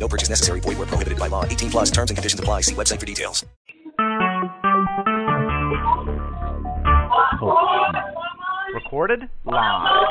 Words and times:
No 0.00 0.08
purchase 0.08 0.30
necessary. 0.30 0.60
Void 0.60 0.78
where 0.78 0.86
prohibited 0.86 1.18
by 1.18 1.28
law. 1.28 1.44
18 1.44 1.70
plus 1.70 1.90
terms 1.90 2.10
and 2.10 2.16
conditions 2.16 2.40
apply. 2.40 2.62
See 2.62 2.74
website 2.74 2.98
for 2.98 3.06
details. 3.06 3.44
Recorded 8.74 9.28
live. 9.44 10.10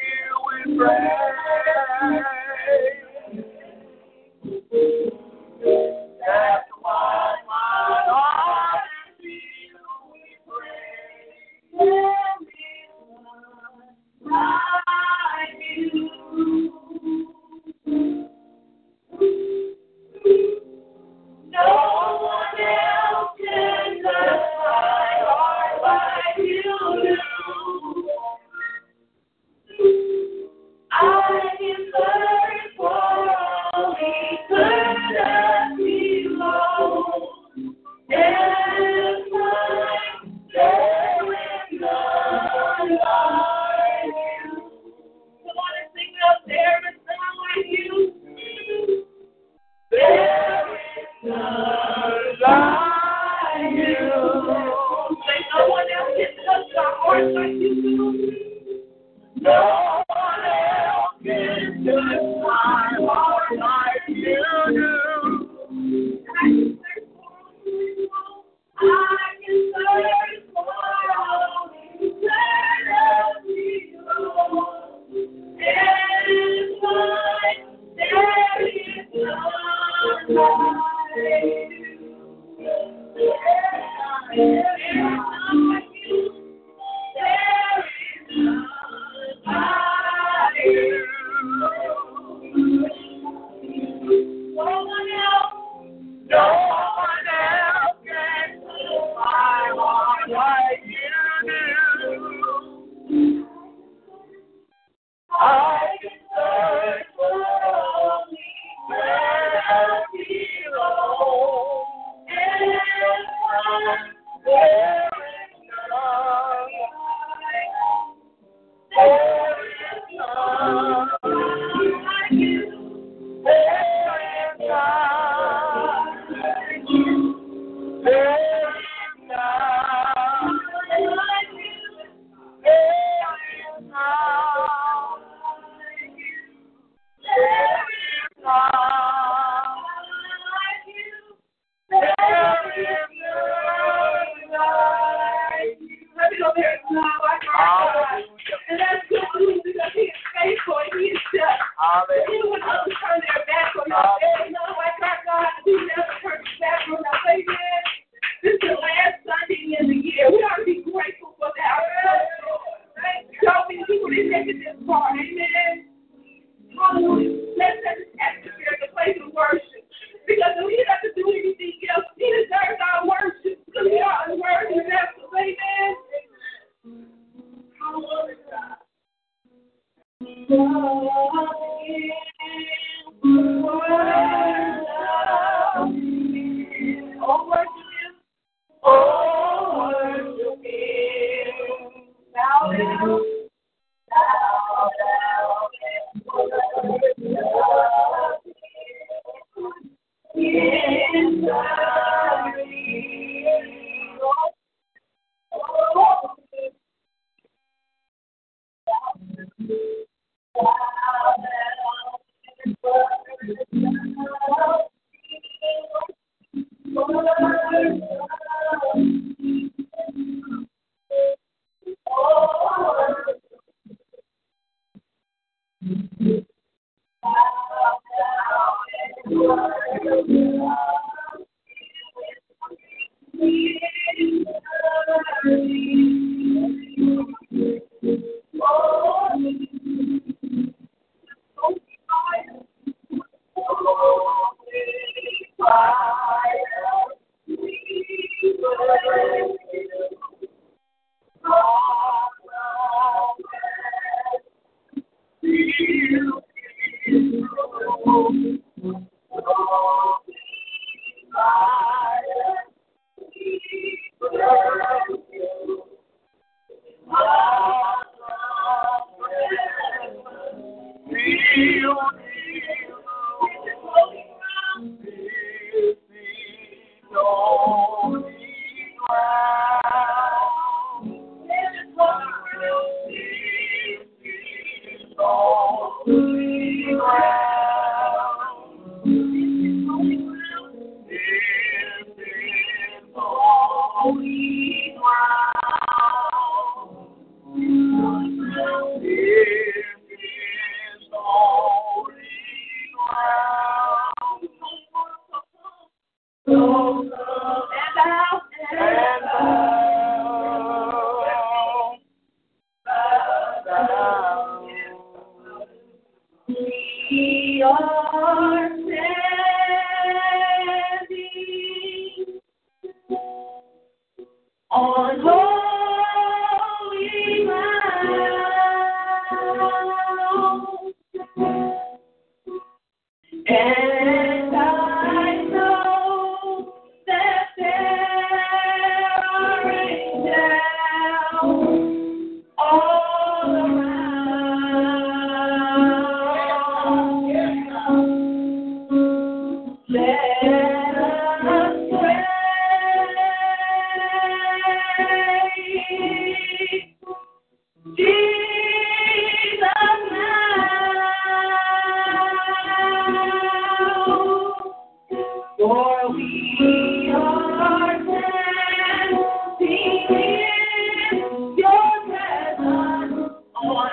praise. 0.77 1.11
That's 6.25 6.69
why. 6.81 7.40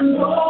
know. 0.01 0.48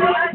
Lord. 0.00 0.31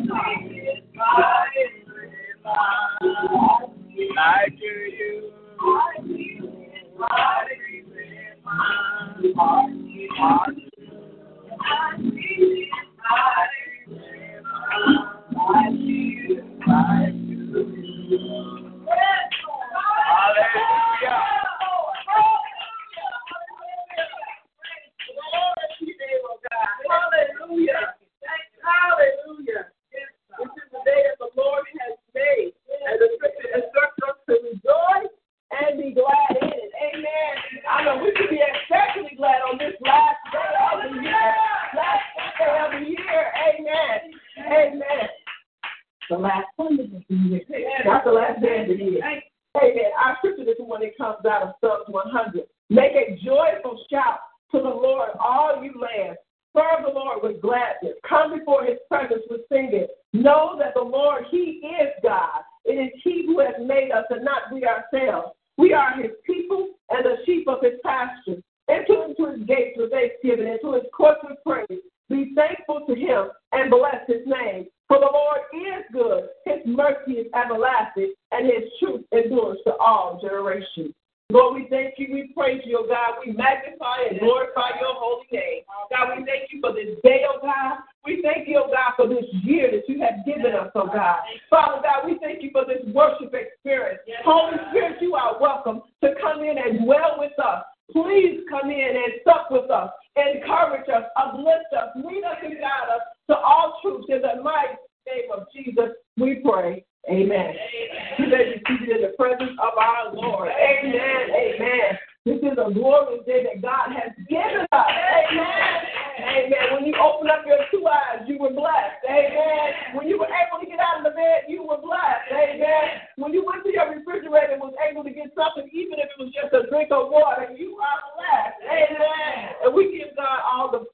Drink 126.78 126.92
of 126.92 127.10
water, 127.10 127.50
you 127.58 127.78
are 127.82 128.02
blessed. 128.14 128.62
Amen. 128.70 129.50
And 129.64 129.74
we 129.74 129.98
give 129.98 130.16
God 130.16 130.40
all 130.46 130.72
the 130.72 130.86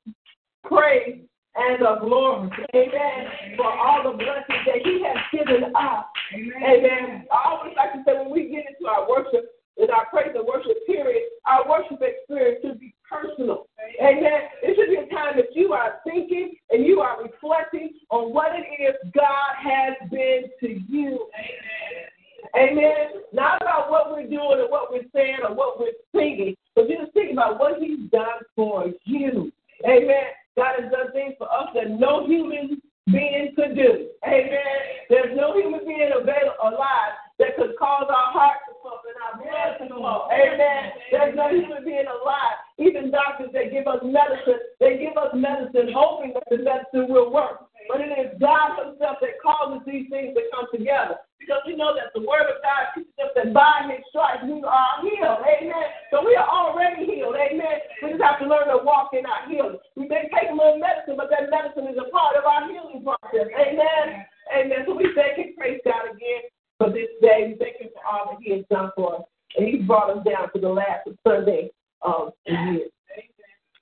praise 0.68 1.20
and 1.56 1.82
the 1.82 2.00
glory. 2.00 2.50
Amen. 2.74 3.58
For 3.58 3.68
all 3.68 4.04
the 4.04 4.18
blessings 4.18 4.64
that 4.66 4.80
He 4.84 5.04
has 5.04 5.18
given 5.32 5.76
us. 5.76 6.06
Amen. 6.34 7.28
I 7.32 7.52
always 7.52 7.74
like 7.76 7.94
to 7.94 8.04
say 8.08 8.18
when 8.18 8.32
we 8.32 8.50
get 8.50 8.66
into 8.72 8.90
our 8.90 9.08
worship, 9.10 9.52
in 9.76 9.90
our 9.90 10.06
praise 10.08 10.32
and 10.36 10.46
worship 10.48 10.86
period, 10.88 11.24
our 11.46 11.68
worship 11.68 12.00
experience 12.02 12.60
should 12.64 12.80
be 12.80 12.94
personal. 13.10 13.68
Amen. 14.00 14.48
It 14.62 14.78
should 14.78 14.90
be 14.90 15.02
a 15.04 15.14
time 15.14 15.36
that 15.36 15.54
you 15.54 15.74
are 15.74 16.00
thinking 16.06 16.56
and 16.70 16.86
you 16.86 17.02
are 17.02 17.22
reflecting 17.22 17.92
on 18.10 18.34
what 18.34 18.54
it 18.56 18.66
is 18.82 18.96
God 19.14 19.54
has 19.60 20.10
been 20.10 20.44
to 20.62 20.80
you. 20.88 21.28
Amen. 21.36 22.08
Amen. 22.56 23.24
Not 23.32 23.62
about 23.62 23.90
what 23.90 24.12
we're 24.12 24.28
doing 24.28 24.62
or 24.62 24.70
what 24.70 24.92
we're 24.92 25.10
saying 25.14 25.38
or 25.48 25.56
what 25.56 25.80
we're 25.80 25.98
singing, 26.14 26.56
but 26.76 26.88
just 26.88 27.12
think 27.14 27.32
about 27.34 27.60
what 27.60 27.80
He's 27.80 28.10
done 28.12 28.46
for 28.56 28.86
you. 29.06 29.52
Amen. 29.86 30.30
God 30.56 30.76
has 30.80 30.92
done 30.92 31.12
things 31.14 31.34
for 31.38 31.52
us 31.52 31.70
that 31.74 31.90
no 31.90 32.28
human 32.28 32.80
being 33.08 33.54
could 33.56 33.76
do. 33.76 34.10
Amen. 34.26 34.80
There's 35.10 35.36
no 35.36 35.58
human 35.58 35.86
being 35.86 36.12
available, 36.14 36.62
alive 36.62 37.18
that 37.40 37.58
could 37.58 37.76
cause 37.80 38.06
our 38.08 38.30
heart 38.32 38.62
to 38.70 38.74
pump 38.86 39.02
and 39.10 39.18
our 39.18 39.36
blood 39.42 39.90
to 39.90 39.96
flow. 39.96 40.30
Amen. 40.30 40.92
There's 41.12 41.36
no 41.36 41.50
human 41.50 41.84
being 41.84 42.06
alive. 42.06 42.58
Even 42.78 43.10
doctors 43.10 43.50
that 43.54 43.74
give 43.74 43.88
us 43.88 44.00
medicine, 44.06 44.62
they 44.80 45.02
give 45.02 45.18
us 45.18 45.34
medicine 45.34 45.92
hoping 45.92 46.34
that 46.38 46.46
the 46.50 46.62
medicine 46.62 47.10
will 47.10 47.34
work. 47.34 47.66
But 47.88 48.02
it 48.02 48.12
is 48.16 48.40
God 48.40 48.80
Himself 48.80 49.20
that 49.20 49.42
causes 49.44 49.84
these 49.86 50.08
things 50.10 50.36
to 50.36 50.42
come 50.52 50.68
together. 50.72 51.20
Because 51.40 51.60
we 51.68 51.76
know 51.76 51.92
that 51.92 52.16
the 52.16 52.24
Word 52.24 52.48
of 52.48 52.64
God 52.64 52.96
teaches 52.96 53.12
us 53.20 53.36
that 53.36 53.52
by 53.52 53.92
His 53.92 54.00
stripes 54.08 54.48
we 54.48 54.64
are 54.64 54.94
healed. 55.04 55.44
Amen. 55.44 55.88
So 56.12 56.24
we 56.24 56.36
are 56.40 56.48
already 56.48 57.04
healed. 57.04 57.36
Amen. 57.36 57.84
We 58.00 58.16
just 58.16 58.24
have 58.24 58.40
to 58.40 58.48
learn 58.48 58.72
to 58.72 58.80
walk 58.80 59.12
in 59.12 59.28
our 59.28 59.44
healing. 59.52 59.80
We 60.00 60.08
may 60.08 60.32
take 60.32 60.52
a 60.52 60.56
little 60.56 60.80
medicine, 60.80 61.20
but 61.20 61.28
that 61.36 61.52
medicine 61.52 61.92
is 61.92 62.00
a 62.00 62.08
part 62.16 62.40
of 62.40 62.48
our 62.48 62.72
healing 62.72 63.04
process. 63.04 63.52
Amen. 63.52 64.24
Amen. 64.56 64.80
So 64.88 64.96
we 64.96 65.12
thank 65.16 65.36
and 65.36 65.56
praise 65.60 65.84
God 65.84 66.16
again 66.16 66.48
for 66.80 66.88
this 66.88 67.12
day. 67.20 67.52
We 67.52 67.60
thank 67.60 67.84
Him 67.84 67.92
for 67.92 68.04
all 68.08 68.32
that 68.32 68.40
He 68.40 68.56
has 68.56 68.64
done 68.72 68.96
for 68.96 69.20
us. 69.20 69.28
And 69.60 69.68
He's 69.68 69.84
brought 69.84 70.16
us 70.16 70.24
down 70.24 70.48
to 70.56 70.60
the 70.60 70.72
last 70.72 71.12
Sunday 71.28 71.76
of 72.02 72.32
the 72.48 72.56
year. 72.56 72.88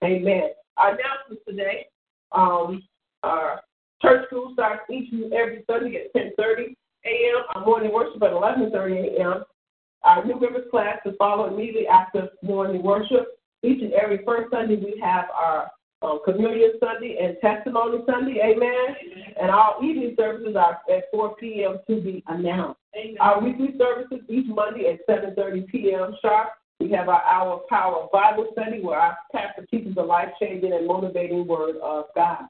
Amen. 0.02 0.50
Our 0.78 0.98
announcements 0.98 1.46
today. 1.46 1.86
Um, 2.32 2.82
our 3.22 3.62
church 4.02 4.26
school 4.28 4.52
starts 4.54 4.82
each 4.90 5.12
and 5.12 5.32
every 5.34 5.64
Sunday 5.70 6.04
at 6.04 6.14
10:30 6.14 6.76
a.m. 7.06 7.44
Our 7.56 7.66
morning 7.66 7.94
worship 7.94 8.22
at 8.24 8.32
11:30 8.32 9.18
a.m. 9.18 9.44
Our 10.04 10.26
new 10.26 10.40
members 10.40 10.70
class 10.72 10.98
to 11.06 11.14
follow 11.18 11.54
immediately 11.54 11.88
after 11.88 12.30
morning 12.42 12.82
worship. 12.82 13.40
Each 13.64 13.82
and 13.82 13.94
every 13.94 14.24
first 14.26 14.52
Sunday 14.52 14.76
we 14.76 15.00
have 15.04 15.26
our 15.30 15.70
um, 16.02 16.20
Communion 16.26 16.72
Sunday 16.80 17.18
and 17.22 17.38
Testimony 17.42 18.00
Sunday. 18.08 18.40
Amen. 18.44 19.36
And 19.40 19.52
our 19.52 19.84
evening 19.84 20.16
services 20.18 20.56
are 20.56 20.80
at 20.92 21.04
4 21.12 21.36
p.m. 21.36 21.80
to 21.88 22.02
be 22.02 22.24
announced. 22.28 22.80
Amen. 22.96 23.18
Our 23.20 23.40
weekly 23.42 23.76
services 23.78 24.26
each 24.28 24.48
Monday 24.48 24.88
at 24.92 25.08
7:30 25.08 25.68
p.m. 25.68 26.16
sharp. 26.22 26.50
We 26.80 26.90
have 26.94 27.10
our 27.10 27.22
Hour 27.22 27.54
of 27.62 27.68
Power 27.68 28.08
Bible 28.12 28.48
study 28.54 28.82
where 28.82 29.00
our 29.00 29.16
pastor 29.32 29.68
teaches 29.70 29.94
the 29.94 30.02
life 30.02 30.30
changing 30.42 30.74
and 30.74 30.88
motivating 30.88 31.46
Word 31.46 31.76
of 31.78 32.06
God. 32.16 32.48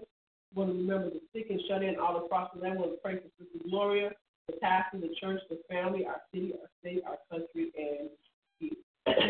we 0.56 0.60
want 0.60 0.72
to 0.72 0.78
remember 0.78 1.10
the 1.10 1.20
sick 1.34 1.48
and 1.50 1.60
shut 1.70 1.84
in 1.84 2.00
all 2.00 2.26
across 2.26 2.50
the 2.54 2.60
land. 2.62 2.76
We 2.76 2.82
want 2.82 2.94
to 2.94 3.00
pray 3.02 3.16
for 3.16 3.30
Sister 3.38 3.60
Gloria, 3.70 4.12
the 4.48 4.54
pastor, 4.58 5.00
the 5.00 5.10
church, 5.22 5.42
the 5.50 5.60
family, 5.70 6.06
our 6.06 6.22
city, 6.34 6.54
our 6.60 6.70
state, 6.82 7.04
our 7.06 7.18
country, 7.30 7.72
and 7.78 8.10
you. 8.60 8.76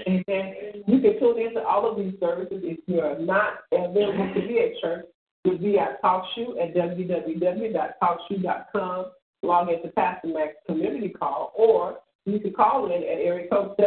Amen. 0.08 0.56
You 0.88 1.00
can 1.00 1.20
tune 1.20 1.40
into 1.40 1.62
all 1.62 1.88
of 1.90 1.98
these 1.98 2.14
services 2.20 2.62
if 2.64 2.80
you 2.88 3.02
are 3.02 3.18
not 3.20 3.60
available 3.72 4.34
to 4.34 4.42
be 4.48 4.60
at 4.60 4.78
church. 4.82 5.06
You'll 5.44 5.58
be 5.58 5.80
at 5.80 6.02
TalkShoe 6.02 6.62
at 6.62 6.74
www.talkshoe.com. 6.76 9.06
Log 9.44 9.70
into 9.70 9.90
Pastor 9.90 10.30
Mack's 10.30 10.56
Community 10.66 11.10
Call, 11.10 11.54
or 11.56 12.00
you 12.26 12.40
can 12.40 12.54
call 12.54 12.88
in 12.88 12.92
at 12.92 13.04
area 13.04 13.48
code 13.50 13.78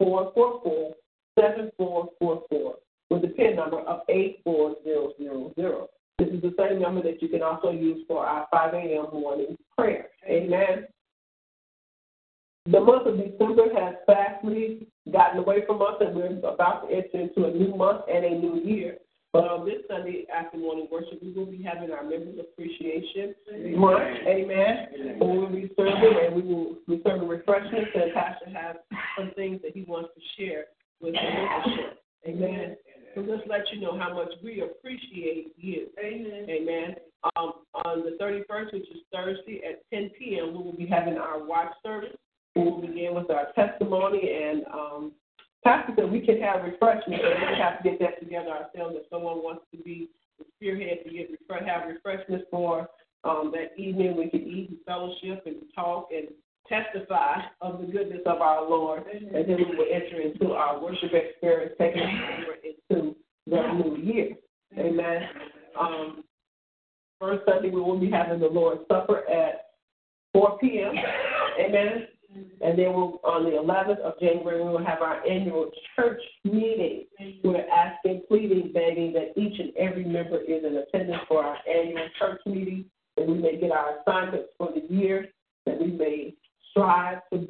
724-444-7444 0.00 2.74
with 3.10 3.20
the 3.22 3.28
PIN 3.28 3.56
number 3.56 3.80
of 3.80 4.00
84000. 4.08 5.88
This 6.18 6.28
is 6.28 6.40
the 6.42 6.54
same 6.58 6.80
number 6.80 7.02
that 7.02 7.20
you 7.20 7.28
can 7.28 7.42
also 7.42 7.70
use 7.70 8.02
for 8.08 8.26
our 8.26 8.46
5 8.50 8.74
a.m. 8.74 9.06
morning 9.12 9.58
prayer. 9.76 10.08
Amen. 10.26 10.86
The 12.66 12.80
month 12.80 13.06
of 13.06 13.18
December 13.18 13.68
has 13.78 13.94
fastly 14.06 14.86
gotten 15.12 15.40
away 15.40 15.66
from 15.66 15.82
us, 15.82 16.00
and 16.00 16.16
we're 16.16 16.38
about 16.48 16.88
to 16.88 16.96
enter 16.96 17.20
into 17.20 17.44
a 17.44 17.52
new 17.52 17.76
month 17.76 18.02
and 18.08 18.24
a 18.24 18.30
new 18.30 18.58
year. 18.64 18.96
But 19.34 19.44
on 19.44 19.66
this 19.66 19.82
Sunday 19.86 20.24
after 20.34 20.56
morning 20.56 20.88
worship, 20.90 21.20
we 21.20 21.32
will 21.32 21.44
be 21.44 21.62
having 21.62 21.90
our 21.90 22.02
members 22.02 22.38
appreciation 22.40 23.34
month. 23.76 24.00
Amen. 24.26 24.86
Amen. 24.94 25.18
We 25.20 25.26
will 25.26 25.50
be 25.50 25.70
serving, 25.76 26.14
and 26.24 26.36
we 26.36 26.42
will 26.42 26.76
be 26.88 27.02
serving 27.04 27.28
refreshments, 27.28 27.90
and 27.94 28.14
Pastor 28.14 28.48
has 28.48 28.76
some 29.18 29.32
things 29.36 29.60
that 29.62 29.72
he 29.74 29.82
wants 29.82 30.10
to 30.14 30.22
share 30.38 30.64
with 31.02 31.12
the 31.12 31.20
membership. 31.20 31.98
Amen. 32.26 32.76
So 33.14 33.20
let's 33.28 33.42
let 33.46 33.60
you 33.74 33.80
know 33.80 33.98
how 33.98 34.14
much 34.14 34.30
we 34.42 34.62
appreciate 34.62 35.52
you. 35.58 35.88
Amen. 35.98 36.46
Amen. 36.48 36.94
Um, 37.36 37.52
on 37.84 38.04
the 38.04 38.16
31st, 38.22 38.72
which 38.72 38.88
is 38.88 39.02
Thursday 39.12 39.60
at 39.68 39.82
10 39.92 40.10
p.m., 40.18 40.56
we 40.56 40.62
will 40.62 40.76
be 40.76 40.86
having 40.86 41.18
our 41.18 41.44
watch 41.44 41.72
service. 41.82 42.16
We 42.54 42.62
will 42.62 42.80
begin 42.80 43.14
with 43.14 43.30
our 43.30 43.52
testimony, 43.52 44.30
and 44.42 44.64
um, 44.72 45.12
Pastor 45.64 45.92
said 45.96 46.12
we 46.12 46.20
can 46.20 46.40
have 46.40 46.62
refreshments, 46.62 47.24
but 47.24 47.50
we 47.50 47.58
have 47.58 47.82
to 47.82 47.90
get 47.90 47.98
that 48.00 48.20
together 48.20 48.50
ourselves. 48.50 48.96
If 48.96 49.08
someone 49.10 49.38
wants 49.38 49.62
to 49.72 49.82
be 49.82 50.10
the 50.38 50.44
spearhead 50.56 51.04
to 51.04 51.10
get 51.10 51.30
have 51.66 51.88
refreshments 51.88 52.44
for 52.50 52.88
um, 53.24 53.52
that 53.52 53.78
evening, 53.80 54.16
we 54.16 54.28
can 54.28 54.42
eat 54.42 54.70
and 54.70 54.78
fellowship 54.86 55.44
and 55.46 55.56
talk 55.74 56.08
and 56.14 56.28
testify 56.68 57.40
of 57.60 57.80
the 57.80 57.86
goodness 57.86 58.20
of 58.26 58.40
our 58.40 58.68
Lord, 58.68 59.04
and 59.06 59.34
then 59.34 59.56
we 59.56 59.76
will 59.76 59.86
enter 59.90 60.20
into 60.20 60.52
our 60.52 60.82
worship 60.82 61.12
experience, 61.12 61.74
taking 61.78 62.02
us 62.02 62.74
into 62.90 63.16
the 63.46 63.72
new 63.72 63.96
year. 63.96 64.30
Amen. 64.78 65.22
Um, 65.78 66.24
First 67.20 67.44
Sunday, 67.48 67.70
we 67.70 67.80
will 67.80 67.98
be 67.98 68.10
having 68.10 68.40
the 68.40 68.48
Lord's 68.48 68.82
Supper 68.88 69.28
at 69.30 69.70
4 70.32 70.58
p.m. 70.58 70.94
Amen. 71.60 72.08
And 72.60 72.78
then 72.78 72.92
we'll, 72.94 73.20
on 73.24 73.44
the 73.44 73.50
11th 73.50 74.00
of 74.00 74.18
January, 74.18 74.62
we 74.62 74.70
will 74.70 74.84
have 74.84 75.02
our 75.02 75.26
annual 75.26 75.70
church 75.94 76.20
meeting. 76.44 77.04
We're 77.42 77.66
asking, 77.68 78.22
pleading, 78.28 78.72
begging 78.72 79.12
that 79.12 79.38
each 79.40 79.58
and 79.58 79.76
every 79.76 80.04
member 80.04 80.40
is 80.40 80.64
in 80.64 80.76
attendance 80.76 81.22
for 81.28 81.44
our 81.44 81.58
annual 81.68 82.08
church 82.18 82.40
meeting, 82.46 82.86
that 83.16 83.26
we 83.26 83.34
may 83.34 83.58
get 83.60 83.70
our 83.70 83.98
assignments 84.00 84.48
for 84.58 84.70
the 84.72 84.92
year, 84.92 85.28
that 85.66 85.80
we 85.80 85.88
may 85.88 86.34
strive 86.70 87.18
to 87.32 87.46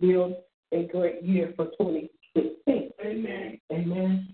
build 0.00 0.36
a 0.72 0.84
great 0.84 1.22
year 1.22 1.52
for 1.56 1.66
2016. 1.80 2.90
Amen. 3.04 3.58
Amen. 3.72 4.28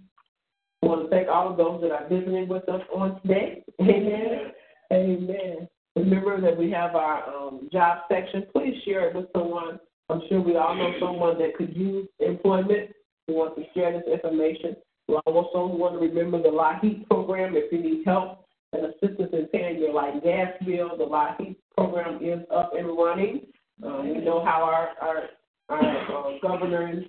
I 0.83 0.87
want 0.87 1.05
to 1.05 1.09
thank 1.09 1.29
all 1.29 1.51
of 1.51 1.57
those 1.57 1.81
that 1.83 1.93
are 1.93 2.09
visiting 2.09 2.49
with 2.49 2.69
us 2.69 2.83
on 2.95 3.21
today. 3.23 3.65
Amen. 3.81 4.53
Amen. 4.93 5.69
Remember 5.97 6.41
that 6.41 6.57
we 6.57 6.71
have 6.73 6.95
our 6.95 7.23
um, 7.29 7.69
job 7.73 7.99
section. 8.11 8.47
Please 8.53 8.75
share 8.85 9.09
it 9.09 9.15
with 9.15 9.27
someone. 9.35 9.79
I'm 10.15 10.23
sure 10.29 10.41
we 10.41 10.57
all 10.57 10.77
know 10.77 10.93
someone 11.01 11.39
that 11.39 11.57
could 11.57 11.77
use 11.77 12.07
employment 12.21 12.91
who 13.27 13.35
wants 13.35 13.57
to 13.57 13.65
share 13.75 13.93
this 13.93 14.07
information. 14.07 14.77
We 15.09 15.17
also 15.27 15.67
want 15.67 15.95
to 15.95 16.07
remember 16.07 16.41
the 16.41 16.51
LIHEAP 16.51 17.09
program 17.09 17.55
if 17.57 17.73
you 17.73 17.83
need 17.83 18.05
help 18.07 18.47
and 18.73 18.87
assistance 18.87 19.31
in 19.33 19.49
paying 19.53 19.81
your 19.81 19.93
light 19.93 20.23
gas 20.23 20.53
bill. 20.65 20.97
The 20.97 21.05
LIHEAP 21.05 21.57
program 21.77 22.23
is 22.23 22.47
up 22.55 22.75
and 22.79 22.97
running. 22.97 23.41
Um, 23.85 24.15
we 24.15 24.25
know 24.25 24.45
how 24.45 24.63
our, 24.63 24.91
our, 25.03 25.23
our 25.69 26.35
uh, 26.35 26.39
governors 26.41 27.05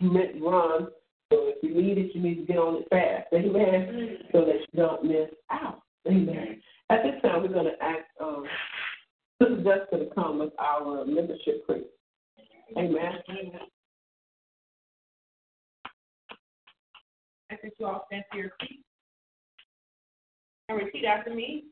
run. 0.00 0.88
So 1.30 1.52
if 1.52 1.62
you 1.62 1.80
need 1.80 1.96
it, 1.96 2.12
you 2.12 2.20
need 2.20 2.40
to 2.40 2.44
get 2.44 2.56
on 2.56 2.82
it 2.82 2.88
fast. 2.90 3.32
Amen. 3.32 4.18
So 4.32 4.44
that 4.46 4.56
you 4.72 4.82
don't 4.82 5.04
miss 5.04 5.28
out. 5.52 5.82
Amen. 6.08 6.60
At 6.90 7.04
this 7.04 7.22
time, 7.22 7.42
we're 7.42 7.52
going 7.52 7.66
to 7.66 7.84
ask 7.84 8.04
um, 8.20 8.46
Sister 9.40 9.62
Jessica 9.62 10.04
to 10.04 10.10
come 10.12 10.40
with 10.40 10.52
our 10.58 11.04
membership 11.04 11.64
prayer. 11.64 11.82
Amen. 12.76 13.12
I 17.50 17.56
think 17.56 17.74
you 17.78 17.86
all 17.86 18.04
stand 18.06 18.24
to 18.32 18.38
your 18.38 18.50
feet 18.60 18.84
and 20.68 20.78
repeat 20.78 21.04
after 21.04 21.34
me. 21.34 21.64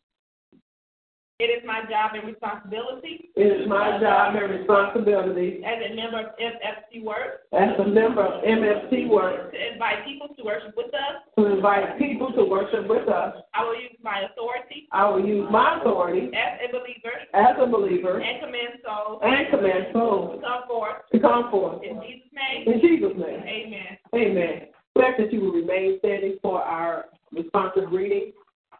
It 1.38 1.52
is 1.52 1.62
my 1.66 1.82
job 1.84 2.16
and 2.16 2.24
responsibility. 2.24 3.28
It 3.36 3.60
is 3.60 3.68
my 3.68 4.00
job 4.00 4.36
and 4.36 4.56
responsibility 4.56 5.60
as 5.68 5.76
a 5.84 5.94
member 5.94 6.20
of 6.20 6.32
MFC 6.40 7.04
Work. 7.04 7.44
As 7.52 7.76
a 7.78 7.86
member 7.86 8.24
of 8.24 8.42
MFC 8.42 9.06
Work. 9.06 9.52
To 9.52 9.72
invite 9.72 10.06
people 10.06 10.28
to 10.32 10.42
worship 10.42 10.72
with 10.74 10.94
us. 10.94 11.28
To 11.36 11.44
invite 11.44 11.98
people 11.98 12.32
to 12.32 12.44
worship 12.44 12.88
with 12.88 13.06
us. 13.08 13.36
I 13.52 13.64
will 13.64 13.76
use 13.76 14.00
my 14.02 14.24
authority. 14.32 14.88
I 14.92 15.10
will 15.10 15.26
use 15.26 15.46
my 15.50 15.78
authority. 15.78 16.32
As 16.32 16.56
a 16.64 16.72
believer. 16.72 17.12
As 17.34 17.56
a 17.60 17.66
believer. 17.66 18.18
And 18.18 18.40
command 18.40 18.80
souls. 18.80 19.20
And 19.22 19.50
command 19.50 19.86
souls. 19.92 20.40
To 20.40 20.40
come 20.40 20.62
forth. 20.66 20.96
To 21.12 21.20
come 21.20 21.50
forth. 21.50 21.82
In 21.84 22.00
Jesus' 22.00 22.32
name. 22.32 22.64
In 22.64 22.80
Jesus' 22.80 23.12
name. 23.12 23.40
Amen. 23.44 23.98
Amen. 24.14 24.68
Ask 24.96 25.18
that 25.18 25.30
you 25.30 25.40
will 25.42 25.52
remain 25.52 25.98
standing 25.98 26.38
for 26.40 26.62
our 26.62 27.12
responsive 27.30 27.92
reading. 27.92 28.32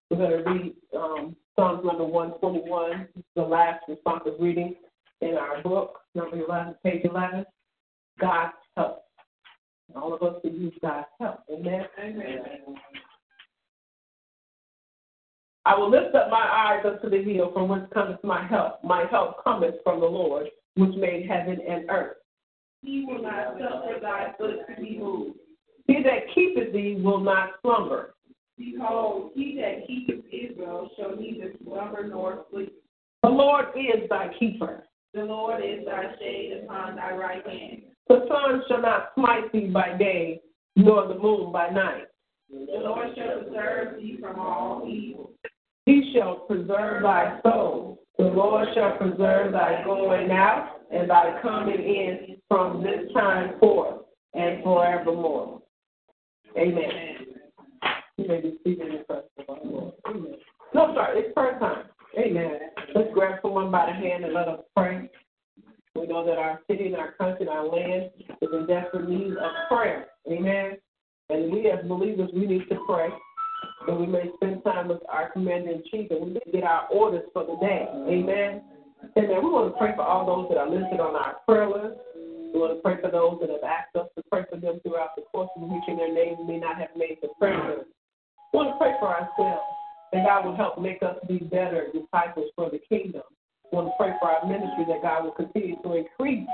We're 0.08 0.16
going 0.16 0.30
to 0.30 0.50
read 0.50 0.74
um, 0.96 1.36
Psalms 1.56 1.84
number 1.84 2.04
121, 2.04 3.08
the 3.34 3.42
last 3.42 3.82
responsive 3.88 4.34
reading 4.38 4.74
in 5.22 5.36
our 5.36 5.62
book, 5.62 6.00
number 6.14 6.36
11, 6.36 6.74
page 6.84 7.02
11. 7.04 7.46
God's 8.20 8.52
help. 8.76 9.04
All 9.94 10.12
of 10.12 10.22
us 10.22 10.40
can 10.42 10.54
use 10.54 10.74
God's 10.82 11.06
help. 11.18 11.40
Amen. 11.50 11.86
Amen. 11.98 12.40
I 15.64 15.76
will 15.78 15.90
lift 15.90 16.14
up 16.14 16.30
my 16.30 16.36
eyes 16.36 16.84
unto 16.84 17.08
the 17.08 17.24
hill 17.24 17.50
from 17.52 17.68
whence 17.68 17.88
cometh 17.92 18.22
my 18.22 18.46
help. 18.46 18.84
My 18.84 19.04
help 19.10 19.42
cometh 19.42 19.76
from 19.82 20.00
the 20.00 20.06
Lord, 20.06 20.48
which 20.74 20.94
made 20.94 21.26
heaven 21.26 21.58
and 21.66 21.88
earth. 21.88 22.18
He 22.82 23.06
will 23.06 23.22
not 23.22 23.54
suffer 23.58 23.98
thy 24.00 24.34
foot 24.38 24.58
to 24.68 24.80
be 24.80 24.98
moved. 24.98 25.38
He 25.86 26.02
that 26.02 26.34
keepeth 26.34 26.72
thee 26.74 27.00
will 27.02 27.20
not 27.20 27.50
slumber. 27.62 28.14
Behold, 28.58 29.32
he 29.34 29.58
that 29.60 29.86
keepeth 29.86 30.24
Israel 30.32 30.90
shall 30.96 31.16
neither 31.16 31.52
slumber 31.62 32.08
nor 32.08 32.46
sleep. 32.50 32.72
The 33.22 33.28
Lord 33.28 33.66
is 33.76 34.08
thy 34.08 34.32
keeper. 34.38 34.84
The 35.12 35.24
Lord 35.24 35.62
is 35.64 35.84
thy 35.84 36.14
shade 36.18 36.62
upon 36.62 36.96
thy 36.96 37.12
right 37.12 37.46
hand. 37.46 37.82
The 38.08 38.26
sun 38.28 38.62
shall 38.68 38.82
not 38.82 39.10
smite 39.14 39.52
thee 39.52 39.68
by 39.68 39.96
day, 39.98 40.40
nor 40.76 41.08
the 41.08 41.18
moon 41.18 41.52
by 41.52 41.70
night. 41.70 42.04
The 42.50 42.78
Lord 42.80 43.08
shall 43.16 43.42
preserve 43.42 43.98
thee 43.98 44.18
from 44.20 44.38
all 44.38 44.86
evil. 44.88 45.32
He 45.84 46.12
shall 46.14 46.36
preserve 46.40 47.02
thy 47.02 47.40
soul. 47.42 48.02
The 48.18 48.24
Lord 48.24 48.68
shall 48.74 48.96
preserve 48.96 49.52
thy 49.52 49.82
going 49.84 50.30
out 50.30 50.80
and 50.90 51.10
thy 51.10 51.40
coming 51.42 51.80
in 51.80 52.36
from 52.48 52.82
this 52.82 53.12
time 53.12 53.58
forth 53.58 54.02
and 54.34 54.62
forevermore. 54.62 55.60
Amen. 56.56 57.35
You 58.18 58.28
may 58.28 58.40
be 58.40 58.58
seated 58.64 58.88
in 58.88 59.04
the 59.08 59.14
of 59.14 59.24
our 59.48 59.58
Lord. 59.64 59.94
Amen. 60.08 60.34
No, 60.74 60.94
sorry, 60.94 61.20
it's 61.20 61.34
prayer 61.34 61.58
time. 61.58 61.84
Amen. 62.18 62.58
Let's 62.94 63.12
grab 63.12 63.40
someone 63.42 63.70
by 63.70 63.86
the 63.86 63.92
hand 63.92 64.24
and 64.24 64.32
let 64.32 64.48
us 64.48 64.60
pray. 64.74 65.10
We 65.94 66.06
know 66.06 66.24
that 66.26 66.38
our 66.38 66.60
city 66.70 66.86
and 66.86 66.96
our 66.96 67.12
country 67.12 67.46
and 67.46 67.50
our 67.50 67.66
land 67.66 68.10
is 68.40 68.48
in 68.52 68.66
desperate 68.66 69.08
need 69.08 69.32
of 69.32 69.50
prayer. 69.68 70.06
Amen. 70.30 70.78
And 71.28 71.52
we 71.52 71.70
as 71.70 71.84
believers, 71.86 72.30
we 72.34 72.46
need 72.46 72.68
to 72.68 72.78
pray 72.86 73.08
that 73.86 73.98
we 73.98 74.06
may 74.06 74.30
spend 74.36 74.62
time 74.64 74.88
with 74.88 75.00
our 75.08 75.30
commander 75.30 75.72
in 75.72 75.82
chief 75.90 76.10
and 76.10 76.24
we 76.24 76.32
may 76.32 76.52
get 76.52 76.64
our 76.64 76.86
orders 76.88 77.24
for 77.32 77.44
the 77.44 77.56
day. 77.60 77.86
Amen. 77.92 78.62
Amen. 79.16 79.42
We 79.42 79.50
want 79.50 79.72
to 79.72 79.78
pray 79.78 79.92
for 79.94 80.02
all 80.02 80.26
those 80.26 80.48
that 80.50 80.58
are 80.58 80.68
listed 80.68 81.00
on 81.00 81.16
our 81.16 81.36
prayer 81.46 81.68
list. 81.68 82.00
We 82.52 82.60
want 82.60 82.76
to 82.76 82.80
pray 82.82 83.00
for 83.00 83.10
those 83.10 83.38
that 83.40 83.50
have 83.50 83.64
asked 83.64 83.96
us 83.96 84.08
to 84.16 84.22
pray 84.30 84.44
for 84.48 84.56
them 84.56 84.80
throughout 84.82 85.16
the 85.16 85.22
course 85.32 85.50
of 85.56 85.62
and 85.62 85.98
their 85.98 86.12
names 86.12 86.38
may 86.46 86.58
not 86.58 86.76
have 86.78 86.96
made 86.96 87.18
the 87.20 87.28
prayer 87.38 87.76
list. 87.76 87.90
We 88.56 88.64
want 88.64 88.72
to 88.72 88.78
pray 88.80 88.96
for 88.98 89.12
ourselves, 89.12 89.68
that 90.14 90.24
God 90.24 90.46
will 90.46 90.56
help 90.56 90.80
make 90.80 91.02
us 91.02 91.20
be 91.28 91.36
better 91.36 91.92
disciples 91.92 92.48
for 92.56 92.70
the 92.70 92.80
kingdom. 92.88 93.20
We 93.68 93.76
want 93.76 93.88
to 93.88 93.94
pray 94.00 94.16
for 94.16 94.32
our 94.32 94.48
ministry, 94.48 94.88
that 94.88 95.04
God 95.04 95.24
will 95.24 95.36
continue 95.36 95.76
to 95.84 95.92
increase 95.92 96.48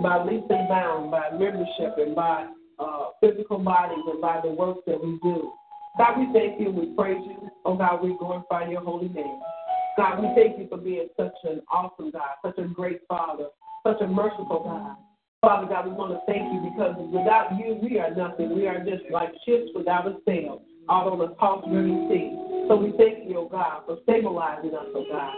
by 0.00 0.24
leaps 0.24 0.48
and 0.48 0.64
bounds, 0.66 1.12
by 1.12 1.28
membership, 1.36 2.00
and 2.00 2.16
by 2.16 2.48
uh, 2.78 3.12
physical 3.20 3.58
bodies, 3.58 4.00
and 4.00 4.18
by 4.22 4.40
the 4.42 4.48
work 4.48 4.78
that 4.86 4.96
we 4.96 5.20
do. 5.20 5.52
God, 5.98 6.24
we 6.24 6.32
thank 6.32 6.58
you. 6.58 6.70
We 6.72 6.96
praise 6.96 7.20
you. 7.20 7.36
Oh, 7.66 7.76
God, 7.76 8.02
we 8.02 8.16
glorify 8.16 8.70
your 8.70 8.80
holy 8.80 9.10
name. 9.10 9.36
God, 9.98 10.24
we 10.24 10.32
thank 10.32 10.56
you 10.56 10.68
for 10.70 10.78
being 10.78 11.08
such 11.20 11.36
an 11.44 11.60
awesome 11.70 12.12
God, 12.12 12.40
such 12.40 12.56
a 12.56 12.64
great 12.64 13.02
Father, 13.06 13.48
such 13.86 14.00
a 14.00 14.06
merciful 14.06 14.64
God. 14.64 14.96
Father 15.42 15.68
God, 15.68 15.84
we 15.84 15.92
want 15.92 16.16
to 16.16 16.20
thank 16.24 16.48
you 16.48 16.64
because 16.72 16.96
without 17.12 17.52
you, 17.60 17.76
we 17.82 17.98
are 17.98 18.14
nothing. 18.14 18.56
We 18.56 18.66
are 18.68 18.78
just 18.78 19.04
like 19.12 19.34
ships 19.44 19.68
without 19.74 20.06
a 20.06 20.16
sail 20.24 20.62
on 20.88 21.18
the 21.18 21.34
tossed 21.36 21.68
river 21.68 21.94
sea. 22.08 22.32
So 22.68 22.76
we 22.76 22.94
thank 22.96 23.28
you, 23.28 23.38
O 23.38 23.48
God, 23.48 23.82
for 23.86 23.98
stabilizing 24.04 24.74
us, 24.74 24.86
O 24.94 25.04
God. 25.10 25.32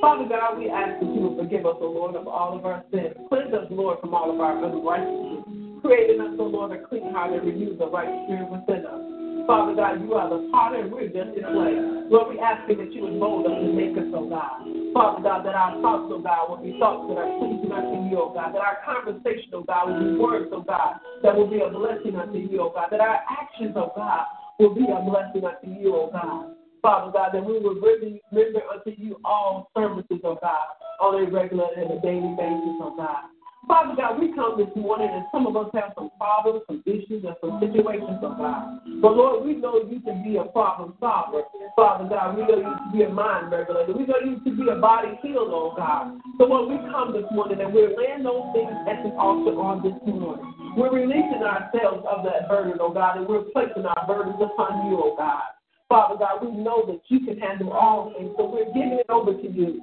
Father 0.00 0.24
God, 0.28 0.58
we 0.58 0.70
ask 0.70 1.00
that 1.00 1.12
you 1.12 1.20
will 1.20 1.36
forgive 1.36 1.66
us, 1.66 1.76
O 1.80 1.92
Lord, 1.92 2.16
of 2.16 2.26
all 2.26 2.56
of 2.56 2.64
our 2.64 2.84
sins. 2.90 3.12
Cleanse 3.28 3.52
us, 3.52 3.68
Lord, 3.70 4.00
from 4.00 4.14
all 4.14 4.32
of 4.32 4.40
our 4.40 4.56
unrighteousness. 4.64 5.80
Creating 5.84 6.20
us, 6.20 6.36
O 6.40 6.44
Lord, 6.44 6.72
a 6.72 6.80
clean 6.88 7.12
heart 7.12 7.32
and 7.32 7.44
renew 7.44 7.76
the 7.76 7.88
right 7.88 8.08
spirit 8.24 8.48
within 8.48 8.84
us. 8.86 9.20
Father 9.46 9.74
God, 9.74 10.00
you 10.00 10.14
are 10.14 10.28
the 10.28 10.48
potter 10.52 10.84
and 10.84 10.92
we're 10.92 11.08
just 11.08 11.34
the 11.34 11.42
clay. 11.42 11.74
Lord, 12.06 12.30
we 12.30 12.38
ask 12.40 12.68
you 12.68 12.76
that 12.76 12.92
you 12.92 13.02
would 13.02 13.16
mold 13.16 13.46
us 13.46 13.56
and 13.56 13.74
make 13.74 13.96
us, 13.96 14.06
oh 14.12 14.28
God. 14.28 14.62
Father 14.92 15.22
God, 15.22 15.46
that 15.46 15.54
our 15.54 15.74
thoughts, 15.80 16.06
oh 16.12 16.20
God, 16.20 16.50
will 16.50 16.62
be 16.62 16.76
thoughts 16.78 17.08
that 17.08 17.18
are 17.18 17.30
pleasing 17.40 17.72
unto 17.72 18.08
you, 18.08 18.20
oh 18.20 18.30
God. 18.30 18.54
That 18.54 18.62
our 18.62 18.78
conversation, 18.84 19.50
oh 19.54 19.64
God, 19.64 19.90
will 19.90 20.00
be 20.00 20.18
words, 20.20 20.50
oh 20.52 20.62
God, 20.62 21.00
that 21.22 21.34
will 21.34 21.48
be 21.48 21.60
a 21.60 21.70
blessing 21.70 22.16
unto 22.16 22.38
you, 22.38 22.60
oh 22.60 22.72
God. 22.74 22.88
That 22.90 23.00
our 23.00 23.20
actions, 23.26 23.74
oh 23.74 23.92
God, 23.96 24.28
will 24.60 24.74
be 24.74 24.84
a 24.84 25.00
blessing 25.00 25.42
unto 25.44 25.80
you, 25.80 25.94
O 25.96 26.10
God. 26.12 26.54
Father 26.82 27.12
God, 27.12 27.30
that 27.32 27.44
we 27.44 27.58
will 27.58 27.74
really 27.74 28.20
render 28.32 28.60
unto 28.72 28.90
you 28.90 29.16
all 29.24 29.70
services, 29.76 30.20
O 30.24 30.36
God, 30.40 30.66
on 31.00 31.22
a 31.22 31.30
regular 31.30 31.66
and 31.76 31.90
a 31.92 32.00
daily 32.00 32.34
basis, 32.36 32.76
O 32.80 32.94
God. 32.96 33.24
Father 33.70 33.94
God, 33.94 34.18
we 34.18 34.34
come 34.34 34.58
this 34.58 34.74
morning 34.74 35.06
and 35.06 35.22
some 35.30 35.46
of 35.46 35.54
us 35.54 35.70
have 35.78 35.94
some 35.94 36.10
problems, 36.18 36.66
some 36.66 36.82
issues, 36.90 37.22
and 37.22 37.38
some 37.38 37.62
situations, 37.62 38.18
oh 38.18 38.34
God. 38.34 38.82
But 38.98 39.14
Lord, 39.14 39.46
we 39.46 39.54
know 39.54 39.78
you 39.86 40.02
to 40.10 40.14
be 40.26 40.42
a 40.42 40.50
problem 40.50 40.98
solver. 40.98 41.46
Father 41.78 42.10
God, 42.10 42.34
we 42.34 42.42
know 42.50 42.58
you 42.58 42.66
to 42.66 42.90
be 42.90 43.06
a 43.06 43.08
mind 43.08 43.54
regulator. 43.54 43.94
We 43.94 44.10
know 44.10 44.18
you 44.26 44.42
to 44.42 44.50
be 44.50 44.66
a 44.66 44.74
body 44.74 45.14
healer, 45.22 45.46
oh 45.46 45.72
God. 45.78 46.18
So 46.42 46.50
Lord, 46.50 46.66
we 46.66 46.82
come 46.90 47.14
this 47.14 47.30
morning 47.30 47.62
and 47.62 47.70
we're 47.70 47.94
laying 47.94 48.26
those 48.26 48.50
things 48.50 48.74
at 48.90 49.06
the 49.06 49.14
altar 49.14 49.54
on 49.54 49.86
this 49.86 49.94
morning. 50.02 50.42
We're 50.74 50.90
releasing 50.90 51.46
ourselves 51.46 52.02
of 52.10 52.26
that 52.26 52.50
burden, 52.50 52.74
oh 52.82 52.90
God, 52.90 53.22
and 53.22 53.28
we're 53.30 53.46
placing 53.54 53.86
our 53.86 54.02
burdens 54.02 54.42
upon 54.42 54.90
you, 54.90 54.98
oh 54.98 55.14
God. 55.14 55.46
Father 55.86 56.18
God, 56.18 56.42
we 56.42 56.50
know 56.58 56.82
that 56.90 57.06
you 57.06 57.22
can 57.22 57.38
handle 57.38 57.70
all 57.70 58.10
things, 58.18 58.34
so 58.34 58.50
we're 58.50 58.66
giving 58.74 58.98
it 58.98 59.06
over 59.08 59.30
to 59.30 59.46
you. 59.46 59.78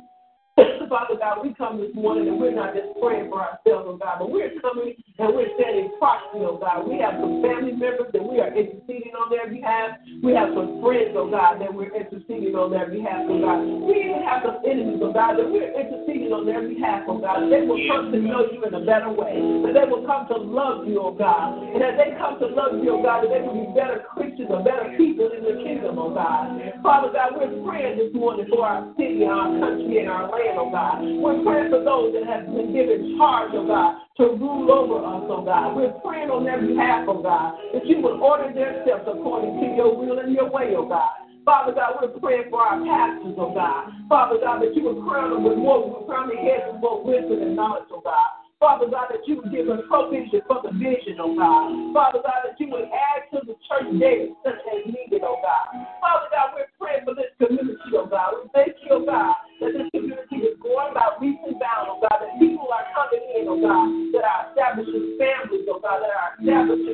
Father 0.89 1.13
God, 1.21 1.45
we 1.45 1.53
come 1.53 1.77
this 1.77 1.93
morning 1.93 2.27
and 2.27 2.41
we're 2.41 2.55
not 2.55 2.73
just 2.73 2.89
praying 2.97 3.29
for 3.29 3.45
ourselves, 3.45 3.85
oh 3.85 3.97
God, 4.01 4.17
but 4.17 4.31
we're 4.33 4.57
coming 4.57 4.97
and 5.21 5.29
we're 5.29 5.53
standing 5.53 5.93
proxy, 6.01 6.41
oh 6.41 6.57
God. 6.57 6.89
We 6.89 6.97
have 6.97 7.21
some 7.21 7.45
family 7.45 7.77
members 7.77 8.09
that 8.09 8.23
we 8.25 8.41
are 8.41 8.49
interceding 8.49 9.13
on 9.13 9.29
their 9.29 9.45
behalf. 9.45 10.01
We 10.25 10.33
have 10.33 10.57
some 10.57 10.81
friends, 10.81 11.13
oh 11.13 11.29
God, 11.29 11.61
that 11.61 11.69
we're 11.69 11.93
interceding 11.93 12.57
on 12.57 12.73
their 12.73 12.89
behalf, 12.89 13.29
oh 13.29 13.37
God. 13.37 13.69
We 13.85 14.01
even 14.01 14.25
have 14.25 14.41
some 14.49 14.57
enemies, 14.65 14.97
oh 14.97 15.13
God, 15.13 15.37
that 15.37 15.45
we're 15.45 15.69
interceding 15.77 16.33
on 16.33 16.49
their 16.49 16.65
behalf, 16.65 17.05
oh 17.05 17.21
God. 17.21 17.53
They 17.53 17.61
will 17.61 17.81
come 17.85 18.09
to 18.09 18.17
know 18.17 18.49
you 18.49 18.65
in 18.65 18.73
a 18.73 18.81
better 18.81 19.13
way. 19.13 19.37
That 19.61 19.77
they 19.77 19.85
will 19.85 20.09
come 20.09 20.25
to 20.33 20.41
love 20.41 20.89
you, 20.89 21.05
oh 21.05 21.13
God. 21.13 21.69
And 21.69 21.85
as 21.85 22.01
they 22.01 22.17
come 22.17 22.41
to 22.41 22.49
love 22.49 22.81
you, 22.81 22.97
oh 22.97 23.05
God, 23.05 23.29
that 23.29 23.29
they 23.29 23.45
will 23.45 23.61
be 23.61 23.69
better 23.77 24.01
Christians 24.09 24.49
or 24.49 24.65
better 24.65 24.89
people 24.97 25.29
in 25.29 25.45
the 25.45 25.61
kingdom, 25.61 26.01
oh 26.01 26.09
God. 26.09 26.57
Father 26.81 27.13
God, 27.13 27.37
we're 27.37 27.53
praying 27.61 28.01
this 28.01 28.09
morning 28.17 28.49
for 28.49 28.65
our 28.65 28.89
city, 28.97 29.21
our 29.21 29.53
country, 29.61 30.01
and 30.01 30.09
our 30.09 30.25
land, 30.33 30.46
oh 30.55 30.71
God. 30.71 31.03
We're 31.03 31.43
praying 31.43 31.71
for 31.71 31.83
those 31.83 32.15
that 32.15 32.23
have 32.23 32.47
been 32.47 32.71
given 32.71 33.17
charge, 33.17 33.51
oh 33.53 33.67
God, 33.67 33.99
to 34.17 34.37
rule 34.39 34.71
over 34.71 35.03
us, 35.03 35.23
oh 35.27 35.43
God. 35.43 35.75
We're 35.75 35.91
praying 35.99 36.29
on 36.31 36.45
their 36.45 36.61
behalf, 36.61 37.09
oh 37.11 37.21
God, 37.21 37.59
that 37.73 37.85
you 37.85 37.99
would 37.99 38.21
order 38.23 38.53
their 38.53 38.83
steps 38.87 39.03
according 39.03 39.59
to 39.59 39.65
your 39.75 39.91
will 39.97 40.19
and 40.19 40.31
your 40.31 40.49
way, 40.49 40.71
oh 40.77 40.87
God. 40.87 41.27
Father 41.47 41.71
God, 41.71 41.99
we're 41.99 42.11
praying 42.19 42.51
for 42.51 42.59
our 42.59 42.79
pastors, 42.83 43.35
oh 43.39 43.53
God. 43.55 43.91
Father 44.07 44.39
God, 44.39 44.61
that 44.61 44.75
you 44.75 44.83
would 44.83 44.99
crown 45.07 45.31
them 45.31 45.43
with 45.43 45.57
more, 45.57 46.03
crown 46.05 46.27
their 46.27 46.43
heads 46.43 46.71
with 46.71 46.81
more 46.81 47.03
wisdom 47.03 47.41
and 47.41 47.55
knowledge, 47.55 47.87
oh 47.91 48.01
God. 48.03 48.43
Father 48.59 48.89
God, 48.89 49.13
that 49.13 49.21
you 49.29 49.37
would 49.37 49.51
give 49.53 49.69
us 49.69 49.85
provision 49.85 50.41
for 50.49 50.65
the 50.65 50.73
vision, 50.73 51.21
oh 51.21 51.37
God. 51.37 51.93
Father 51.93 52.19
God, 52.25 52.41
that 52.41 52.57
you 52.59 52.67
would 52.73 52.89
add 52.89 53.29
to 53.29 53.45
the 53.45 53.53
church 53.69 53.85
daily 54.01 54.33
such 54.41 54.57
as 54.57 54.81
needed, 54.89 55.21
oh 55.21 55.37
God. 55.45 55.71
Father 56.01 56.25
God, 56.33 56.57
we're 56.57 56.67
praying 56.81 57.05
for 57.05 57.13
this 57.13 57.29
community, 57.37 57.77
oh 57.93 58.09
God. 58.09 58.33
We 58.43 58.49
thank 58.57 58.73
you, 58.81 58.97
oh 58.97 59.05
God, 59.05 59.37
that 59.59 59.73
this 59.75 59.89
community 59.91 60.47
is 60.47 60.55
going 60.63 60.95
about 60.95 61.19
leaps 61.19 61.43
and 61.43 61.59
bounds, 61.59 61.91
oh 61.91 61.99
God, 61.99 62.23
that 62.23 62.31
people 62.39 62.71
are 62.71 62.87
coming 62.95 63.23
in, 63.35 63.43
oh 63.51 63.59
God, 63.59 63.87
that 64.15 64.23
are 64.23 64.43
establishing 64.53 65.19
families, 65.19 65.67
oh 65.67 65.83
God, 65.83 65.99
that 65.99 66.13
are 66.15 66.31
establishing 66.39 66.86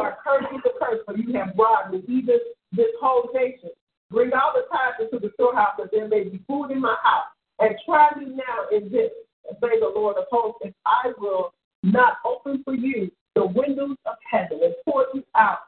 are 0.00 0.18
cursed 0.24 0.52
with 0.52 0.62
the 0.64 0.72
curse, 0.80 1.00
for 1.04 1.16
you 1.16 1.32
have 1.34 1.54
robbed 1.56 1.92
me, 1.92 2.02
even 2.08 2.38
this 2.72 2.92
whole 3.00 3.28
nation. 3.34 3.70
Bring 4.10 4.32
all 4.32 4.52
the 4.54 4.66
tithes 4.70 5.10
into 5.12 5.24
the 5.24 5.32
storehouse, 5.34 5.74
that 5.78 5.90
there 5.92 6.08
may 6.08 6.24
be 6.24 6.40
food 6.48 6.70
in 6.70 6.80
my 6.80 6.96
house. 7.02 7.26
And 7.60 7.76
try 7.86 8.10
me 8.18 8.26
now 8.34 8.76
in 8.76 8.90
this, 8.90 9.10
and 9.48 9.56
say 9.60 9.78
the 9.78 9.92
Lord 9.94 10.16
of 10.16 10.24
hosts, 10.30 10.60
if 10.64 10.74
I 10.86 11.12
will 11.18 11.52
not 11.82 12.18
open 12.24 12.62
for 12.64 12.74
you 12.74 13.10
the 13.34 13.46
windows 13.46 13.96
of 14.06 14.16
heaven 14.28 14.60
and 14.62 14.74
pour 14.84 15.06
you 15.14 15.22
out 15.36 15.58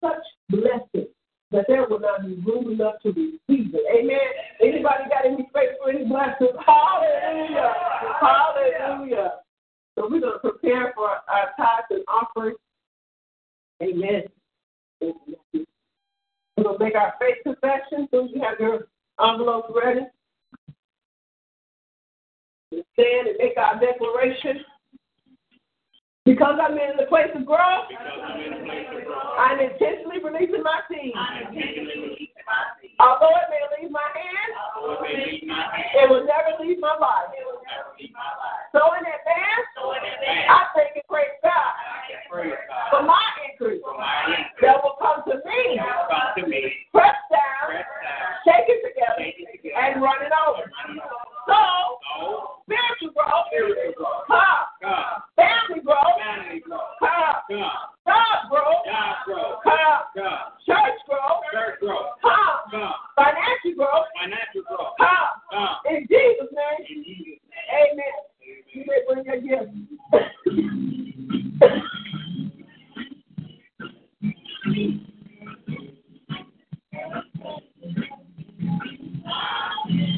such 0.00 0.22
blessings 0.48 1.08
that 1.50 1.64
there 1.66 1.86
will 1.88 1.98
not 1.98 2.24
be 2.24 2.36
room 2.46 2.70
enough 2.70 2.94
to 3.02 3.08
receive 3.08 3.74
it. 3.74 3.84
Amen. 3.98 4.18
Anybody 4.60 5.04
got 5.08 5.24
any 5.24 5.48
faith 5.54 5.70
for 5.80 5.90
any 5.90 6.04
blessings? 6.04 6.56
Hallelujah. 6.64 7.72
Hallelujah. 8.20 9.32
So 9.94 10.08
we're 10.10 10.20
going 10.20 10.34
to 10.34 10.38
prepare 10.38 10.92
for 10.94 11.08
our 11.08 11.50
tithes 11.56 11.88
and 11.90 12.04
offerings. 12.06 12.58
Amen. 13.82 14.24
We're 15.00 15.12
going 16.62 16.78
to 16.78 16.84
make 16.84 16.94
our 16.94 17.14
faith 17.20 17.36
confession. 17.44 18.08
So 18.10 18.28
you 18.32 18.42
have 18.42 18.58
your 18.58 18.88
envelopes 19.22 19.72
ready. 19.74 20.00
Stand 22.70 23.28
and 23.28 23.36
make 23.38 23.56
our 23.56 23.78
declaration. 23.80 24.64
Because 26.24 26.58
I'm 26.62 26.72
in 26.72 26.96
the 26.98 27.06
place 27.08 27.30
of 27.34 27.46
growth, 27.46 27.86
I'm 29.38 29.58
intentionally 29.60 30.18
releasing 30.22 30.62
my 30.62 30.80
seed. 30.90 31.14
Although 33.00 33.34
it 33.36 33.46
may 33.50 33.62
leave 33.78 33.90
my 33.90 34.08
hand, 34.10 34.50
it 35.94 36.10
will 36.10 36.26
never 36.26 36.58
leave 36.62 36.80
my 36.80 36.96
body. 36.98 37.38
So 38.72 38.80
in 38.98 39.04
advance, 39.06 39.68
I 40.48 40.66
thank 40.74 40.96
and 40.96 41.02
praise 41.08 41.38
God. 41.42 41.72
For 42.90 43.02
my 43.02 43.22
increase 43.50 43.82
that 44.62 44.82
will 44.82 44.96
come 45.00 45.22
to 45.26 45.36
me, 45.46 45.80
press 46.92 47.14
down, 47.30 47.78
shake 48.44 48.68
it 48.68 48.82
together, 48.82 49.24
and 49.78 50.02
run 50.02 50.22
it 50.22 50.32
over 50.34 51.37
spiritual 53.48 54.06
God. 54.28 55.22
family 55.36 55.80
God. 55.84 56.04
God 59.64 59.88
church 60.66 60.98
God. 61.08 62.04
financial 63.16 64.64
God. 64.98 65.76
In 65.90 66.06
Jesus' 66.08 66.52
name, 66.52 67.04
Amen. 67.72 68.16
You 68.72 68.84
may 68.86 69.00
bring 69.06 69.24
your. 69.44 69.66
Thank 74.70 74.92
you. 79.88 80.17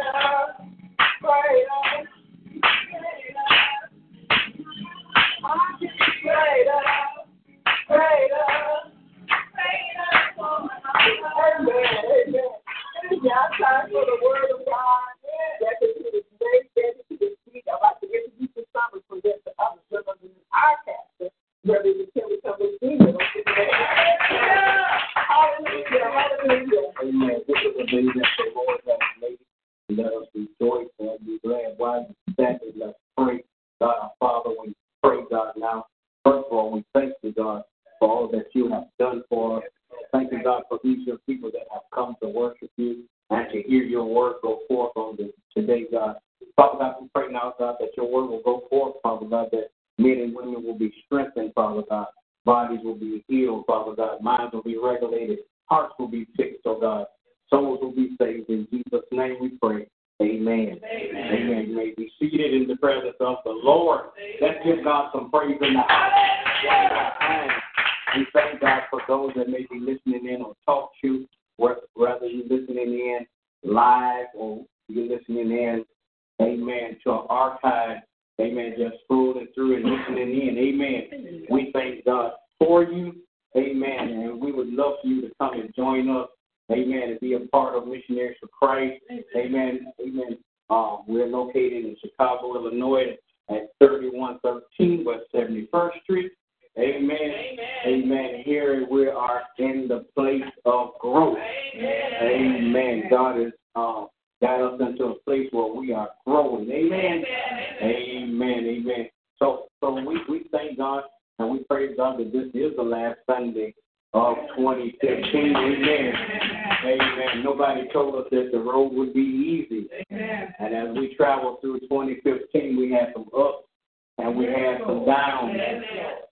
and 124.21 124.35
we 124.35 124.45
had 124.45 124.79
some 124.85 125.05
downs. 125.05 125.57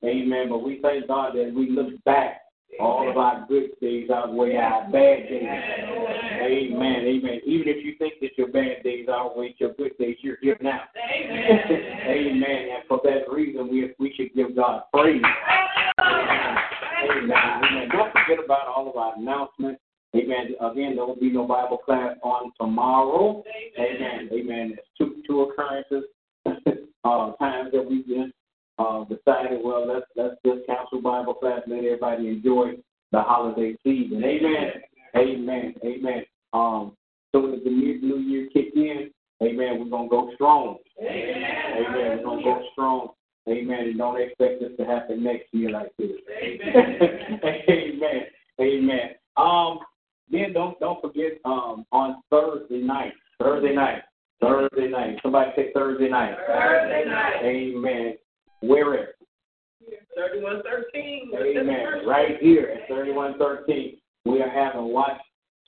Amen. 0.03 0.49
But 0.49 0.63
we 0.63 0.79
thank 0.81 1.07
God 1.07 1.33
that 1.35 1.53
we 1.53 1.69
look 1.69 2.03
back. 2.03 2.41
All 2.79 3.09
of 3.09 3.17
our 3.17 3.45
good 3.49 3.71
days 3.81 4.09
outweigh 4.09 4.55
our 4.55 4.83
bad 4.83 5.27
days. 5.27 5.43
Amen. 5.43 7.03
Amen. 7.03 7.41
Even 7.43 7.67
if 7.67 7.83
you 7.83 7.95
think 7.97 8.13
that 8.21 8.37
your 8.37 8.47
bad 8.47 8.83
days 8.83 9.07
outweigh 9.09 9.55
your 9.57 9.73
good 9.73 9.97
days, 9.97 10.17
you're 10.21 10.37
here 10.41 10.55
now. 10.61 10.81
Amen. 10.95 11.59
Amen. 12.07 12.67
And 12.75 12.83
for 12.87 13.01
that 13.03 13.29
reason, 13.29 13.69
we 13.69 13.91
we 13.99 14.13
should 14.15 14.33
give 14.33 14.55
God 14.55 14.83
praise. 14.93 15.21
Amen. 15.99 16.57
Amen. 17.31 17.89
Don't 17.91 18.11
forget 18.13 18.43
about 18.43 18.67
all 18.67 18.87
of 18.89 18.95
our 18.95 19.15
announcements. 19.17 19.81
Amen. 20.15 20.55
Again, 20.61 20.95
there 20.95 21.05
will 21.05 21.19
be 21.19 21.31
no 21.31 21.45
Bible 21.45 21.79
class 21.79 22.15
on 22.23 22.51
tomorrow. 22.59 23.43
Amen. 23.77 24.29
Amen. 24.31 24.75
It's 24.77 24.87
two 24.97 25.21
two 25.27 25.41
occurrences 25.41 26.03
uh, 27.03 27.31
times 27.33 27.71
that 27.71 27.85
we 27.87 28.03
just 28.03 28.33
uh, 28.77 29.03
decided, 29.05 29.61
well, 29.63 29.87
let's 29.87 30.05
let's 30.15 30.35
just 30.45 30.65
cancel 30.65 31.01
Bible 31.01 31.33
class, 31.33 31.61
let 31.67 31.83
everybody 31.83 32.29
enjoy 32.29 32.73
the 33.11 33.21
holiday 33.21 33.75
season. 33.83 34.23
Amen. 34.23 34.71
Amen. 35.15 35.73
Amen. 35.83 36.23
Um, 36.53 36.93
so 37.31 37.53
as 37.53 37.63
the 37.63 37.69
new, 37.69 38.01
new 38.01 38.17
year 38.17 38.47
kick 38.53 38.73
in, 38.75 39.11
amen, 39.41 39.79
we're 39.79 39.89
gonna 39.89 40.09
go 40.09 40.31
strong. 40.35 40.77
Amen. 40.99 41.43
Amen. 41.77 42.17
We're 42.17 42.23
gonna 42.23 42.43
go 42.43 42.63
strong. 42.71 43.09
Amen. 43.47 43.79
And 43.79 43.97
don't 43.97 44.21
expect 44.21 44.61
this 44.61 44.71
to 44.77 44.85
happen 44.85 45.23
next 45.23 45.45
year 45.51 45.71
like 45.71 45.91
this. 45.97 46.11
Amen. 46.41 47.39
amen. 47.69 48.21
Amen. 48.59 49.09
Um, 49.37 49.79
then 50.31 50.53
don't 50.53 50.79
don't 50.79 51.01
forget 51.01 51.39
um 51.45 51.85
on 51.91 52.21
Thursday 52.29 52.81
night. 52.81 53.13
Thursday 53.41 53.73
night. 53.73 54.03
Thursday 54.41 54.87
night. 54.87 55.19
Somebody 55.21 55.51
say 55.55 55.71
Thursday 55.73 56.09
night. 56.09 56.35
Thursday 56.47 57.03
night. 57.07 57.43
Amen. 57.43 58.17
Where 58.61 58.93
it? 58.95 59.15
3113. 60.15 61.31
Amen. 61.35 62.07
Right 62.07 62.37
here 62.39 62.77
at 62.81 62.87
3113. 62.87 63.97
We 64.25 64.41
are 64.41 64.49
having 64.49 64.93
watch 64.93 65.19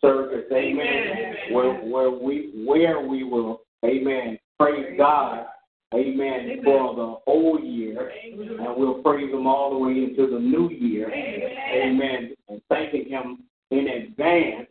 service. 0.01 0.45
Amen. 0.51 0.85
Amen. 0.85 1.35
Where 1.51 1.73
where 1.81 2.09
we 2.09 2.63
where 2.65 2.99
we 2.99 3.23
will, 3.23 3.61
amen, 3.85 4.39
praise 4.59 4.97
God. 4.97 5.45
Amen. 5.93 6.61
For 6.63 6.95
the 6.95 7.15
whole 7.25 7.59
year. 7.59 8.11
And 8.23 8.77
we'll 8.77 9.01
praise 9.03 9.29
him 9.29 9.45
all 9.45 9.71
the 9.71 9.77
way 9.77 9.91
into 9.91 10.25
the 10.31 10.39
new 10.39 10.69
year. 10.69 11.11
Amen. 11.11 12.33
And 12.47 12.61
thanking 12.69 13.09
him 13.09 13.39
in 13.71 13.87
advance 13.89 14.69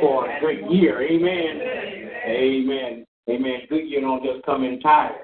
for 0.00 0.30
a 0.30 0.40
great 0.40 0.70
year. 0.70 1.00
Amen. 1.00 1.60
Amen. 2.26 3.06
Amen. 3.28 3.60
Good 3.68 3.88
year 3.88 4.00
don't 4.00 4.24
just 4.24 4.44
come 4.44 4.64
in 4.64 4.80
tired. 4.80 5.14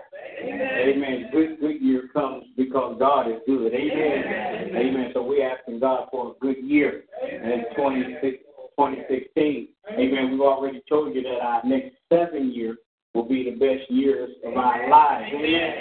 Amen. 0.41 1.29
Good 1.33 1.59
good 1.61 1.81
year 1.81 2.09
comes 2.13 2.45
because 2.57 2.97
God 2.99 3.29
is 3.29 3.41
good. 3.47 3.73
Amen. 3.73 4.77
Amen. 4.77 5.11
So 5.15 5.23
we're 5.23 5.49
asking 5.49 5.81
God 5.81 6.09
for 6.11 6.31
a 6.31 6.35
good 6.41 6.59
year 6.63 7.05
in 7.29 7.65
2016. 7.77 9.69
Amen. 9.91 10.31
We've 10.31 10.41
already 10.41 10.83
told 10.89 11.15
you 11.15 11.23
that 11.23 11.41
our 11.43 11.63
next 11.65 11.97
seven 12.09 12.53
years 12.53 12.79
will 13.15 13.29
be 13.29 13.51
the 13.51 13.57
best 13.57 13.91
years 13.91 14.31
of 14.45 14.57
our 14.57 14.89
lives. 14.89 15.33
Amen. 15.35 15.73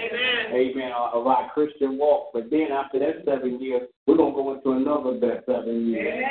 Amen. 0.53 0.91
Uh, 0.91 1.09
of 1.13 1.27
our 1.27 1.51
Christian 1.51 1.97
walk. 1.97 2.29
But 2.33 2.49
then 2.49 2.71
after 2.71 2.97
that 2.99 3.25
seven 3.25 3.61
years, 3.61 3.83
we're 4.07 4.17
going 4.17 4.33
to 4.33 4.41
go 4.41 4.53
into 4.55 4.71
another 4.71 5.19
best 5.19 5.45
seven 5.45 5.87
years. 5.87 6.25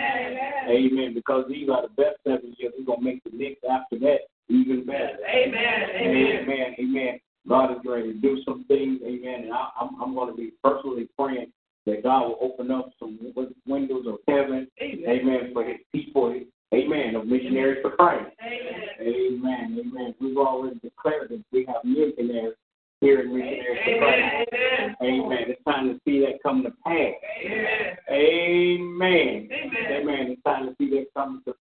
Amen. 0.68 1.14
Because 1.14 1.44
these 1.48 1.68
are 1.68 1.82
the 1.82 1.94
best 1.94 2.16
seven 2.26 2.54
years. 2.58 2.72
We're 2.76 2.86
going 2.86 2.98
to 3.00 3.04
make 3.04 3.22
the 3.24 3.30
next 3.32 3.62
after 3.64 3.98
that 4.00 4.20
even 4.48 4.84
better. 4.86 5.18
Amen. 5.28 5.90
Amen. 5.96 6.36
Amen. 6.42 6.74
Amen. 6.78 7.20
God 7.48 7.72
is 7.72 7.78
ready 7.84 8.12
to 8.12 8.18
do 8.18 8.42
some 8.44 8.64
things. 8.64 9.00
Amen. 9.04 9.44
And 9.44 9.52
I, 9.52 9.68
I'm, 9.80 10.00
I'm 10.00 10.14
going 10.14 10.30
to 10.30 10.36
be 10.36 10.52
personally 10.62 11.08
praying 11.18 11.52
that 11.86 12.02
God 12.02 12.28
will 12.28 12.38
open 12.40 12.70
up 12.70 12.90
some 12.98 13.18
windows 13.66 14.06
of 14.06 14.16
heaven. 14.28 14.66
Amen. 14.80 15.08
Amen. 15.08 15.50
For 15.52 15.64
his 15.64 15.78
people. 15.92 16.34
Amen. 16.74 17.14
Of 17.14 17.26
missionaries 17.26 17.78
for 17.82 17.92
Christ. 17.92 18.26
Amen. 18.42 18.88
Amen. 19.00 19.78
Amen. 19.80 20.14
We've 20.20 20.36
already 20.36 20.80
declared 20.80 21.30
that 21.30 21.42
we 21.52 21.64
have 21.66 21.84
millionaires 21.84 22.56
here 23.00 23.20
in 23.20 23.28
missionaries 23.28 23.78
for 23.84 23.98
Christ. 23.98 24.48
Amen. 24.52 24.96
Amen. 25.02 25.44
It's 25.46 25.64
time 25.64 25.88
to 25.88 26.00
see 26.04 26.20
that 26.20 26.42
come 26.42 26.64
to 26.64 26.70
pass. 26.84 27.14
Amen. 27.44 27.96
Amen. 28.10 29.48
Amen. 29.52 30.02
Amen. 30.02 30.26
It's 30.30 30.42
time 30.42 30.66
to 30.66 30.74
see 30.78 30.90
that 30.90 31.06
come 31.14 31.42
to 31.46 31.54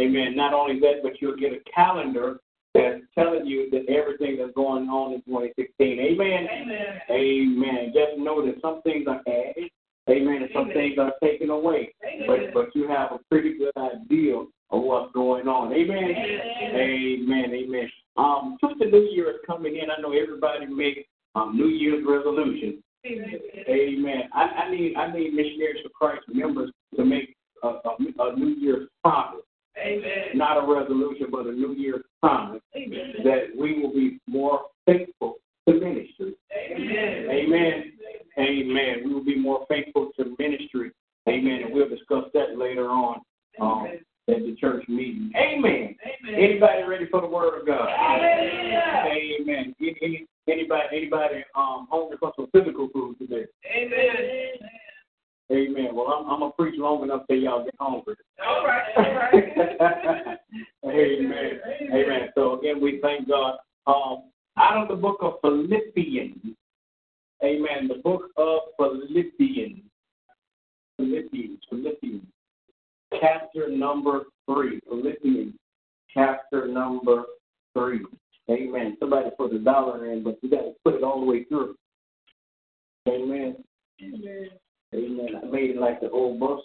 Amen. 0.00 0.16
Amen. 0.16 0.36
Not 0.36 0.54
only 0.54 0.80
that, 0.80 1.02
but 1.02 1.20
you'll 1.20 1.36
get 1.36 1.52
a 1.52 1.70
calendar 1.74 2.40
that's 2.74 3.00
telling 3.14 3.46
you 3.46 3.68
that 3.70 3.88
everything 3.88 4.38
that's 4.38 4.54
going 4.54 4.88
on 4.88 5.14
in 5.14 5.22
2016. 5.22 5.98
Amen. 6.00 6.46
Amen. 6.50 7.00
Amen. 7.10 7.92
Just 7.94 8.18
know 8.18 8.44
that 8.46 8.60
some 8.62 8.82
things 8.82 9.06
are 9.08 9.20
added. 9.26 9.70
Amen. 10.08 10.42
And 10.42 10.50
some 10.52 10.70
Amen. 10.70 10.74
things 10.74 10.98
are 10.98 11.12
taken 11.22 11.50
away. 11.50 11.94
But 12.26 12.54
but 12.54 12.74
you 12.74 12.88
have 12.88 13.12
a 13.12 13.18
pretty 13.30 13.58
good 13.58 13.76
idea 13.76 14.36
of 14.36 14.82
what's 14.82 15.12
going 15.12 15.48
on. 15.48 15.72
Amen. 15.72 16.14
Amen. 16.74 17.52
Amen. 17.52 17.90
Um, 18.16 18.56
since 18.62 18.74
the 18.78 18.86
new 18.86 19.08
year 19.12 19.30
is 19.30 19.36
coming 19.46 19.76
in, 19.76 19.90
I 19.90 20.00
know 20.00 20.12
everybody 20.12 20.66
makes 20.66 21.00
um, 21.34 21.56
New 21.56 21.68
Year's 21.68 22.04
resolutions. 22.06 22.82
Amen. 23.06 24.22
I, 24.34 24.42
I 24.42 24.70
need 24.70 24.94
I 24.96 25.12
need 25.12 25.32
missionaries 25.32 25.82
for 25.82 25.88
Christ 25.90 26.22
members 26.28 26.70
to 26.96 27.04
make 27.04 27.36
a, 27.62 27.68
a, 27.68 27.96
a 28.18 28.36
New 28.36 28.54
Year's 28.56 28.88
promise, 29.02 29.40
Amen. 29.82 30.24
not 30.34 30.62
a 30.62 30.66
resolution, 30.66 31.26
but 31.30 31.46
a 31.46 31.52
New 31.52 31.74
Year's 31.74 32.04
promise 32.20 32.62
Amen. 32.76 33.14
that 33.24 33.48
we 33.58 33.80
will 33.80 33.92
be 33.92 34.20
more 34.26 34.60
faithful 34.86 35.36
to 35.68 35.74
ministry. 35.74 36.34
Amen. 36.54 37.26
Amen. 37.30 37.92
Amen. 38.38 39.02
We 39.04 39.14
will 39.14 39.24
be 39.24 39.36
more 39.36 39.66
faithful 39.68 40.10
to 40.18 40.36
ministry. 40.38 40.90
Amen. 41.28 41.62
And 41.64 41.74
we'll 41.74 41.88
discuss 41.88 42.24
that 42.34 42.56
later 42.56 42.88
on 42.88 43.20
um, 43.60 43.86
at 44.28 44.42
the 44.42 44.56
church 44.60 44.84
meeting. 44.88 45.32
Amen. 45.36 45.96
Anybody 46.28 46.82
ready 46.84 47.06
for 47.10 47.20
the 47.20 47.26
word 47.26 47.60
of 47.60 47.66
God? 47.66 47.88
Amen. 47.88 49.74
Any, 49.80 49.96
any, 50.02 50.26
anybody 50.48 50.82
anybody 50.92 51.44
um 51.56 51.86
hungry 51.90 52.16
for 52.18 52.32
some 52.36 52.48
physical 52.52 52.88
food 52.92 53.18
today? 53.18 53.44
Amen. 53.76 54.70
Amen. 55.52 55.88
Well, 55.94 56.06
I'm, 56.06 56.30
I'm 56.30 56.40
gonna 56.40 56.52
preach 56.52 56.78
long 56.78 57.02
enough 57.02 57.22
till 57.28 57.38
y'all 57.38 57.64
get 57.64 57.74
hungry. 57.80 58.14
All 58.46 58.64
right. 58.64 58.82
All 58.96 59.04
right. 59.04 60.38
Amen. 60.84 61.60
Amen. 61.92 62.28
So 62.36 62.58
again, 62.58 62.80
we 62.80 63.00
thank 63.00 63.28
God. 63.28 63.56
Um, 63.86 64.24
out 64.56 64.82
of 64.82 64.88
the 64.88 64.94
book 64.94 65.18
of 65.22 65.34
Philippians. 65.42 66.54
Amen. 67.42 67.88
The 67.88 68.00
book 68.04 68.30
of 68.36 68.60
Philippians. 68.76 69.80
Philippians. 70.96 71.58
Philippians. 71.68 72.26
Chapter 73.20 73.68
number 73.68 74.24
three. 74.46 74.80
Philippians. 74.88 75.54
Chapter 76.14 76.68
number 76.68 77.24
three. 77.74 78.04
Amen. 78.50 78.96
Somebody 79.00 79.30
put 79.36 79.52
a 79.52 79.58
dollar 79.58 80.12
in, 80.12 80.22
but 80.22 80.38
you 80.42 80.50
got 80.50 80.62
to 80.62 80.74
put 80.84 80.94
it 80.94 81.02
all 81.02 81.20
the 81.20 81.26
way 81.26 81.44
through. 81.44 81.74
Amen. 83.08 83.56
Amen. 84.02 84.48
I 84.92 84.96
made 85.50 85.70
it 85.70 85.80
like 85.80 86.00
the 86.00 86.10
old 86.10 86.40
bus 86.40 86.60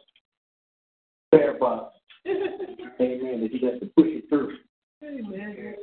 fare 1.32 1.58
box. 1.60 1.96
Amen. 2.28 3.42
That 3.42 3.54
you 3.54 3.62
got 3.62 3.80
to 3.80 3.86
push 3.98 4.08
it 4.08 4.26
through. 4.30 4.58
Amen. 5.04 5.76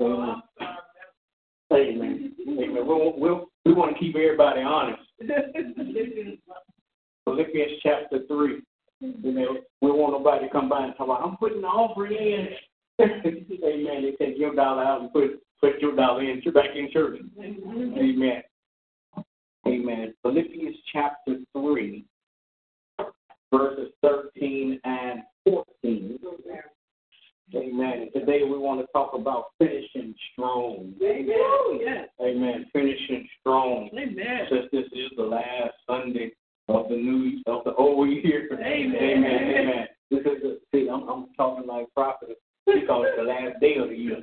Amen. 0.00 0.42
Amen. 1.72 2.34
Amen. 2.48 2.86
We'll, 2.86 3.12
we'll, 3.16 3.46
we 3.64 3.72
want 3.72 3.94
to 3.94 4.00
keep 4.00 4.16
everybody 4.16 4.62
honest. 4.62 5.02
Philippians 7.24 7.80
chapter 7.82 8.20
3. 8.26 8.60
You 9.00 9.32
know, 9.32 9.58
we 9.80 9.90
want 9.90 10.12
nobody 10.12 10.46
to 10.46 10.52
come 10.52 10.68
by 10.68 10.84
and 10.84 10.94
talk 10.96 11.06
about, 11.06 11.22
I'm 11.22 11.36
putting 11.36 11.62
the 11.62 11.68
offering 11.68 12.12
in. 12.12 12.48
Amen. 13.00 14.02
They 14.02 14.12
take 14.18 14.36
your 14.38 14.54
dollar 14.54 14.84
out 14.84 15.00
and 15.02 15.12
put 15.12 15.40
put 15.60 15.80
your 15.80 15.94
dollar 15.94 16.22
in 16.22 16.40
back 16.52 16.74
in 16.74 16.90
church. 16.92 17.20
Amen. 17.38 18.42
Amen. 19.70 20.12
Philippians 20.22 20.76
chapter 20.92 21.36
3, 21.52 22.04
verses 23.54 23.92
13 24.02 24.80
and 24.82 25.20
14. 25.44 26.18
Amen. 27.54 28.10
Today 28.12 28.40
we 28.42 28.58
want 28.58 28.80
to 28.80 28.86
talk 28.92 29.12
about 29.14 29.46
finishing 29.60 30.12
strong. 30.32 30.92
Amen. 31.00 32.06
Amen. 32.20 32.66
Finishing 32.72 33.28
strong. 33.38 33.90
Amen. 33.92 34.46
Since 34.50 34.66
this 34.72 34.86
is 34.86 35.10
the 35.16 35.22
last 35.22 35.74
Sunday 35.88 36.32
of 36.68 36.88
the 36.88 36.96
new 36.96 37.40
of 37.46 37.62
the 37.64 37.74
old 37.74 38.08
year. 38.08 38.48
Amen. 38.52 38.96
Amen. 38.96 39.54
Amen. 39.56 39.86
This 40.10 40.20
is 40.20 40.42
the 40.42 40.60
see, 40.74 40.88
I'm 40.88 41.08
I'm 41.08 41.26
talking 41.36 41.68
like 41.68 41.86
prophet 41.94 42.40
because 42.66 43.06
it's 43.06 43.18
the 43.18 43.22
last 43.22 43.60
day 43.60 43.76
of 43.76 43.90
the 43.90 43.96
year. 43.96 44.20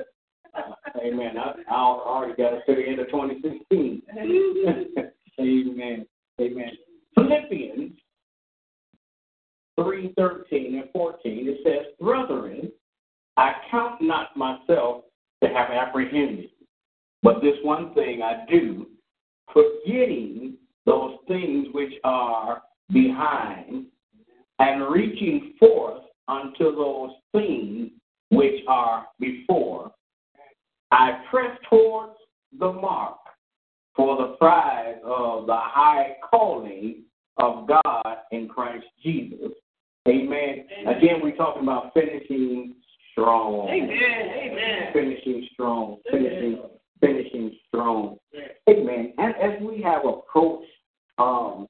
Uh, 0.53 0.73
amen. 0.99 1.37
I, 1.37 1.53
I 1.69 1.75
already 1.75 2.35
got 2.35 2.53
us 2.53 2.63
to 2.67 2.75
the 2.75 2.81
end 2.81 2.99
of 2.99 3.07
2016. 3.07 4.01
Amen. 5.39 6.05
Amen. 6.39 6.71
Philippians 7.15 7.93
3, 9.79 10.13
13 10.17 10.75
and 10.75 10.89
14, 10.91 11.47
it 11.47 11.57
says, 11.63 11.93
Brethren, 11.99 12.71
I 13.37 13.53
count 13.69 14.01
not 14.01 14.35
myself 14.35 15.03
to 15.43 15.49
have 15.49 15.69
apprehended, 15.69 16.49
but 17.21 17.41
this 17.41 17.55
one 17.63 17.93
thing 17.93 18.21
I 18.23 18.45
do, 18.49 18.87
forgetting 19.53 20.55
those 20.85 21.17
things 21.27 21.67
which 21.73 21.93
are 22.03 22.63
behind, 22.91 23.85
and 24.59 24.91
reaching 24.91 25.53
forth 25.59 26.01
unto 26.27 26.75
those 26.75 27.11
things 27.31 27.91
which 28.31 28.63
are 28.67 29.05
before, 29.19 29.91
I 30.89 31.23
press 31.29 31.55
towards 31.69 32.13
the 32.57 32.71
mark 32.73 33.17
for 33.97 34.15
the 34.15 34.35
prize 34.35 34.95
of 35.03 35.47
the 35.47 35.57
high 35.57 36.15
calling 36.29 37.03
of 37.37 37.67
God 37.67 38.17
in 38.31 38.47
Christ 38.47 38.85
Jesus. 39.03 39.51
Amen. 40.07 40.65
Again, 40.87 41.19
we're 41.21 41.35
talking 41.35 41.63
about 41.63 41.93
finishing 41.93 42.75
strong. 43.11 43.67
Amen. 43.67 43.89
Amen. 43.89 44.93
Finishing 44.93 45.47
strong. 45.51 45.97
Finishing, 46.09 46.61
finishing 47.01 47.57
strong. 47.67 48.17
Amen. 48.69 49.13
And 49.17 49.35
as 49.35 49.61
we 49.61 49.81
have 49.81 50.05
approached 50.05 50.69
um, 51.17 51.67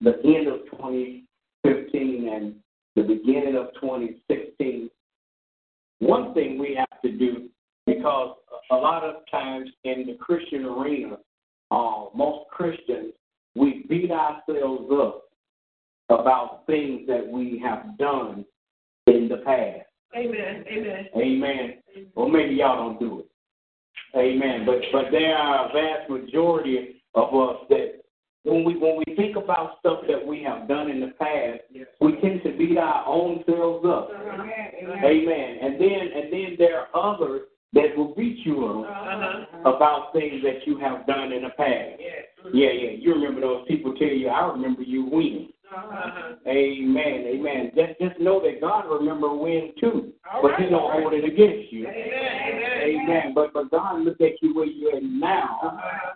the 0.00 0.14
end 0.24 0.46
of 0.46 0.60
2015 0.70 2.28
and 2.32 2.54
the 2.94 3.02
beginning 3.02 3.56
of 3.56 3.74
2016, 3.74 4.88
one 5.98 6.32
thing 6.34 6.58
we 6.58 6.76
have 6.78 7.02
to 7.02 7.10
do, 7.10 7.48
because 7.84 8.36
a 8.70 8.76
lot 8.76 9.02
of 9.02 9.16
times 9.30 9.68
in 9.84 10.06
the 10.06 10.14
Christian 10.14 10.64
arena, 10.64 11.16
uh, 11.72 12.04
most 12.14 12.50
Christians, 12.50 13.12
we 13.54 13.84
beat 13.88 14.10
ourselves 14.10 14.90
up 14.92 15.24
about 16.10 16.66
things 16.66 17.06
that 17.06 17.26
we 17.26 17.62
have 17.64 17.96
done 17.98 18.44
in 19.06 19.28
the 19.28 19.38
past. 19.38 19.86
Amen. 20.14 20.64
Amen. 20.70 21.06
Amen. 21.16 21.74
Or 22.14 22.30
maybe 22.30 22.56
y'all 22.56 22.76
don't 22.76 23.00
do 23.00 23.20
it. 23.20 23.26
Amen. 24.14 24.66
But 24.92 25.10
there 25.10 25.36
are 25.36 25.68
a 25.68 25.72
vast 25.72 26.10
majority 26.10 27.02
of 27.14 27.34
us 27.34 27.56
that 27.70 28.02
when 28.44 28.64
we 28.64 28.76
when 28.76 28.96
we 28.98 29.14
think 29.16 29.36
about 29.36 29.78
stuff 29.80 30.00
that 30.08 30.24
we 30.26 30.42
have 30.42 30.66
done 30.68 30.90
in 30.90 31.00
the 31.00 31.12
past, 31.18 31.60
we 32.00 32.20
tend 32.20 32.42
to 32.42 32.56
beat 32.56 32.76
our 32.76 33.06
own 33.06 33.42
selves 33.46 33.86
up. 33.86 34.10
Amen. 35.04 35.58
And 35.62 35.80
then 35.80 36.00
and 36.14 36.32
then 36.32 36.56
there 36.58 36.80
are 36.80 36.88
others 37.14 37.42
that 37.74 37.96
will 37.96 38.14
beat 38.14 38.38
you 38.44 38.66
up 38.66 38.84
Uh-huh. 38.84 39.70
about 39.74 40.12
things 40.12 40.42
that 40.42 40.66
you 40.66 40.76
have 40.78 41.06
done 41.06 41.32
in 41.32 41.42
the 41.44 41.50
past. 41.50 42.00
Yeah, 42.52 42.70
yeah. 42.70 42.90
You 42.98 43.14
remember 43.14 43.40
those 43.40 43.64
people 43.66 43.94
tell 43.94 44.08
you, 44.08 44.28
I 44.28 44.46
remember 44.52 44.82
you 44.82 45.04
winning. 45.04 45.48
Uh-huh. 45.74 46.34
Amen. 46.46 47.24
Amen. 47.26 47.70
Just 47.74 47.98
just 48.00 48.20
know 48.20 48.40
that 48.42 48.60
God 48.60 48.84
remember 48.90 49.34
when 49.34 49.72
too. 49.80 50.12
All 50.32 50.42
But 50.42 50.52
right. 50.52 50.62
he 50.64 50.68
don't 50.70 50.92
hold 50.92 51.12
it 51.14 51.24
against 51.24 51.72
you. 51.72 51.86
Amen. 51.86 52.82
Amen. 52.82 53.32
But 53.34 53.52
but 53.54 53.70
God 53.70 54.00
look 54.02 54.20
at 54.20 54.32
you 54.42 54.54
where 54.54 54.66
you're 54.66 54.96
at 54.96 55.02
now 55.02 55.58
Uh-huh. 55.62 56.12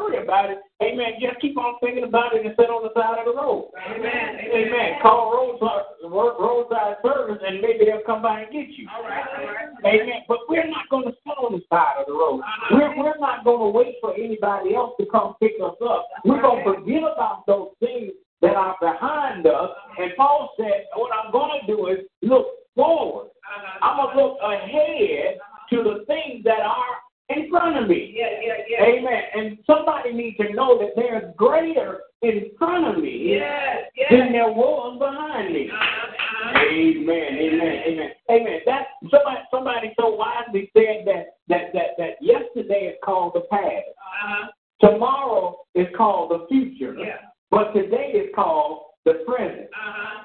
Worry 0.00 0.22
about 0.22 0.50
it, 0.50 0.58
amen, 0.82 1.20
just 1.20 1.40
keep 1.40 1.56
on 1.58 1.76
thinking 1.80 2.04
about 2.04 2.34
it 2.34 2.44
and 2.44 2.54
sit 2.58 2.72
on 2.72 2.82
the 2.82 2.92
side 2.96 3.20
of 3.20 3.28
the 3.28 3.36
road. 3.36 3.70
Amen. 3.76 4.40
Amen. 4.40 4.96
Call 5.02 5.32
roadside 5.32 5.84
roadside 6.08 6.96
service 7.04 7.38
and 7.44 7.60
maybe 7.60 7.84
they'll 7.84 8.04
come 8.06 8.22
by 8.22 8.40
and 8.40 8.52
get 8.52 8.68
you. 8.74 8.88
All 8.88 9.04
right, 9.04 9.24
all 9.36 9.44
right. 9.44 10.00
Amen. 10.00 10.24
But 10.26 10.48
we're 10.48 10.68
not 10.68 10.88
going 10.90 11.04
to 11.04 11.14
sit 11.22 11.36
on 11.36 11.52
the 11.52 11.62
side 11.68 12.00
of 12.00 12.06
the 12.06 12.12
road. 12.12 12.40
Uh-huh. 12.40 12.76
We're, 12.76 12.96
we're 12.96 13.20
not 13.20 13.44
going 13.44 13.60
to 13.60 13.70
wait 13.76 13.96
for 14.00 14.14
anybody 14.14 14.74
else 14.74 14.94
to 14.98 15.06
come 15.06 15.34
pick 15.40 15.52
us 15.62 15.76
up. 15.84 16.08
We're 16.24 16.42
going 16.42 16.64
to 16.64 16.74
forget 16.74 17.04
about 17.04 17.44
those 17.46 17.70
things 17.80 18.12
that 18.42 18.56
are 18.56 18.76
behind 18.80 19.46
us. 19.46 19.70
And 19.98 20.12
Paul 20.16 20.54
said, 20.56 20.88
what 20.96 21.12
I'm 21.12 21.30
going 21.30 21.60
to 21.60 21.66
do 21.66 21.86
is 21.88 21.98
look 22.22 22.46
forward. 22.74 23.28
Uh-huh. 23.44 23.86
I'm 23.86 23.96
going 23.96 24.16
to 24.16 24.22
look 24.22 24.38
ahead 24.42 25.38
to 25.70 25.76
the 25.84 26.04
things 26.06 26.42
that 26.44 26.60
are 26.60 26.96
in 27.30 27.48
front 27.48 27.76
of 27.78 27.88
me. 27.88 28.18
Amen. 28.18 28.39
And 29.40 29.58
somebody 29.66 30.12
needs 30.12 30.36
to 30.38 30.52
know 30.52 30.78
that 30.78 30.90
there's 30.96 31.34
greater 31.36 32.00
in 32.22 32.50
front 32.58 32.84
of 32.96 33.02
me 33.02 33.36
Yes, 33.38 33.84
yes. 33.96 34.08
than 34.10 34.32
there 34.32 34.52
was 34.52 34.98
behind 34.98 35.54
me. 35.54 35.70
Uh-huh. 35.72 36.58
Amen, 36.70 37.38
amen, 37.38 37.82
amen, 37.88 38.10
amen. 38.30 38.58
That 38.66 38.86
somebody 39.10 39.40
somebody 39.50 39.94
so 39.98 40.14
wisely 40.14 40.70
said 40.76 41.06
that 41.06 41.36
that 41.48 41.72
that 41.72 41.96
that 41.98 42.10
yesterday 42.20 42.92
is 42.92 42.96
called 43.04 43.32
the 43.34 43.40
past, 43.50 43.86
Uh-huh. 43.96 44.46
tomorrow 44.80 45.56
is 45.74 45.86
called 45.96 46.30
the 46.32 46.46
future, 46.48 46.94
Yeah. 46.98 47.18
but 47.50 47.72
today 47.72 48.12
is 48.12 48.34
called 48.34 48.82
the 49.06 49.14
present. 49.26 49.49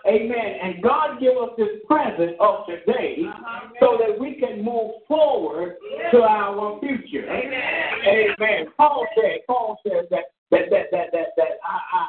Amen. 0.08 0.60
And 0.62 0.84
God 0.84 1.20
give 1.20 1.36
us 1.38 1.49
this 1.58 1.82
present 1.88 2.39
of 2.39 2.66
today 2.68 3.18
Uh-huh. 3.28 3.70
so 3.80 3.97
that 3.99 4.20
we 4.20 4.36
can 4.36 4.64
move 4.64 4.91
forward 5.08 5.78
to 6.12 6.22
our 6.22 6.80
future. 6.80 7.26
Amen. 7.28 8.36
Amen. 8.39 8.68
Paul 8.78 9.08
said, 9.16 9.39
Paul 9.47 9.80
says 9.88 10.06
that 10.12 10.26
that 10.51 10.70
that 10.70 10.86
that 10.91 11.12
that, 11.12 11.28
that 11.38 11.51
I, 11.68 11.80
I, 11.93 12.08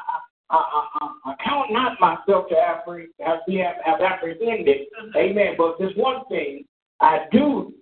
I, 0.49 0.57
I, 0.57 0.87
I, 1.01 1.31
I 1.31 1.35
count 1.43 1.71
not 1.71 1.99
myself 1.99 2.49
to 2.49 2.55
apprehend, 2.57 3.13
have, 3.19 3.39
have, 3.47 3.75
have 3.83 4.01
apprehended. 4.01 4.87
Amen. 5.15 5.55
But 5.57 5.77
there's 5.79 5.95
one 5.95 6.23
thing 6.29 6.65
I 7.01 7.25
do, 7.31 7.73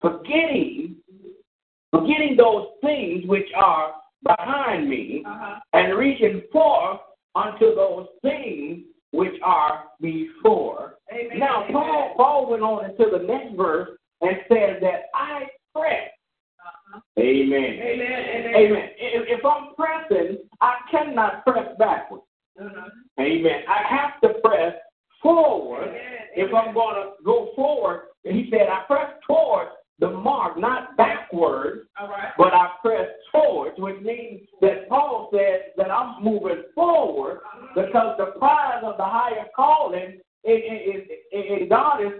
forgetting, 0.00 0.96
forgetting 1.90 2.36
those 2.36 2.66
things 2.82 3.24
which 3.26 3.48
are 3.56 3.94
behind 4.22 4.88
me, 4.88 5.22
Uh-huh. 5.26 5.58
and 5.72 5.96
reaching 5.96 6.42
forth 6.52 7.00
unto 7.34 7.74
those 7.74 8.06
things 8.22 8.84
which 9.16 9.34
are 9.42 9.84
before. 10.00 10.94
Amen. 11.12 11.38
Now, 11.38 11.66
Paul, 11.72 12.14
Paul 12.16 12.50
went 12.50 12.62
on 12.62 12.90
into 12.90 13.06
the 13.10 13.24
next 13.24 13.56
verse 13.56 13.90
and 14.20 14.36
said 14.48 14.78
that 14.82 15.06
I 15.14 15.44
press. 15.74 16.10
Amen. 17.18 17.52
Amen. 17.52 17.80
Amen. 17.82 18.54
Amen. 18.54 18.88
If, 18.98 19.38
if 19.38 19.44
I'm 19.44 19.74
pressing, 19.74 20.38
I 20.60 20.74
cannot 20.90 21.44
press 21.44 21.68
backwards. 21.78 22.24
Uh-huh. 22.60 22.88
Amen. 23.20 23.62
I 23.68 23.82
have 23.94 24.20
to 24.22 24.40
press 24.40 24.74
forward 25.22 25.88
if 26.34 26.52
I'm 26.54 26.74
going 26.74 26.96
to 26.96 27.24
go 27.24 27.50
forward. 27.56 28.08
And 28.24 28.36
He 28.36 28.50
said, 28.50 28.68
I 28.70 28.84
press 28.86 29.12
towards 29.26 29.70
the 29.98 30.10
mark, 30.10 30.58
not 30.58 30.96
backwards, 30.96 31.86
All 31.98 32.08
right. 32.08 32.32
but 32.36 32.52
I 32.52 32.68
press 32.82 33.08
towards, 33.32 33.78
which 33.78 34.00
means 34.02 34.42
that 34.60 34.88
Paul 34.88 35.30
said 35.32 35.72
that 35.76 35.90
I'm 35.90 36.22
moving 36.22 36.64
forward 36.74 37.40
because 37.74 38.16
the 38.18 38.38
prize 38.38 38.82
of 38.82 38.98
the 38.98 39.04
higher 39.04 39.46
calling 39.54 40.20
in, 40.44 41.66
God 41.68 42.02
is 42.02 42.12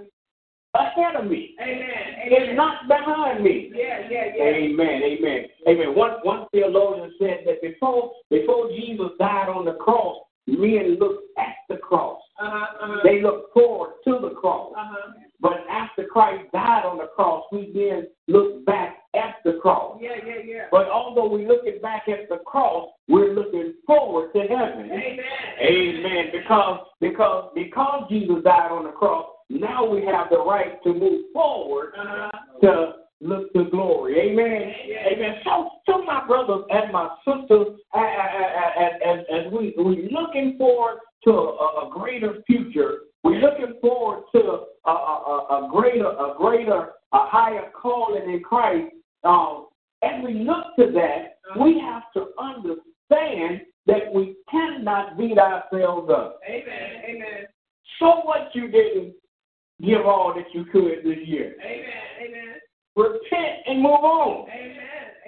ahead 0.75 1.17
of 1.17 1.31
me. 1.31 1.55
Amen. 1.61 1.87
It's 2.25 2.57
not 2.57 2.89
behind 2.89 3.45
me. 3.45 3.73
Yeah, 3.75 4.01
yeah, 4.11 4.25
yeah. 4.37 4.45
Amen. 4.45 5.03
Amen. 5.03 5.45
Amen. 5.69 5.95
One 5.95 6.13
one 6.23 6.47
theologian 6.53 7.13
said 7.19 7.41
that 7.47 7.63
before 7.63 8.13
before 8.31 8.69
Jesus 8.71 9.11
died 9.19 9.49
on 9.49 9.65
the 9.65 9.75
cross, 9.75 10.19
men 10.47 10.97
looked 10.99 11.25
at 11.39 11.57
the 11.69 11.77
cross. 11.77 12.21
Uh-huh. 12.41 12.85
Uh-huh. 12.85 13.01
They 13.05 13.23
looked 13.23 13.53
forward 13.55 13.95
to 14.05 14.19
the 14.21 14.35
cross. 14.35 14.73
Uh-huh. 14.77 15.13
But 15.41 15.65
after 15.71 16.05
Christ 16.05 16.45
died 16.46 16.46
on 16.46 16.46
the 16.46 16.46
cross, 17.17 17.45
we 17.51 17.73
then 17.75 18.07
look 18.29 18.65
back 18.67 18.99
at 19.15 19.37
the 19.45 19.55
cross. 19.63 19.99
Yeah, 20.01 20.11
yeah, 20.27 20.43
yeah. 20.45 20.65
But 20.71 20.89
although 20.89 21.29
we're 21.29 21.49
looking 21.49 21.81
back 21.81 22.05
at 22.09 22.29
the 22.29 22.39
cross, 22.45 22.91
we're 23.09 23.33
looking 23.35 23.75
forward 23.87 24.33
to 24.35 24.41
heaven. 24.43 24.91
Amen. 24.93 25.19
Amen. 25.61 26.25
Because 26.33 26.81
because 27.01 27.51
because 27.55 28.05
Jesus 28.11 28.37
died 28.45 28.71
on 28.71 28.85
the 28.85 28.93
cross, 28.93 29.27
now 29.49 29.85
we 29.89 30.05
have 30.05 30.29
the 30.31 30.39
right 30.39 30.83
to 30.85 30.93
move 30.93 31.23
forward 31.33 31.93
Uh-huh. 31.99 32.31
to 32.63 32.93
look 33.23 33.53
to 33.55 33.65
glory. 33.71 34.13
Amen. 34.21 34.73
Amen. 35.13 35.35
So, 35.45 35.71
so 35.87 36.03
my 36.05 36.27
brothers 36.27 36.65
and 36.69 36.93
my 36.93 37.09
sisters, 37.27 37.69
as, 37.95 39.21
as 39.33 39.53
we 39.53 39.75
we 39.79 40.11
looking 40.13 40.57
forward 40.59 40.99
to 41.25 41.31
a, 41.33 41.87
a 41.87 41.91
greater 41.91 42.43
future, 42.47 42.93
we're 43.25 43.41
looking 43.41 43.75
forward 43.81 44.25
to 44.35 44.41
a, 44.87 44.91
a, 44.91 45.47
a 45.57 45.69
greater 45.73 46.07
a 46.09 46.35
greater 46.37 46.91
a 47.17 47.29
higher 47.29 47.71
calling 47.81 48.31
in 48.33 48.43
Christ. 48.43 48.93
Um, 49.25 49.67
as 50.03 50.23
we 50.25 50.35
look 50.35 50.77
to 50.79 50.93
that, 50.93 51.39
we 51.61 51.81
have 51.81 52.05
to 52.15 52.29
understand 52.39 53.63
that 53.87 54.13
we 54.13 54.37
cannot 54.51 55.17
beat 55.17 55.39
ourselves 55.39 56.11
up. 56.11 56.41
Amen. 56.49 57.03
Amen. 57.09 57.47
So 57.99 58.21
what 58.25 58.51
you 58.55 58.69
didn't 58.69 59.15
give 59.81 60.05
all 60.07 60.35
that 60.35 60.47
you 60.53 60.65
could 60.67 61.05
this 61.05 61.19
year. 61.27 61.55
Amen. 61.65 62.29
Amen. 62.29 62.55
Repent 62.97 63.59
and 63.67 63.83
move 63.83 63.93
on. 63.93 64.49
Amen. 64.49 64.77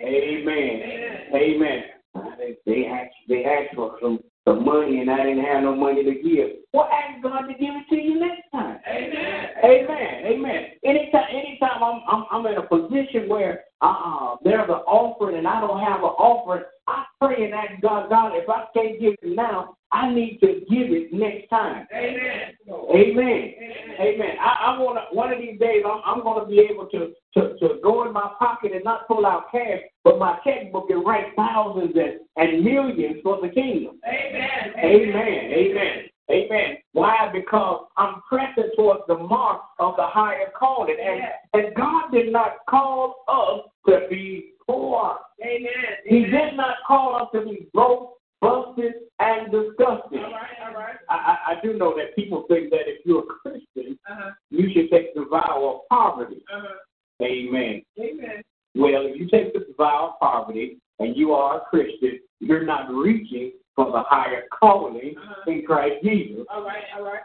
Amen. 0.05 1.35
Amen. 1.35 1.83
Uh, 2.15 2.37
They, 2.39 2.57
they 2.67 2.87
asked 2.87 3.15
they 3.29 3.45
asked 3.45 3.75
for 3.75 3.97
some 4.01 4.21
some 4.49 4.65
money 4.65 5.01
and 5.01 5.11
I 5.11 5.25
didn't 5.25 5.45
have 5.45 5.63
no 5.63 5.75
money 5.75 6.05
to 6.05 6.15
give. 6.15 6.51
Well, 6.73 6.89
ask 6.91 7.23
God 7.23 7.43
to 7.43 7.55
give 7.55 7.75
it 7.75 7.89
to 7.91 7.97
you 7.97 8.19
next 8.19 8.51
time. 8.53 8.79
Amen. 8.89 9.47
Amen. 9.65 10.27
Amen. 10.27 10.65
Anytime, 10.85 11.27
anytime 11.31 11.83
I'm, 11.83 12.03
I'm, 12.09 12.25
I'm 12.31 12.47
in 12.47 12.57
a 12.57 12.63
position 12.63 13.29
where 13.29 13.65
uh, 13.81 14.37
there's 14.43 14.69
an 14.69 14.83
offering 14.87 15.37
and 15.37 15.47
I 15.47 15.61
don't 15.61 15.81
have 15.81 16.01
an 16.01 16.15
offering, 16.19 16.65
I 16.87 17.05
pray 17.21 17.45
and 17.45 17.55
ask 17.55 17.81
God, 17.81 18.09
God, 18.09 18.33
if 18.35 18.49
I 18.49 18.65
can't 18.75 19.01
give 19.01 19.15
it 19.23 19.37
now, 19.37 19.77
I 19.91 20.13
need 20.13 20.39
to 20.41 20.61
give 20.69 20.93
it 20.93 21.13
next 21.13 21.49
time. 21.49 21.87
Amen. 21.95 22.53
Amen. 22.69 23.55
Amen. 24.01 24.37
I, 24.41 24.75
I 24.75 24.79
want 24.79 24.99
one 25.15 25.33
of 25.33 25.39
these 25.39 25.59
days, 25.59 25.83
I'm, 25.87 26.03
I'm 26.05 26.23
going 26.23 26.45
to 26.45 26.51
be 26.51 26.61
able 26.61 26.87
to, 26.87 27.15
to, 27.35 27.59
to 27.59 27.81
go 27.83 28.07
in 28.07 28.13
my 28.13 28.31
pocket 28.39 28.73
and 28.73 28.85
not 28.85 29.09
pull 29.09 29.25
out 29.25 29.51
cash, 29.51 29.81
but 30.05 30.19
my 30.19 30.39
checkbook 30.45 30.91
and 30.91 31.07
write 31.07 31.35
thousands 31.37 31.95
and, 31.95 32.21
and 32.37 32.65
millions 32.65 33.21
for 33.23 33.41
the 33.41 33.49
kingdom. 33.49 33.99
Amen. 34.07 34.73
Amen. 34.79 35.53
Amen. 35.53 36.09
Amen. 36.31 36.77
Why? 36.93 37.31
Because 37.33 37.87
I'm 37.97 38.21
pressing 38.29 38.71
towards 38.77 39.03
the 39.09 39.17
mark 39.17 39.63
of 39.79 39.97
the 39.97 40.07
higher 40.07 40.51
calling. 40.59 40.97
And, 41.03 41.23
and 41.55 41.75
God 41.75 42.11
did 42.13 42.33
not 42.33 42.59
call 42.69 43.25
us 43.29 43.71
to 43.89 44.07
be 44.11 44.53
poor. 44.67 45.17
Amen. 45.43 45.71
He 46.05 46.25
did 46.25 46.55
not 46.55 46.77
call 46.87 47.17
us 47.17 47.29
to 47.35 47.45
be 47.49 47.69
broke, 47.73 48.15
busted, 48.43 48.93
and 49.21 49.51
disgusted. 49.51 50.19
All 50.23 50.31
right. 50.33 50.59
All 50.67 50.75
right. 50.75 50.97
I, 51.09 51.15
I, 51.15 51.53
I 51.53 51.61
do 51.63 51.75
know 51.75 51.95
that 51.97 52.15
people 52.15 52.45
think 52.49 52.71
that 52.71 52.83
if 52.87 53.05
you're 53.07 53.21
a 53.21 53.27
Christian, 53.27 53.99
Uh-huh. 54.11 54.31
you 54.51 54.71
should 54.73 54.91
take 54.91 55.15
the 55.15 55.25
vow 55.31 55.83
of 55.83 55.89
poverty. 55.89 56.43
Uh-huh. 56.55 56.75
Amen. 57.23 57.83
Amen. 57.99 58.43
Well, 58.75 59.07
if 59.07 59.19
you 59.19 59.29
take 59.29 59.53
the 59.53 59.67
vow 59.77 60.15
of 60.15 60.21
poverty 60.21 60.79
and 60.99 61.17
you 61.17 61.33
are 61.33 61.59
a 61.59 61.65
Christian, 61.65 62.21
you're 62.41 62.65
not 62.65 62.91
reaching 62.91 63.53
for 63.79 63.93
the 63.93 64.03
higher 64.11 64.43
calling 64.51 65.15
Uh-huh. 65.17 65.51
in 65.53 65.65
Christ 65.65 66.03
Jesus. 66.03 66.45
All 66.51 66.65
right. 66.65 66.83
All 66.97 67.05
right. 67.05 67.23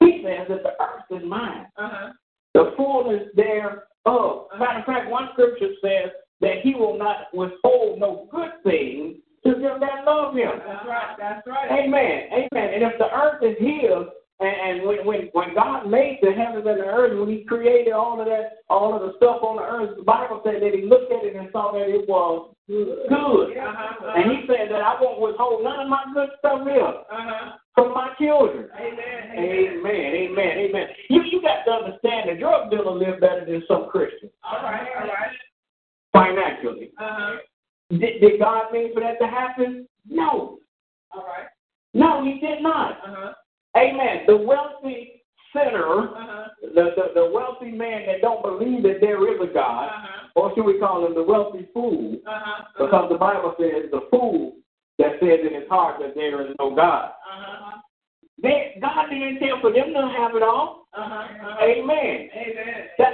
He 0.00 0.22
says 0.24 0.48
that 0.48 0.62
the 0.62 0.72
earth 0.82 1.04
is 1.10 1.22
mine, 1.28 1.66
Uh-huh. 1.76 2.12
the 2.54 2.72
fullness 2.74 3.28
thereof. 3.34 4.48
Matter 4.58 4.78
of 4.78 4.86
fact, 4.86 5.10
one 5.10 5.28
scripture 5.32 5.74
says 5.82 6.10
that 6.40 6.60
he 6.62 6.74
will 6.74 6.96
not 6.96 7.28
withhold 7.34 8.00
no 8.00 8.26
good 8.30 8.52
thing 8.64 9.20
to 9.44 9.54
them 9.56 9.78
that 9.80 10.06
love 10.06 10.34
him. 10.34 10.52
That's 10.66 10.86
right. 10.86 11.16
That's 11.18 11.46
right. 11.46 11.70
Amen. 11.70 12.28
Amen. 12.32 12.74
And 12.74 12.82
if 12.82 12.96
the 12.98 13.12
earth 13.14 13.42
is 13.42 13.58
his, 13.58 14.06
and, 14.40 14.78
and 14.80 14.88
when, 14.88 15.04
when 15.06 15.20
when 15.32 15.54
God 15.54 15.86
made 15.88 16.18
the 16.22 16.32
heavens 16.32 16.66
and 16.66 16.80
the 16.80 16.84
earth, 16.86 17.18
when 17.18 17.28
He 17.28 17.44
created 17.44 17.92
all 17.92 18.18
of 18.20 18.26
that, 18.26 18.64
all 18.68 18.94
of 18.94 19.02
the 19.02 19.12
stuff 19.18 19.42
on 19.42 19.56
the 19.56 19.62
earth, 19.62 19.96
the 19.98 20.02
Bible 20.02 20.40
said 20.44 20.62
that 20.62 20.72
He 20.74 20.82
looked 20.82 21.12
at 21.12 21.24
it 21.24 21.36
and 21.36 21.48
saw 21.52 21.72
that 21.72 21.88
it 21.88 22.08
was 22.08 22.54
good. 22.66 23.06
Uh-huh. 23.06 24.12
And 24.16 24.30
He 24.32 24.46
said 24.46 24.70
that 24.72 24.80
I 24.80 24.96
won't 25.00 25.20
withhold 25.20 25.62
none 25.64 25.80
of 25.80 25.88
my 25.88 26.04
good 26.14 26.30
stuff 26.38 26.64
here 26.66 26.80
Uh-huh. 26.84 27.52
from 27.74 27.92
my 27.92 28.14
children. 28.18 28.68
Amen. 28.78 29.36
Amen. 29.36 30.08
Amen. 30.24 30.58
Amen. 30.58 30.86
You 31.10 31.22
you 31.30 31.42
got 31.42 31.64
to 31.66 31.70
understand 31.84 32.30
the 32.30 32.40
drug 32.40 32.70
dealer 32.70 32.92
live 32.96 33.20
better 33.20 33.44
than 33.44 33.62
some 33.68 33.88
Christians 33.90 34.32
All 34.42 34.62
right. 34.62 34.88
All 35.00 35.08
right. 35.08 35.36
financially. 36.12 36.90
Uh-huh. 36.98 37.36
Did, 37.90 38.20
did 38.20 38.38
God 38.40 38.72
mean 38.72 38.94
for 38.94 39.00
that 39.00 39.18
to 39.20 39.26
happen? 39.26 39.86
No. 40.08 40.58
All 41.12 41.24
right. 41.26 41.48
No, 41.92 42.24
He 42.24 42.40
did 42.40 42.62
not. 42.62 42.92
Uh-huh. 43.04 43.32
Amen. 43.76 44.24
The 44.26 44.36
wealthy 44.36 45.22
sinner 45.52 46.08
Uh-huh. 46.10 46.48
the, 46.62 46.84
the, 46.96 47.04
the 47.14 47.30
wealthy 47.32 47.70
man 47.72 48.06
that 48.06 48.20
don't 48.20 48.42
believe 48.42 48.82
that 48.84 48.98
there 49.00 49.20
is 49.34 49.40
a 49.40 49.52
God, 49.52 49.86
Uh-huh. 49.88 50.28
or 50.36 50.54
should 50.54 50.64
we 50.64 50.78
call 50.78 51.04
him 51.06 51.14
the 51.14 51.22
wealthy 51.22 51.66
fool? 51.74 52.16
Uh-huh. 52.26 52.64
Because 52.78 53.08
the 53.10 53.18
Bible 53.18 53.54
says 53.58 53.90
the 53.90 54.06
fool 54.10 54.54
that 54.98 55.12
says 55.20 55.40
in 55.46 55.54
his 55.60 55.68
heart 55.68 55.96
that 56.00 56.14
there 56.14 56.40
is 56.46 56.54
no 56.58 56.74
God. 56.74 57.06
Uh-huh. 57.10 57.78
They, 58.42 58.78
God 58.80 59.06
didn't 59.10 59.36
intend 59.36 59.60
for 59.60 59.72
them 59.72 59.92
to 59.92 60.14
have 60.16 60.34
it 60.34 60.42
all. 60.42 60.86
Uh-huh. 60.94 61.56
Amen. 61.62 62.28
Amen. 62.34 62.88
That, 62.98 63.12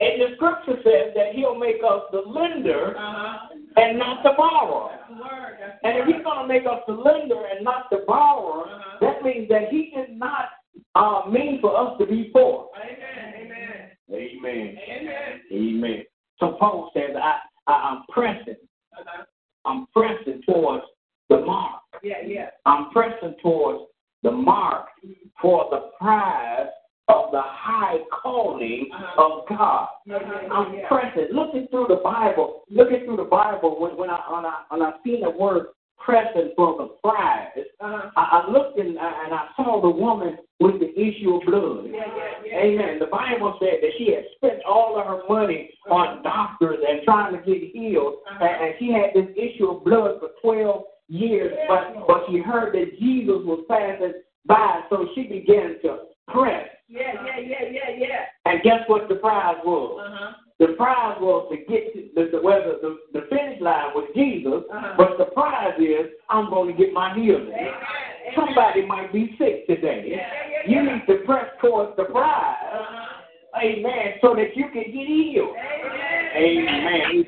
and 0.00 0.20
the 0.20 0.34
scripture 0.36 0.80
says 0.84 1.12
that 1.16 1.34
he'll 1.34 1.54
make 1.58 1.80
us 1.86 2.02
the 2.12 2.20
lender 2.20 2.96
Uh-huh. 2.96 3.48
and 3.76 3.98
not 3.98 4.22
the 4.22 4.32
borrower. 4.36 4.90
That's 4.90 5.08
the 5.08 5.16
word. 5.22 5.58
And 5.82 5.98
if 5.98 6.06
he's 6.06 6.22
going 6.24 6.42
to 6.42 6.46
make 6.48 6.66
us 6.66 6.80
the 6.86 6.92
lender 6.94 7.42
and 7.46 7.64
not 7.64 7.90
the 7.90 8.04
borrower, 8.06 8.64
Uh-huh. 8.68 8.98
That 9.24 9.34
means 9.34 9.48
that 9.48 9.68
he 9.70 9.92
did 9.94 10.18
not 10.18 10.48
uh, 10.94 11.28
mean 11.28 11.60
for 11.60 11.76
us 11.76 11.98
to 11.98 12.06
be 12.06 12.30
poor. 12.32 12.68
Amen. 12.76 13.34
Amen. 13.40 13.90
Amen. 14.12 14.76
Amen. 14.88 15.40
Amen. 15.52 16.02
So 16.38 16.56
Paul 16.58 16.90
says, 16.94 17.10
I, 17.16 17.38
I, 17.66 17.72
I'm 17.72 18.02
pressing. 18.10 18.56
Uh-huh. 18.98 19.24
I'm 19.64 19.86
pressing 19.94 20.42
towards 20.46 20.84
the 21.30 21.38
mark. 21.38 21.80
Yeah, 22.02 22.16
yeah. 22.26 22.50
I'm 22.66 22.90
pressing 22.90 23.34
towards 23.42 23.84
the 24.22 24.30
mark 24.30 24.88
for 25.40 25.68
the 25.70 25.90
prize 25.98 26.68
of 27.08 27.30
the 27.32 27.40
high 27.42 27.98
calling 28.22 28.88
of 29.18 29.48
God. 29.48 29.88
Yeah, 30.06 30.18
yeah, 30.22 30.48
I'm 30.52 30.74
yeah. 30.74 30.88
pressing, 30.88 31.28
looking 31.32 31.66
through 31.70 31.86
the 31.88 32.00
Bible, 32.04 32.62
looking 32.70 33.04
through 33.04 33.16
the 33.16 33.24
Bible 33.24 33.80
when, 33.80 33.96
when 33.96 34.10
I 34.10 34.20
when 34.30 34.44
I 34.44 34.62
when 34.68 34.82
I 34.82 34.92
seen 35.04 35.22
the 35.22 35.30
word 35.30 35.66
pressing 35.98 36.52
for 36.56 36.76
the 36.76 36.86
prize. 37.02 37.48
Uh-huh. 37.80 38.10
I, 38.16 38.42
I 38.46 38.50
looked 38.50 38.78
and, 38.78 38.98
I- 38.98 39.24
and 39.24 39.34
I 39.34 39.48
saw 39.56 39.80
the 39.80 39.88
woman 39.90 40.38
with 40.60 40.78
the 40.80 40.90
issue 40.98 41.34
of 41.36 41.42
blood. 41.46 41.86
Yeah, 41.90 42.02
yeah, 42.16 42.30
yeah. 42.46 42.58
Amen. 42.60 42.98
The 42.98 43.06
Bible 43.06 43.56
said 43.60 43.78
that 43.82 43.90
she 43.98 44.12
had 44.12 44.24
spent 44.36 44.62
all 44.64 44.98
of 44.98 45.06
her 45.06 45.22
money 45.28 45.70
on 45.90 46.22
doctors 46.22 46.78
and 46.88 47.00
trying 47.04 47.32
to 47.32 47.38
get 47.38 47.70
healed, 47.72 48.14
Uh-huh. 48.30 48.44
and, 48.44 48.64
and 48.66 48.74
she 48.78 48.92
had 48.92 49.10
this 49.14 49.30
issue 49.36 49.70
of 49.70 49.84
blood 49.84 50.20
for 50.20 50.30
12 50.42 50.84
years, 51.08 51.52
but, 51.68 52.06
but 52.06 52.24
she 52.30 52.38
heard 52.38 52.74
that 52.74 52.98
Jesus 52.98 53.40
was 53.44 53.64
passing 53.68 54.14
by, 54.46 54.80
so 54.90 55.06
she 55.14 55.24
began 55.24 55.76
to 55.82 55.98
press. 56.28 56.68
Yeah, 56.88 57.12
yeah, 57.24 57.38
yeah, 57.40 57.64
yeah, 57.70 57.96
yeah. 57.96 58.20
And 58.46 58.62
guess 58.62 58.80
what 58.86 59.08
the 59.08 59.16
prize 59.16 59.56
was? 59.64 60.00
Uh-huh. 60.06 60.32
The 60.60 60.68
prize 60.78 61.16
was 61.20 61.50
to 61.50 61.56
get 61.70 61.92
to 61.94 62.08
the, 62.14 62.30
the, 62.30 62.40
whether 62.42 62.76
the, 62.80 62.96
the 63.12 63.26
finish 63.28 63.60
line 63.60 63.90
was 63.94 64.08
Jesus, 64.14 64.62
Uh-huh. 64.72 64.94
but 64.96 65.18
the 65.18 65.24
prize 65.34 65.74
is 65.80 66.12
I'm 66.34 66.50
going 66.50 66.74
to 66.74 66.82
get 66.82 66.92
my 66.92 67.14
healing. 67.14 67.52
Somebody 68.34 68.84
might 68.84 69.12
be 69.12 69.36
sick 69.38 69.68
today. 69.68 70.20
You 70.66 70.82
need 70.82 71.06
to 71.06 71.24
press 71.24 71.46
towards 71.60 71.96
the 71.96 72.04
prize. 72.04 72.56
Amen. 73.62 74.14
So 74.20 74.34
that 74.34 74.56
you 74.56 74.64
can 74.72 74.82
get 74.82 75.06
healed. 75.06 75.54
Amen. 76.36 77.00
Amen. 77.12 77.24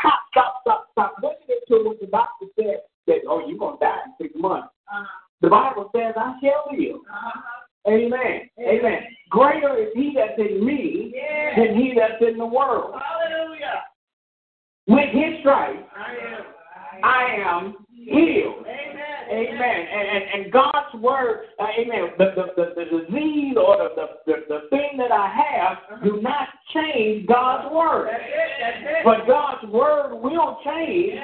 Stop, 0.00 0.20
stop, 0.30 0.54
stop, 0.62 0.86
stop. 0.92 1.14
Listen 1.22 1.60
to 1.68 1.84
what 1.84 2.00
the 2.00 2.06
doctor 2.06 2.46
said 2.58 2.80
that, 3.06 3.18
oh, 3.28 3.46
you're 3.46 3.58
going 3.58 3.78
to 3.78 3.84
die 3.84 3.98
in 4.06 4.26
six 4.26 4.34
months. 4.38 4.68
The 5.42 5.48
Bible 5.50 5.90
says, 5.94 6.14
I 6.16 6.38
shall 6.40 6.64
live. 6.72 6.96
Uh-huh. 6.96 7.40
Amen. 7.88 8.48
Amen. 8.58 9.00
Greater 9.28 9.76
is 9.76 9.88
he 9.94 10.16
that's 10.16 10.38
in 10.38 10.64
me 10.64 11.14
than 11.56 11.76
he 11.76 11.92
that's 11.94 12.22
in 12.26 12.38
the 12.38 12.46
world. 12.46 12.94
Hallelujah. 12.94 13.82
With 14.88 15.10
his 15.12 15.40
stripes, 15.40 15.82
I 15.94 16.12
am. 16.36 16.44
I 17.04 17.36
am. 17.44 17.85
Healed. 18.06 18.62
Amen. 18.62 18.96
Amen. 19.28 19.78
And, 19.90 20.08
and, 20.08 20.44
and 20.44 20.52
God's 20.52 20.94
word, 21.02 21.46
uh, 21.58 21.66
amen, 21.76 22.14
the, 22.16 22.30
the, 22.36 22.46
the, 22.54 22.66
the 22.78 22.84
disease 22.84 23.56
or 23.58 23.90
the, 23.96 24.06
the, 24.26 24.34
the, 24.48 24.60
thing 24.70 24.96
that 24.98 25.10
I 25.10 25.26
have 25.26 26.02
do 26.04 26.22
not 26.22 26.46
change 26.72 27.26
God's 27.26 27.74
word. 27.74 28.06
That's 28.06 28.22
it. 28.22 28.50
That's 28.62 28.98
it. 28.98 29.04
But 29.04 29.26
God's 29.26 29.72
word 29.72 30.22
will 30.22 30.58
change 30.64 31.18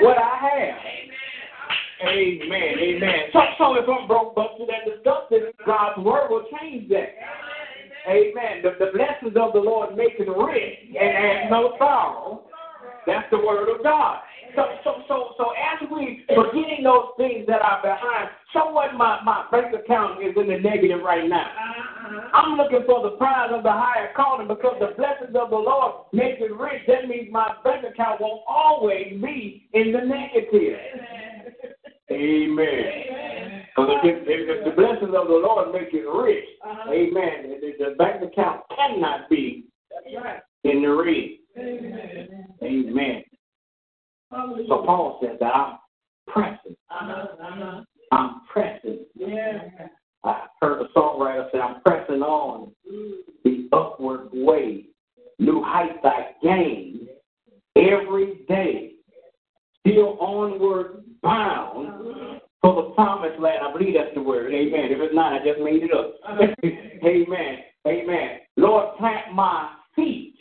what 0.00 0.16
I 0.16 0.36
have. 0.40 2.08
Amen. 2.08 2.78
Amen. 2.80 3.20
So, 3.34 3.40
so 3.58 3.74
if 3.74 3.84
I'm 3.86 4.08
broke, 4.08 4.34
busted, 4.34 4.68
and 4.70 4.90
disgusted, 4.90 5.52
God's 5.66 6.02
word 6.02 6.30
will 6.30 6.46
change 6.58 6.88
that. 6.88 7.12
Amen. 8.08 8.62
The, 8.64 8.70
the 8.84 8.90
blessings 8.92 9.36
of 9.36 9.52
the 9.52 9.60
Lord 9.60 9.94
make 9.94 10.18
it 10.18 10.28
rich 10.28 10.78
and 10.88 10.96
add 10.96 11.50
no 11.50 11.74
sorrow. 11.78 12.44
That's 13.06 13.28
the 13.30 13.38
word 13.38 13.68
of 13.68 13.82
God. 13.82 14.20
So, 14.54 14.62
so, 14.84 15.02
so, 15.08 15.34
so 15.38 15.44
as 15.56 15.88
we 15.90 16.24
forgetting 16.28 16.84
those 16.84 17.16
things 17.16 17.46
that 17.46 17.62
are 17.62 17.80
behind, 17.82 18.28
so 18.52 18.70
what 18.70 18.94
my, 18.94 19.20
my 19.24 19.46
bank 19.50 19.74
account 19.74 20.22
is 20.22 20.34
in 20.36 20.48
the 20.48 20.58
negative 20.58 21.00
right 21.02 21.28
now. 21.28 21.46
Uh-huh. 21.46 22.28
I'm 22.34 22.58
looking 22.58 22.84
for 22.86 23.02
the 23.02 23.16
prize 23.16 23.50
of 23.52 23.62
the 23.62 23.72
higher 23.72 24.12
calling 24.14 24.48
because 24.48 24.76
the 24.78 24.94
blessings 24.96 25.34
of 25.34 25.50
the 25.50 25.56
Lord 25.56 26.04
make 26.12 26.40
it 26.40 26.52
rich. 26.52 26.82
That 26.86 27.08
means 27.08 27.32
my 27.32 27.54
bank 27.64 27.84
account 27.88 28.20
won't 28.20 28.42
always 28.46 29.18
be 29.22 29.68
in 29.72 29.92
the 29.92 30.00
negative. 30.00 30.78
Amen. 32.10 33.64
Because 33.74 33.96
if, 34.04 34.22
if, 34.28 34.48
if 34.48 34.64
the 34.66 34.70
blessings 34.76 35.14
of 35.16 35.28
the 35.28 35.40
Lord 35.40 35.72
make 35.72 35.94
it 35.94 36.04
rich, 36.04 36.44
uh-huh. 36.62 36.92
amen, 36.92 37.56
the, 37.60 37.72
the 37.78 37.94
bank 37.96 38.22
account 38.22 38.62
cannot 38.76 39.30
be 39.30 39.64
in 40.64 40.82
the 40.82 40.94
red. 40.94 41.38
Amen. 42.62 43.24
So 44.68 44.82
Paul 44.86 45.18
said 45.22 45.36
that 45.40 45.54
I'm 45.54 45.78
pressing. 46.26 46.76
Uh-huh, 46.90 47.26
uh-huh. 47.40 47.82
I'm 48.12 48.40
pressing. 48.50 49.04
I 50.24 50.46
heard 50.60 50.82
a 50.82 50.98
songwriter 50.98 51.50
say, 51.52 51.58
I'm 51.58 51.82
pressing 51.82 52.22
on 52.22 52.72
mm. 52.90 53.12
the 53.44 53.68
upward 53.72 54.28
way. 54.32 54.86
New 55.38 55.62
heights 55.64 55.98
I 56.04 56.30
gain 56.42 57.08
every 57.76 58.44
day. 58.48 58.92
Still 59.80 60.16
onward 60.20 61.02
bound 61.22 61.88
uh-huh. 61.88 62.38
for 62.60 62.82
the 62.82 62.90
promise 62.90 63.30
That's 63.32 63.42
Latin. 63.42 63.60
I 63.68 63.72
believe 63.76 63.94
that's 63.94 64.14
the 64.14 64.22
word. 64.22 64.54
Amen. 64.54 64.92
If 64.92 64.98
it's 65.00 65.14
not, 65.14 65.32
I 65.32 65.44
just 65.44 65.60
made 65.60 65.82
it 65.82 65.92
up. 65.92 66.14
Amen. 67.04 67.58
Amen. 67.86 68.38
Lord, 68.56 68.96
plant 68.98 69.34
my 69.34 69.70
feet 69.96 70.36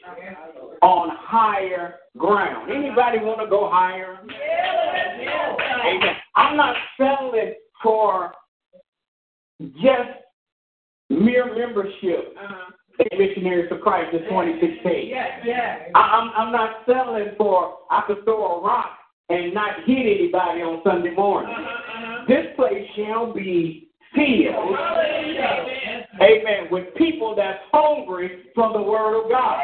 on 0.82 1.10
higher 1.12 1.96
ground. 2.18 2.72
Anybody 2.72 3.20
want 3.20 3.40
to 3.42 3.48
go 3.48 3.70
higher? 3.70 4.20
Amen. 5.86 6.16
I'm 6.36 6.58
not 6.58 6.76
settling 6.98 7.54
for 7.84 8.34
just 9.60 10.10
mere 11.10 11.54
membership 11.56 12.36
uh-huh. 12.40 12.72
in 13.00 13.18
Missionaries 13.18 13.70
for 13.70 13.78
Christ 13.78 14.14
in 14.14 14.24
2016. 14.24 15.08
Yes, 15.08 15.42
yes. 15.46 15.90
I'm, 15.96 16.32
I'm 16.36 16.52
not 16.52 16.78
settling 16.86 17.36
for 17.38 17.78
I 17.90 18.04
could 18.08 18.24
throw 18.24 18.60
a 18.60 18.64
rock 18.64 18.98
and 19.30 19.54
not 19.54 19.84
hit 19.86 20.00
anybody 20.00 20.62
on 20.62 20.82
Sunday 20.84 21.14
morning. 21.14 21.54
Uh-huh, 21.54 21.64
uh-huh. 21.64 22.26
This 22.28 22.48
place 22.56 22.88
shall 22.96 23.34
be 23.34 23.90
filled, 24.14 24.76
amen, 26.22 26.68
with 26.70 26.94
people 26.96 27.34
that's 27.36 27.60
hungry 27.72 28.44
for 28.54 28.74
the 28.74 28.82
Word 28.82 29.24
of 29.24 29.30
God. 29.32 29.62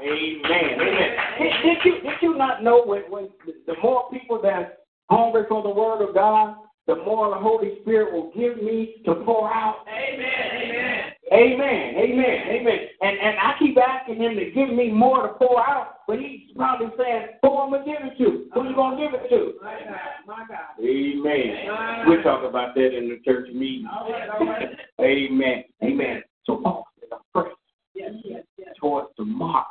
Amen. 0.00 0.80
Amen. 0.80 1.10
Did, 1.38 1.52
did 1.62 1.78
you 1.84 2.00
did 2.02 2.18
you 2.22 2.36
not 2.36 2.62
know 2.62 2.84
when, 2.84 3.02
when 3.10 3.28
the 3.66 3.74
more 3.82 4.10
people 4.10 4.40
that 4.42 4.80
hungry 5.10 5.44
for 5.48 5.62
the 5.62 5.70
Word 5.70 6.06
of 6.06 6.14
God, 6.14 6.56
the 6.86 6.96
more 6.96 7.28
the 7.30 7.40
Holy 7.40 7.78
Spirit 7.82 8.12
will 8.12 8.32
give 8.36 8.62
me 8.62 9.02
to 9.04 9.14
pour 9.26 9.52
out. 9.52 9.84
Amen. 9.88 10.24
Amen. 10.60 11.14
Amen. 11.30 11.94
Amen. 11.96 12.40
Amen. 12.48 12.78
And 13.02 13.18
and 13.18 13.38
I 13.38 13.52
keep 13.58 13.76
asking 13.76 14.16
him 14.16 14.36
to 14.36 14.50
give 14.50 14.74
me 14.74 14.90
more 14.90 15.22
to 15.22 15.34
pour 15.34 15.60
out, 15.60 15.98
but 16.06 16.18
he's 16.18 16.50
probably 16.56 16.88
saying, 16.96 17.26
Who 17.42 17.58
I'm 17.58 17.70
gonna 17.70 17.84
give 17.84 17.96
it 18.00 18.16
to? 18.18 18.48
Who 18.54 18.60
are 18.60 18.66
you 18.66 18.74
gonna 18.74 18.96
give 18.96 19.20
it 19.20 19.28
to? 19.28 19.52
My 19.62 19.74
God, 19.84 19.98
my 20.26 20.46
God. 20.48 20.82
Amen. 20.82 22.08
We'll 22.08 22.22
talk 22.22 22.48
about 22.48 22.74
that 22.74 22.96
in 22.96 23.10
the 23.10 23.18
church 23.24 23.48
meeting. 23.52 23.86
All 23.86 24.10
right, 24.10 24.28
all 24.30 24.46
right. 24.46 24.68
Amen. 25.00 25.64
Amen. 25.84 26.22
So 26.46 26.56
Paul 26.62 26.86
said, 27.00 27.10
I'm 27.12 27.44
Yes, 27.94 28.12
yes, 28.24 28.44
yes. 28.56 28.68
towards 28.80 29.08
the 29.18 29.24
mark. 29.24 29.66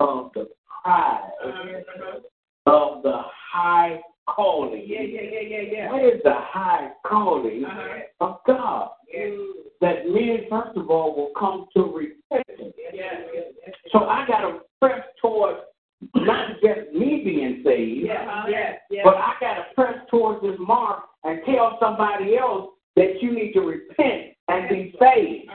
Of 0.00 0.30
the 0.34 0.48
prize 0.82 1.30
Uh-huh. 1.44 2.20
of 2.66 3.02
the 3.02 3.22
high 3.52 4.00
calling. 4.28 4.82
Yeah, 4.86 5.02
yeah, 5.02 5.20
yeah, 5.22 5.40
yeah, 5.40 5.60
yeah. 5.72 5.92
What 5.92 6.02
is 6.04 6.20
the 6.24 6.34
high 6.34 6.90
calling 7.04 7.64
Uh-huh. 7.64 8.00
of 8.20 8.40
God? 8.46 8.90
That 9.80 10.08
men, 10.08 10.46
first 10.48 10.76
of 10.76 10.90
all, 10.90 11.14
will 11.14 11.32
come 11.38 11.66
to 11.76 11.82
repentance. 11.84 12.74
Yes, 12.76 12.94
yes, 13.32 13.52
yes. 13.66 13.74
So 13.92 14.04
I 14.08 14.26
got 14.26 14.40
to 14.40 14.60
press 14.80 15.04
towards 15.20 15.60
not 16.14 16.60
just 16.62 16.92
me 16.92 17.22
being 17.24 17.62
saved, 17.64 18.06
yes, 18.06 18.80
yes. 18.90 19.04
but 19.04 19.16
I 19.16 19.34
got 19.40 19.54
to 19.54 19.64
press 19.74 19.94
towards 20.10 20.42
this 20.42 20.56
mark 20.58 21.04
and 21.24 21.40
tell 21.46 21.78
somebody 21.80 22.36
else 22.36 22.70
that 22.96 23.22
you 23.22 23.32
need 23.32 23.52
to 23.52 23.60
repent 23.60 24.34
and 24.48 24.68
be 24.68 24.94
saved. 25.00 25.50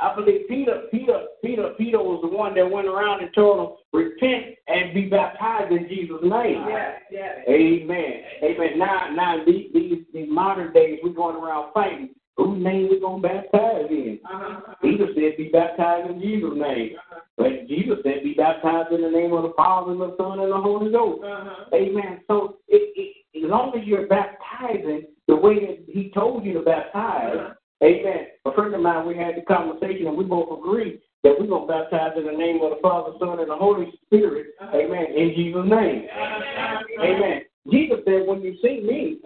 I 0.00 0.14
believe 0.14 0.48
Peter, 0.48 0.82
Peter, 0.90 1.26
Peter, 1.42 1.74
Peter 1.76 1.98
was 1.98 2.20
the 2.22 2.36
one 2.36 2.54
that 2.54 2.70
went 2.70 2.86
around 2.86 3.22
and 3.22 3.32
told 3.34 3.58
them, 3.58 3.76
repent 3.92 4.56
and 4.68 4.94
be 4.94 5.06
baptized 5.06 5.72
in 5.72 5.88
Jesus' 5.88 6.22
name. 6.22 6.64
Yes, 6.68 7.02
yes. 7.10 7.38
Amen. 7.48 8.22
Amen. 8.42 8.78
Now, 8.78 9.10
now 9.14 9.44
these, 9.44 9.70
these, 9.72 10.04
these 10.12 10.28
modern 10.30 10.72
days, 10.72 11.00
we're 11.02 11.12
going 11.12 11.36
around 11.36 11.72
fighting. 11.72 12.10
Whose 12.36 12.62
name 12.62 12.88
we 12.88 13.00
going 13.00 13.20
to 13.20 13.28
baptize 13.28 13.86
in? 13.90 14.20
Uh-huh. 14.24 14.74
Peter 14.80 15.08
said, 15.12 15.36
be 15.36 15.50
baptized 15.52 16.08
in 16.08 16.20
Jesus' 16.20 16.54
name. 16.54 16.92
But 17.36 17.66
Jesus 17.66 17.96
said, 18.04 18.22
be 18.22 18.34
baptized 18.34 18.92
in 18.92 19.02
the 19.02 19.10
name 19.10 19.32
of 19.32 19.42
the 19.42 19.52
Father, 19.56 19.90
and 19.90 20.00
the 20.00 20.14
Son, 20.16 20.38
and 20.38 20.52
the 20.52 20.56
Holy 20.56 20.92
Ghost. 20.92 21.24
Uh-huh. 21.24 21.64
Amen. 21.74 22.20
So 22.28 22.58
it, 22.68 22.92
it, 22.94 23.44
as 23.44 23.50
long 23.50 23.76
as 23.76 23.84
you're 23.84 24.06
baptizing 24.06 25.08
the 25.26 25.34
way 25.34 25.66
that 25.66 25.92
he 25.92 26.12
told 26.14 26.44
you 26.44 26.52
to 26.54 26.60
baptize, 26.60 27.54
amen. 27.82 28.26
A 28.44 28.52
friend 28.52 28.74
of 28.74 28.80
mine, 28.80 29.06
we 29.06 29.16
had 29.16 29.36
the 29.36 29.42
conversation, 29.42 30.06
and 30.06 30.16
we 30.16 30.24
both 30.24 30.58
agreed 30.58 31.00
that 31.24 31.34
we're 31.38 31.46
going 31.46 31.66
to 31.66 31.72
baptize 31.72 32.16
in 32.16 32.26
the 32.26 32.32
name 32.32 32.62
of 32.62 32.70
the 32.70 32.78
Father, 32.80 33.12
Son, 33.18 33.40
and 33.40 33.50
the 33.50 33.56
Holy 33.56 33.92
Spirit, 34.06 34.54
amen, 34.62 35.06
in 35.16 35.32
Jesus' 35.34 35.68
name. 35.68 36.06
Amen. 37.00 37.42
Jesus 37.70 37.98
said, 38.04 38.26
when 38.26 38.40
you 38.40 38.56
see 38.62 38.80
me, 38.80 39.18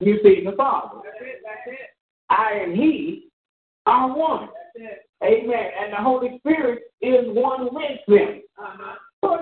you 0.00 0.18
see 0.22 0.44
the 0.44 0.52
Father. 0.56 1.00
That's 1.04 1.16
it, 1.20 1.42
that's 1.44 1.66
it, 1.66 1.90
I 2.28 2.52
and 2.64 2.76
he 2.76 3.28
are 3.86 4.16
one. 4.16 4.48
Amen. 5.22 5.70
And 5.80 5.92
the 5.92 5.96
Holy 5.96 6.38
Spirit 6.38 6.82
is 7.00 7.26
one 7.28 7.68
with 7.72 8.00
them. 8.08 8.42
Uh-huh. 8.58 8.96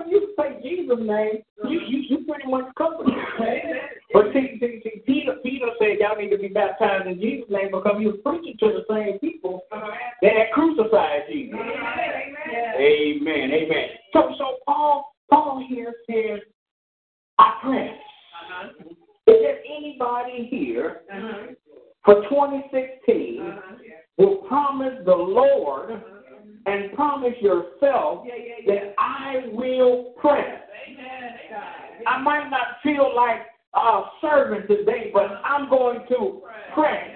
You 0.08 0.34
say 0.38 0.58
Jesus' 0.62 0.98
name, 1.00 1.42
you, 1.68 1.80
you, 1.80 1.98
you 2.08 2.24
pretty 2.26 2.48
much 2.48 2.74
covered 2.76 3.08
it. 3.08 3.82
But 4.12 4.26
see, 4.32 4.56
see, 4.60 4.80
see, 4.82 5.02
Peter, 5.06 5.36
Peter 5.42 5.66
said 5.78 5.98
y'all 6.00 6.16
need 6.16 6.30
to 6.30 6.38
be 6.38 6.48
baptized 6.48 7.06
in 7.06 7.20
Jesus' 7.20 7.48
name 7.50 7.68
because 7.72 7.96
he 7.98 8.06
was 8.06 8.16
preaching 8.24 8.56
to 8.60 8.66
the 8.66 8.84
same 8.92 9.18
people 9.18 9.62
that 9.70 10.32
had 10.32 10.50
crucified 10.52 11.22
Jesus. 11.30 11.58
Amen. 11.58 12.74
Amen. 12.78 13.50
Amen. 13.52 13.86
So, 14.12 14.34
so 14.38 14.56
Paul, 14.66 15.14
Paul 15.30 15.64
here 15.68 15.94
says, 16.10 16.40
I 17.38 17.54
press. 17.62 17.94
Uh-huh. 17.94 18.68
Is 19.26 19.36
there 19.42 19.58
anybody 19.76 20.46
here 20.50 21.02
Uh-huh. 21.12 21.46
for 22.04 22.14
2016 22.28 23.40
Uh-huh. 23.40 23.76
will 24.18 24.36
promise 24.48 24.94
the 25.04 25.14
Lord 25.14 26.02
and 26.66 26.92
promise 26.94 27.34
yourself 27.40 28.24
Yeah, 28.26 28.34
yeah, 28.36 28.54
yeah. 28.64 28.74
that 28.84 28.94
I 28.98 29.46
will 29.52 30.14
pray. 30.20 30.44
Amen. 30.88 31.30
I 32.06 32.18
might 32.22 32.48
not 32.50 32.80
feel 32.82 33.14
like 33.14 33.40
a 33.74 34.02
servant 34.20 34.66
today, 34.68 35.10
but 35.12 35.40
I'm 35.44 35.68
going 35.70 36.00
to 36.08 36.42
pray. 36.74 37.14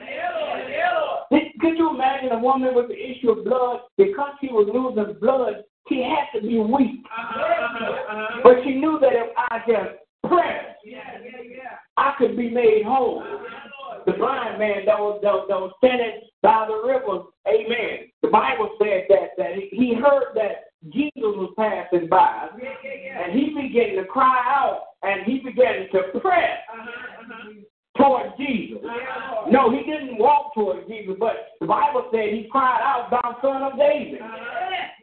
Did- 1.30 1.53
Could 1.61 1.78
you 1.78 1.90
imagine 1.95 2.32
a 2.32 2.38
woman 2.38 2.74
with 2.74 2.88
the 2.88 2.95
issue 3.11 3.30
of 3.30 3.45
blood? 3.45 3.80
Because 3.97 4.32
she 4.40 4.49
was 4.49 4.68
losing 4.72 5.18
blood, 5.20 5.64
she 5.88 6.03
had 6.03 6.38
to 6.38 6.47
be 6.47 6.59
weak. 6.61 7.05
Uh-huh. 7.07 7.40
Uh-huh. 7.40 7.84
Uh-huh. 7.84 8.40
But 8.42 8.57
she 8.64 8.74
knew 8.74 8.99
that 9.01 9.12
if 9.12 9.30
I 9.36 9.59
just 9.66 9.97
pressed, 10.28 10.78
Yeah, 10.84 10.99
yeah, 11.22 11.42
yeah. 11.49 11.62
I 11.97 12.14
could 12.18 12.36
be 12.36 12.51
made 12.51 12.82
whole. 12.86 13.22
The 14.07 14.12
blind 14.12 14.59
man 14.59 14.84
that 14.86 14.98
was, 14.98 15.20
that 15.22 15.48
that 15.48 15.61
was 15.61 15.72
standing 15.78 16.20
by 16.42 16.66
the 16.68 16.86
river, 16.86 17.24
amen. 17.48 18.11
The 18.22 18.28
Bible 18.28 18.76
said 18.78 19.05
that, 19.09 19.30
that 19.38 19.52
he 19.70 19.94
heard 19.94 20.34
that 20.34 20.72
Jesus 20.92 21.12
was 21.16 21.55
passing 21.57 22.09
by, 22.09 22.48
Yeah, 22.61 22.68
yeah, 22.84 22.90
yeah. 23.02 23.24
and 23.24 23.38
he 23.38 23.55
began 23.55 23.96
to 23.96 24.05
cry 24.05 24.42
out, 24.46 24.88
and 25.02 25.24
he 25.24 25.38
began 25.38 25.88
to 25.92 26.20
press 26.20 26.59
Uh-huh. 26.72 26.90
Uh-huh. 27.20 27.50
Towards 27.97 28.36
Jesus. 28.36 28.78
No, 29.51 29.70
he 29.70 29.84
didn't 29.84 30.18
walk 30.18 30.55
towards 30.55 30.86
Jesus, 30.88 31.14
but 31.18 31.55
the 31.61 31.66
Bible 31.66 32.09
said 32.12 32.34
he 32.34 32.49
cried 32.51 32.82
out, 32.82 33.11
Thou 33.11 33.38
son 33.40 33.62
of 33.62 33.78
David, 33.78 34.20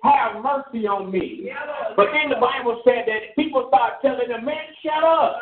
have 0.04 0.44
mercy 0.44 0.88
on 0.88 1.12
me. 1.12 1.50
But 1.96 2.08
then 2.12 2.30
the 2.30 2.42
Bible 2.42 2.82
said 2.84 3.06
that 3.08 3.36
people 3.36 3.70
started 3.70 3.98
telling 4.02 4.30
him, 4.30 4.46
Man, 4.46 4.58
shut 4.84 5.04
up. 5.04 5.38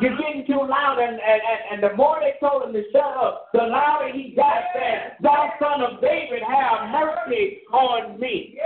You're 0.00 0.16
getting 0.16 0.46
too 0.46 0.66
loud, 0.68 0.98
and, 0.98 1.20
and, 1.20 1.20
and, 1.20 1.60
and 1.72 1.82
the 1.82 1.96
more 1.96 2.18
they 2.20 2.34
told 2.40 2.64
him 2.64 2.72
to 2.72 2.82
shut 2.92 3.16
up, 3.16 3.48
the 3.52 3.62
louder 3.62 4.12
he 4.12 4.34
got 4.34 4.62
said, 4.74 5.16
Thou 5.22 5.52
son 5.60 5.82
of 5.82 6.00
David, 6.00 6.42
have 6.42 6.90
mercy 6.90 7.58
on 7.72 8.18
me. 8.20 8.58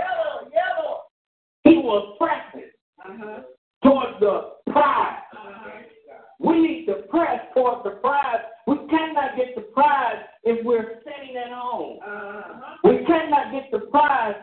He 1.63 1.77
was 1.77 2.15
pressing 2.17 2.71
towards 3.83 4.19
the 4.19 4.53
prize. 4.71 5.26
Uh-huh. 6.39 6.51
We 6.51 6.59
need 6.61 6.85
to 6.87 6.93
press 7.09 7.39
towards 7.53 7.83
the 7.83 7.91
prize. 7.91 8.41
We 8.65 8.75
cannot 8.89 9.37
get 9.37 9.55
the 9.55 9.61
prize 9.61 10.23
if 10.43 10.65
we're 10.65 10.99
sitting 10.99 11.35
at 11.37 11.51
home. 11.51 11.99
Uh-huh. 12.05 12.75
We 12.83 13.05
cannot 13.05 13.51
get 13.51 13.71
the 13.71 13.87
prize 13.87 14.35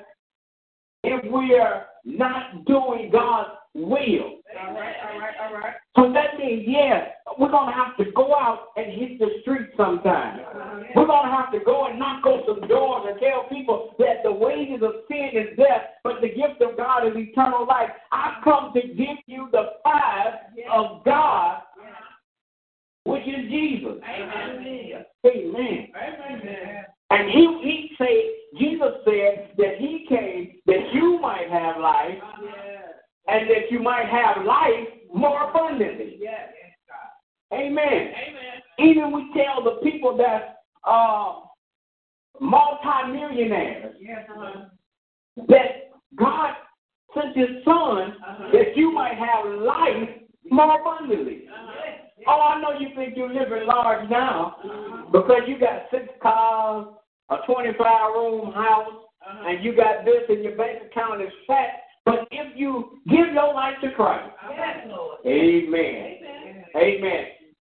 if 1.03 1.25
we 1.33 1.55
are 1.55 1.87
not 2.05 2.65
doing 2.65 3.11
God's 3.13 3.51
will. 3.75 4.41
All 4.57 4.73
right, 4.73 4.95
all 5.11 5.19
right, 5.19 5.35
all 5.43 5.55
right. 5.55 5.75
So 5.97 6.13
that 6.13 6.39
means, 6.39 6.65
yes, 6.67 7.09
we're 7.39 7.51
going 7.51 7.69
to 7.69 7.75
have 7.75 7.97
to 7.97 8.05
go 8.13 8.35
out 8.35 8.69
and 8.77 8.93
hit 8.93 9.19
the 9.19 9.29
streets 9.43 9.73
sometime. 9.77 10.41
We're 10.95 11.07
going 11.07 11.27
to 11.27 11.33
have 11.33 11.51
to 11.53 11.59
go 11.65 11.87
and 11.87 11.99
knock 11.99 12.25
on 12.25 12.43
some 12.47 12.69
doors 12.69 13.07
and 13.09 13.19
tell 13.19 13.49
people 13.49 13.95
that 13.99 14.23
the 14.23 14.33
wages 14.33 14.83
of 14.83 14.93
sin 15.09 15.31
is 15.35 15.57
death, 15.57 15.99
but 16.05 16.21
the 16.21 16.29
gift 16.29 16.63
of 16.63 16.77
God 16.77 17.07
is 17.07 17.15
eternal 17.17 17.67
life. 17.67 17.91
I've 18.13 18.45
come 18.45 18.73
to 18.75 18.81
give 18.81 19.19
you 19.27 19.49
the 19.51 19.73
prize 19.83 20.39
of 20.73 21.05
God, 21.05 21.63
which 23.05 23.23
is 23.27 23.49
Jesus. 23.51 23.97
Amen. 24.03 25.05
Amen. 25.27 25.89
Amen. 25.95 26.85
And 27.11 27.31
he, 27.31 27.61
he 27.63 27.91
said, 27.99 28.59
Jesus 28.59 28.95
said 29.05 29.51
that 29.59 29.77
he 29.79 30.07
came 30.09 30.55
that 30.67 30.93
you 30.95 31.19
might 31.21 31.49
have 31.51 31.77
life 31.81 32.19
Yeah. 32.43 33.33
and 33.35 33.49
that 33.51 33.71
you 33.71 33.81
might 33.81 34.07
have 34.07 34.45
life 34.45 34.89
more 35.15 35.51
abundantly. 35.51 36.17
Yeah. 36.21 36.47
Amen. 37.53 37.77
Amen. 37.79 38.63
Even 38.79 39.13
we 39.13 39.31
tell 39.37 39.63
the 39.63 39.79
people 39.89 40.17
that 40.17 40.63
uh, 40.89 41.41
multimillionaires 42.41 43.95
Yes, 44.01 44.27
uh-huh. 44.29 44.65
that 45.49 45.91
God 46.17 46.55
sent 47.15 47.37
His 47.37 47.63
Son 47.65 48.15
Uh-huh. 48.27 48.49
that 48.53 48.77
you 48.77 48.91
might 48.93 49.15
have 49.17 49.47
life 49.61 50.09
more 50.51 50.81
abundantly. 50.81 51.45
Uh-huh. 51.49 52.04
Oh, 52.27 52.41
I 52.41 52.61
know 52.61 52.79
you 52.79 52.89
think 52.95 53.17
you're 53.17 53.33
living 53.33 53.67
large 53.67 54.09
now 54.09 54.57
because 55.13 55.43
you 55.47 55.59
got 55.59 55.87
six 55.91 56.05
cars, 56.23 56.87
a 57.31 57.37
25 57.47 57.77
room 58.15 58.53
house, 58.53 58.93
uh-huh. 59.27 59.49
and 59.49 59.65
you 59.65 59.77
got 59.77 60.05
this, 60.05 60.23
and 60.29 60.45
your 60.45 60.57
bank 60.57 60.79
account 60.91 61.23
is 61.23 61.33
fat. 61.47 61.83
But 62.05 62.29
if 62.31 62.57
you 62.57 63.01
give 63.09 63.33
your 63.33 63.55
life 63.55 63.75
to 63.83 63.91
Christ, 63.93 64.31
Yes, 64.51 64.87
Lord. 64.89 65.19
Amen. 65.27 66.19
Amen. 66.77 67.25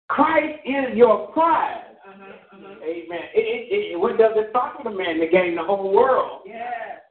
Christ 0.07 0.59
is 0.65 0.97
your 0.97 1.27
prize. 1.27 1.83
Uh-huh, 2.07 2.57
uh-huh. 2.57 2.75
Amen. 2.83 3.25
It, 3.33 3.39
it, 3.39 3.93
it, 3.93 3.99
what 3.99 4.17
does 4.17 4.33
it 4.35 4.51
profit 4.51 4.85
a 4.85 4.91
man 4.91 5.19
to 5.19 5.27
gain 5.27 5.55
the 5.55 5.63
whole 5.63 5.93
world 5.93 6.41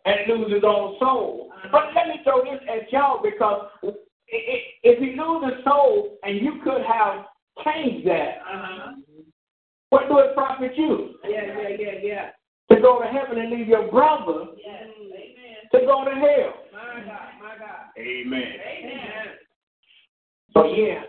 and 0.04 0.16
lose 0.28 0.52
his 0.52 0.64
own 0.64 0.96
soul? 0.98 1.50
But 1.72 1.84
let 1.94 2.08
me 2.08 2.20
throw 2.24 2.44
this 2.44 2.60
at 2.68 2.92
y'all 2.92 3.22
because 3.22 3.68
if 4.28 4.98
he 4.98 5.06
knew 5.14 5.40
the 5.40 5.62
soul 5.64 6.18
and 6.22 6.40
you 6.40 6.60
could 6.64 6.82
have 6.82 7.26
changed 7.64 8.06
that, 8.08 8.38
Uh-huh. 8.50 8.92
what 9.90 10.08
do 10.08 10.18
it 10.18 10.34
profit 10.34 10.76
you? 10.76 11.14
Yeah, 11.24 11.46
yeah, 11.58 11.68
yeah, 11.78 11.92
yeah. 12.02 12.30
To 12.70 12.80
go 12.80 12.98
to 13.00 13.06
heaven 13.06 13.38
and 13.38 13.50
leave 13.50 13.68
your 13.68 13.88
brother 13.90 14.46
Yes. 14.56 14.88
Amen. 14.98 15.56
to 15.72 15.80
go 15.86 16.04
to 16.04 16.10
hell. 16.10 16.54
My 16.72 17.00
God, 17.00 17.28
my 17.42 17.58
God. 17.58 17.84
Amen. 17.98 18.42
Amen. 18.42 19.26
So 20.52 20.64
yeah, 20.74 21.02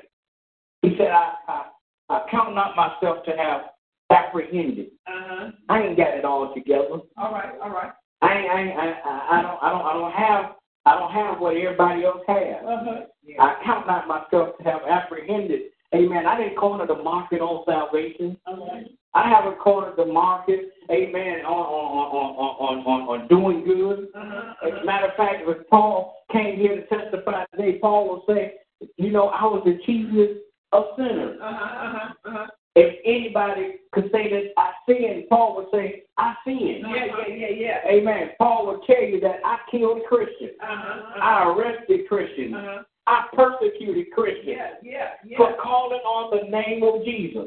he 0.82 0.96
said, 0.98 1.08
I, 1.12 1.34
I, 1.48 1.66
I 2.10 2.26
count 2.30 2.54
not 2.56 2.76
myself 2.76 3.24
to 3.26 3.32
have 3.38 3.62
apprehended. 4.10 4.88
Uh-huh. 5.08 5.52
I 5.70 5.82
ain't 5.82 5.98
got 5.98 6.18
it 6.18 6.26
all 6.26 6.54
together. 6.54 7.00
All 7.18 7.32
right, 7.32 7.54
all 7.64 7.70
right. 7.72 7.92
I 8.22 8.34
ain't, 8.38 8.52
I, 8.52 8.62
ain't, 8.62 8.78
I, 8.80 8.92
I, 9.06 9.40
I 9.40 9.42
don't, 9.42 9.64
I 9.64 9.70
don't, 9.72 9.86
I 9.86 9.94
don't 9.94 10.12
have, 10.14 10.56
I 10.86 11.00
don't 11.00 11.12
have 11.12 11.40
what 11.40 11.58
everybody 11.58 12.06
else 12.06 12.22
has. 12.28 12.58
Uh-huh. 12.64 13.02
I 13.40 13.56
count 13.64 13.88
not 13.88 14.08
myself 14.08 14.58
to 14.58 14.64
have 14.64 14.82
apprehended. 14.88 15.62
Amen. 15.94 16.26
I 16.28 16.38
didn't 16.38 16.58
corner 16.58 16.86
the 16.86 16.96
market 16.96 17.42
on 17.42 17.64
salvation. 17.66 18.38
All 18.46 18.68
right. 18.68 18.86
I 19.14 19.30
haven't 19.30 19.60
cornered 19.60 19.96
the 19.98 20.06
market. 20.06 20.72
Amen. 20.92 21.46
On 21.46 21.54
on 21.54 21.86
on 21.98 22.36
on 22.60 22.80
on, 22.86 23.02
on, 23.08 23.22
on 23.22 23.28
doing 23.28 23.64
good. 23.64 24.10
Uh-huh. 24.14 24.68
As 24.68 24.82
a 24.82 24.86
matter 24.86 25.08
of 25.08 25.16
fact, 25.16 25.44
if 25.48 25.68
Paul 25.70 26.16
came 26.32 26.58
here 26.58 26.76
to 26.76 26.88
testify 26.88 27.46
today, 27.52 27.80
Paul 27.80 28.08
will 28.10 28.24
say, 28.28 28.56
you 28.98 29.12
know, 29.12 29.30
I 29.30 29.46
was 29.46 29.64
the 29.66 29.80
chiefest 29.86 30.42
of 30.72 30.84
sinners. 30.98 31.40
Uh-huh, 31.42 31.88
uh-huh, 31.88 32.14
uh-huh. 32.26 32.48
If 32.76 33.00
anybody 33.06 33.76
could 33.94 34.12
say 34.12 34.30
that 34.30 34.52
I 34.58 34.72
sin, 34.86 35.26
Paul 35.30 35.56
would 35.56 35.68
say, 35.72 36.04
I 36.18 36.36
sin. 36.44 36.82
Yeah, 36.84 37.06
yeah, 37.28 37.34
yeah, 37.36 37.50
yeah. 37.56 37.78
Amen. 37.90 38.32
Paul 38.38 38.68
would 38.68 38.82
tell 38.86 39.02
you 39.02 39.20
that 39.22 39.40
I 39.46 39.60
killed 39.72 40.02
Christians. 40.10 40.52
Uh-huh. 40.62 41.20
I 41.22 41.48
arrested 41.48 42.02
Christians. 42.10 42.54
Uh-huh. 42.54 42.84
I 43.08 43.28
persecuted 43.36 44.10
Christians 44.12 44.44
Yeah, 44.48 44.70
yeah, 44.82 45.10
yeah. 45.24 45.38
for 45.38 45.54
calling 45.62 46.00
on 46.02 46.36
the 46.36 46.50
name 46.50 46.82
of 46.82 47.06
Jesus. 47.06 47.44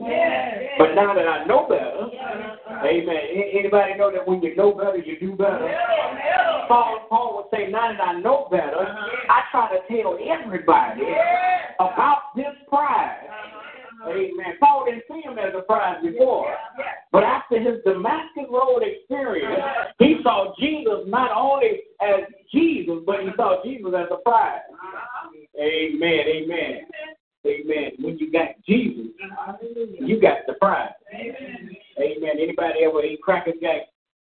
But 0.78 0.94
now 0.94 1.12
that 1.14 1.26
I 1.26 1.44
know 1.44 1.66
better, 1.68 2.08
Uh-huh. 2.08 2.86
amen. 2.86 3.22
Anybody 3.52 3.94
know 3.98 4.10
that 4.12 4.26
when 4.26 4.40
you 4.40 4.54
know 4.56 4.72
better, 4.72 4.96
you 4.98 5.18
do 5.18 5.34
better? 5.36 5.68
Paul, 6.68 7.06
Paul 7.10 7.36
would 7.36 7.50
say, 7.58 7.70
now 7.70 7.90
that 7.92 8.00
I 8.00 8.20
know 8.20 8.46
better, 8.50 8.80
Uh-huh. 8.80 9.26
I 9.28 9.42
try 9.50 9.68
to 9.76 9.80
tell 9.92 10.16
everybody 10.16 11.02
about 11.80 12.32
this 12.36 12.54
prize. 12.68 13.26
Uh-huh. 13.28 13.57
Amen. 14.10 14.54
Paul 14.60 14.86
didn't 14.86 15.04
see 15.08 15.20
him 15.20 15.38
as 15.38 15.54
a 15.56 15.62
prize 15.62 16.02
before. 16.02 16.54
But 17.12 17.24
after 17.24 17.60
his 17.60 17.82
Damascus 17.84 18.44
Road 18.50 18.82
experience, 18.82 19.62
he 19.98 20.16
saw 20.22 20.54
Jesus 20.58 21.04
not 21.06 21.30
only 21.36 21.82
as 22.00 22.20
Jesus, 22.52 22.96
but 23.06 23.20
he 23.20 23.28
saw 23.36 23.62
Jesus 23.64 23.92
as 23.96 24.06
a 24.10 24.16
prize. 24.22 24.60
Uh-huh. 24.72 25.30
Amen. 25.60 26.24
Amen. 26.28 26.86
Amen. 27.46 27.90
When 28.00 28.18
you 28.18 28.30
got 28.30 28.48
Jesus, 28.66 29.06
you 30.00 30.20
got 30.20 30.38
the 30.46 30.54
prize. 30.54 30.92
Amen. 31.14 31.70
Amen. 32.00 32.30
Anybody 32.40 32.84
ever 32.84 33.04
eat 33.04 33.22
Cracker 33.22 33.52
Jack? 33.60 33.82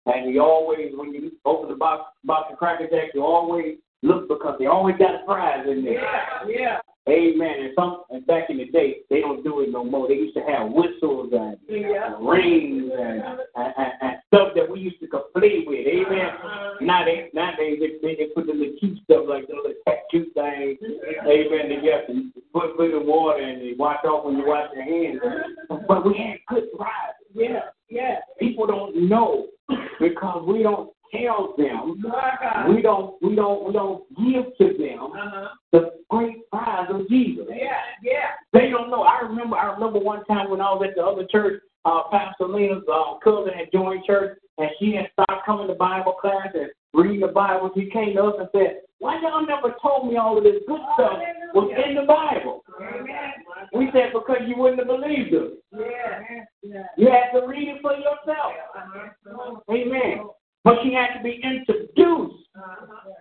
And 0.08 0.32
you 0.34 0.42
always, 0.42 0.92
when 0.94 1.14
you 1.14 1.32
open 1.46 1.70
the 1.70 1.76
box, 1.76 2.12
box 2.24 2.52
of 2.52 2.60
Cracker 2.60 2.88
Jack, 2.92 3.10
you 3.16 3.24
always 3.24 3.78
look 4.06 4.28
because 4.30 4.56
they 4.60 4.68
always 4.68 4.98
got 4.98 5.22
a 5.22 5.26
prize 5.26 5.66
in 5.68 5.84
there. 5.84 6.02
Yeah, 6.02 6.48
yeah. 6.48 6.78
Amen. 7.08 7.56
And 7.60 7.72
some 7.76 8.04
and 8.10 8.26
back 8.26 8.50
in 8.50 8.58
the 8.58 8.66
day, 8.66 8.98
they 9.12 9.22
don't 9.22 9.44
do 9.44 9.62
it 9.62 9.72
no 9.72 9.84
more. 9.84 10.08
They 10.08 10.16
used 10.16 10.36
to 10.36 10.42
have 10.42 10.72
whistles 10.72 11.32
and, 11.34 11.58
Yeah. 11.70 12.16
and 12.16 12.28
rings 12.28 12.92
and, 12.92 13.22
and, 13.56 13.74
and, 13.78 13.92
and 14.02 14.16
stuff 14.26 14.54
that 14.56 14.68
we 14.68 14.80
used 14.80 15.00
to 15.02 15.08
play 15.36 15.64
with. 15.68 15.86
Amen. 15.86 16.26
Uh-huh. 16.26 16.74
Now 16.82 17.06
they 17.06 17.30
nowadays 17.34 17.80
they, 17.80 18.00
they, 18.02 18.16
they 18.16 18.26
put 18.34 18.48
the 18.48 18.54
little 18.54 18.74
cute 18.80 18.98
stuff 19.04 19.26
like 19.30 19.48
the 19.48 19.54
little 19.54 19.74
tattoo 19.88 20.26
things. 20.34 20.80
Amen. 21.28 21.70
That 21.70 21.84
you 21.84 21.92
have 21.92 22.08
to 22.08 22.32
put 22.52 22.76
put 22.76 22.90
in 22.90 23.06
water 23.06 23.44
and 23.44 23.62
they 23.62 23.74
wash 23.78 24.04
off 24.04 24.26
when 24.26 24.38
you 24.38 24.48
wash 24.48 24.70
your 24.74 24.84
hands. 24.84 25.22
But 25.88 26.06
we 26.06 26.18
had 26.18 26.38
good 26.48 26.72
prizes. 26.76 27.26
Yeah, 27.36 27.70
yeah. 27.88 28.20
People 28.40 28.66
don't 28.66 29.08
know 29.08 29.48
because 30.00 30.44
we 30.48 30.64
don't 30.64 30.95
tell 31.12 31.54
them. 31.58 32.04
We 32.74 32.82
don't 32.82 33.22
we 33.22 33.36
don't 33.36 33.68
we 33.68 33.74
don't 33.74 34.04
give 34.18 34.46
to 34.58 34.78
them 34.78 35.12
Uh-huh. 35.14 35.48
the 35.72 35.92
great 36.10 36.50
prize 36.50 36.88
of 36.90 37.08
Jesus. 37.10 37.46
Yeah, 37.50 37.82
yeah. 38.04 38.30
They 38.54 38.70
don't 38.70 38.90
know. 38.90 39.04
I 39.04 39.22
remember. 39.22 39.58
I 39.58 39.74
remember 39.74 40.00
one 40.00 40.24
time 40.26 40.50
when 40.50 40.62
I 40.62 40.72
was 40.74 40.86
at 40.88 40.96
the 40.96 41.04
other 41.04 41.26
church. 41.32 41.62
Uh, 41.86 42.02
Pastor 42.10 42.48
Lena's 42.48 42.82
uh, 42.92 43.20
cousin 43.24 43.54
had 43.54 43.72
joined 43.72 44.04
church, 44.06 44.40
and 44.58 44.70
she 44.80 44.96
had 44.96 45.06
stopped 45.14 45.46
coming 45.46 45.68
to 45.68 45.76
Bible 45.76 46.14
class 46.14 46.48
and 46.56 46.70
reading 46.96 47.20
the 47.20 47.28
Bible. 47.28 47.70
She 47.76 47.92
came 47.92 48.16
to 48.16 48.24
us 48.24 48.36
and 48.40 48.50
said, 48.54 48.82
"Why 48.98 49.22
y'all 49.22 49.46
never 49.46 49.76
told 49.84 50.10
me 50.10 50.18
all 50.18 50.36
of 50.36 50.44
this 50.44 50.64
good 50.68 50.80
stuff 50.96 51.20
was 51.54 51.70
in 51.86 51.94
the 51.94 52.02
Bible?" 52.04 52.64
Amen. 52.82 53.34
We 53.72 53.90
said, 53.94 54.14
"Because 54.14 54.42
you 54.48 54.56
wouldn't 54.58 54.80
have 54.80 54.88
believed 54.88 55.36
us. 55.36 55.52
Yeah, 55.72 56.22
yeah. 56.64 56.84
You 56.98 57.08
had 57.12 57.40
to 57.40 57.46
read 57.46 57.68
it 57.68 57.82
for 57.84 57.94
yourself." 57.94 58.54
Uh-huh. 58.76 59.60
Amen. 59.72 60.26
But 60.66 60.80
she 60.84 60.92
had 60.94 61.16
to 61.16 61.24
be 61.24 61.40
introduced 61.42 62.50
Uh-huh. 62.58 63.12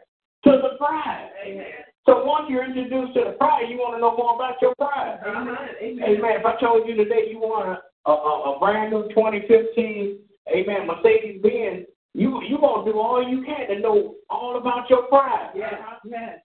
to 0.44 0.50
the 0.62 0.76
prize. 0.78 1.30
Amen. 1.46 1.66
So 2.06 2.24
once 2.24 2.46
you're 2.48 2.64
introduced 2.64 3.14
to 3.14 3.24
the 3.24 3.32
prize, 3.32 3.64
you 3.68 3.76
want 3.76 3.94
to 3.96 4.00
know 4.00 4.16
more 4.16 4.34
about 4.34 4.60
your 4.62 4.74
prize. 4.76 5.18
Amen. 5.26 5.56
Amen. 5.80 6.04
Amen. 6.04 6.32
If 6.40 6.46
I 6.46 6.56
told 6.58 6.88
you 6.88 6.94
today 6.96 7.28
you 7.30 7.38
want 7.38 7.78
a, 8.06 8.10
a, 8.10 8.56
a, 8.56 8.58
brand 8.58 8.92
new 8.92 9.08
2015, 9.08 10.18
amen, 10.54 10.86
Mercedes 10.86 11.40
Benz, 11.42 11.86
you 12.14 12.40
you 12.42 12.58
gonna 12.58 12.84
do 12.90 12.98
all 12.98 13.22
you 13.26 13.42
can 13.44 13.68
to 13.68 13.78
know 13.80 14.14
all 14.30 14.56
about 14.56 14.88
your 14.88 15.02
prize. 15.08 15.50
Yeah, 15.54 15.98
yeah. 16.04 16.36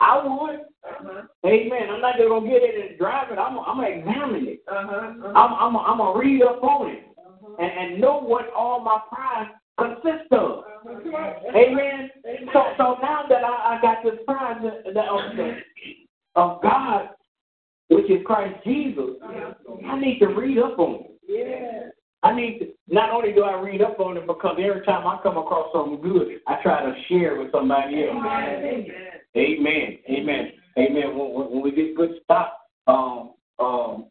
I 0.00 0.22
would. 0.22 0.60
Uh-huh. 0.84 1.22
Amen. 1.44 1.90
I'm 1.90 2.00
not 2.00 2.16
just 2.16 2.28
gonna 2.28 2.48
get 2.48 2.62
in 2.62 2.88
and 2.88 2.98
drive 2.98 3.32
it. 3.32 3.38
I'm 3.38 3.58
I'm 3.58 3.76
gonna 3.76 3.88
examine 3.88 4.46
it. 4.46 4.62
Uh-huh. 4.70 4.96
uh-huh. 4.96 5.32
I'm 5.34 5.52
I'm 5.54 5.76
I'm 5.76 5.98
gonna 5.98 6.18
read 6.18 6.42
up 6.42 6.62
on 6.62 6.90
it 6.90 7.02
and, 7.58 7.92
and 7.92 8.00
know 8.00 8.18
what 8.20 8.52
all 8.54 8.80
my 8.80 9.00
prize 9.10 9.48
consists 9.78 10.28
of. 10.32 10.64
Amen. 11.54 12.10
So 12.52 12.62
so 12.76 12.96
now 13.02 13.24
that 13.28 13.44
I, 13.44 13.76
I 13.76 13.78
got 13.80 14.02
this 14.04 14.18
prize 14.26 14.60
that, 14.62 14.94
that 14.94 15.08
of, 15.08 15.20
of 16.36 16.62
God, 16.62 17.10
which 17.88 18.10
is 18.10 18.24
Christ 18.24 18.62
Jesus, 18.64 19.16
I 19.88 19.98
need 19.98 20.18
to 20.20 20.26
read 20.28 20.58
up 20.58 20.78
on 20.78 21.04
it. 21.04 21.10
Yeah. 21.28 21.90
I 22.22 22.34
need 22.34 22.58
to, 22.58 22.66
not 22.88 23.10
only 23.10 23.32
do 23.32 23.42
I 23.44 23.60
read 23.60 23.80
up 23.80 24.00
on 24.00 24.16
it 24.16 24.26
because 24.26 24.56
every 24.60 24.84
time 24.84 25.06
I 25.06 25.20
come 25.22 25.36
across 25.36 25.72
something 25.72 26.00
good, 26.00 26.40
I 26.48 26.60
try 26.62 26.82
to 26.82 26.94
share 27.08 27.38
with 27.38 27.52
somebody 27.52 28.04
else. 28.04 28.16
Amen. 28.16 28.86
Amen. 29.36 29.98
Amen. 30.10 30.52
Amen. 30.76 31.16
When, 31.16 31.50
when, 31.50 31.62
we 31.62 31.70
get 31.70 31.96
good 31.96 32.18
stuff, 32.24 32.48
um, 32.88 33.34
um, 33.60 34.06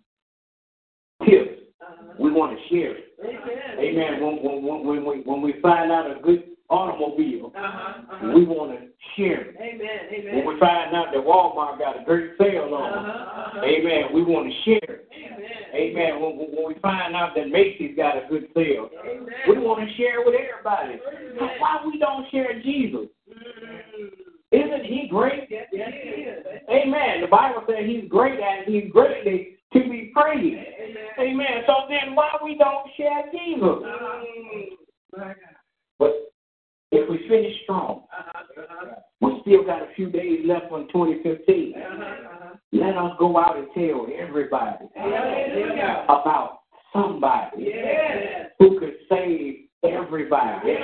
we 2.20 2.32
want 2.32 2.57
to 2.57 2.68
share 2.70 2.95
it. 2.97 3.13
Amen. 3.24 3.80
Amen. 3.80 4.22
When, 4.24 4.63
when, 4.63 4.86
when, 4.86 5.05
we, 5.05 5.22
when 5.22 5.41
we 5.41 5.53
find 5.61 5.91
out 5.91 6.09
a 6.09 6.20
good 6.22 6.43
automobile, 6.70 7.51
Uh-huh. 7.55 8.01
Uh-huh. 8.11 8.32
we 8.36 8.45
want 8.45 8.78
to 8.78 8.88
share 9.15 9.41
it. 9.51 9.55
Amen. 9.59 10.36
When 10.36 10.53
we 10.53 10.59
find 10.59 10.93
out 10.95 11.07
that 11.13 11.24
Walmart 11.24 11.80
got 11.80 12.01
a 12.01 12.03
great 12.05 12.32
sale 12.38 12.74
on 12.74 12.93
it, 12.93 12.97
Uh-huh. 12.97 13.59
Uh-huh. 13.59 13.61
amen, 13.65 14.03
we 14.13 14.22
want 14.24 14.51
to 14.51 14.55
share 14.65 14.91
it. 14.95 15.07
Amen. 15.15 15.95
Amen. 15.95 16.22
When, 16.22 16.38
when 16.38 16.47
when 16.55 16.68
we 16.68 16.76
find 16.82 17.15
out 17.15 17.36
that 17.36 17.47
Macy's 17.49 17.95
got 17.95 18.18
a 18.18 18.28
good 18.30 18.47
sale, 18.53 18.89
Amen. 19.05 19.28
we 19.47 19.57
want 19.59 19.88
to 19.88 19.95
share 19.95 20.22
it 20.22 20.26
with 20.26 20.36
everybody. 20.36 20.99
So 21.39 21.45
why 21.59 21.80
we 21.86 21.97
don't 21.99 22.30
share 22.32 22.59
Jesus? 22.61 23.07
Isn't 24.51 24.86
he 24.86 25.07
great? 25.09 25.47
Yes, 25.49 25.68
yes, 25.74 25.91
he 26.03 26.09
is. 26.22 26.45
Amen. 26.70 27.22
The 27.22 27.28
Bible 27.28 27.63
says 27.68 27.86
he's 27.86 28.09
great 28.09 28.39
and 28.39 28.65
he's 28.65 28.89
greatly 28.91 29.56
to 29.74 29.80
be 29.89 30.11
praised. 30.13 30.68
Amen. 31.20 31.63
So 31.65 31.74
then 31.89 32.15
why 32.15 32.30
we 32.43 32.57
don't 32.57 32.88
share 32.95 33.24
Jesus? 33.32 33.63
Uh-huh. 33.63 35.34
But 35.99 36.32
if 36.91 37.09
we 37.09 37.28
finish 37.28 37.53
strong, 37.63 38.03
we 39.22 39.39
still 39.41 39.63
got 39.65 39.82
a 39.82 39.93
few 39.95 40.09
days 40.09 40.41
left 40.45 40.72
on 40.72 40.88
2015. 40.88 41.74
Let 42.74 42.97
us 42.97 43.11
go 43.20 43.38
out 43.38 43.57
and 43.57 43.68
tell 43.74 44.07
everybody 44.18 44.86
about 46.05 46.59
somebody 46.93 47.63
Yes. 47.74 48.51
who 48.59 48.80
could 48.80 48.95
save 49.09 49.65
everybody. 49.84 50.68
Yes, 50.68 50.82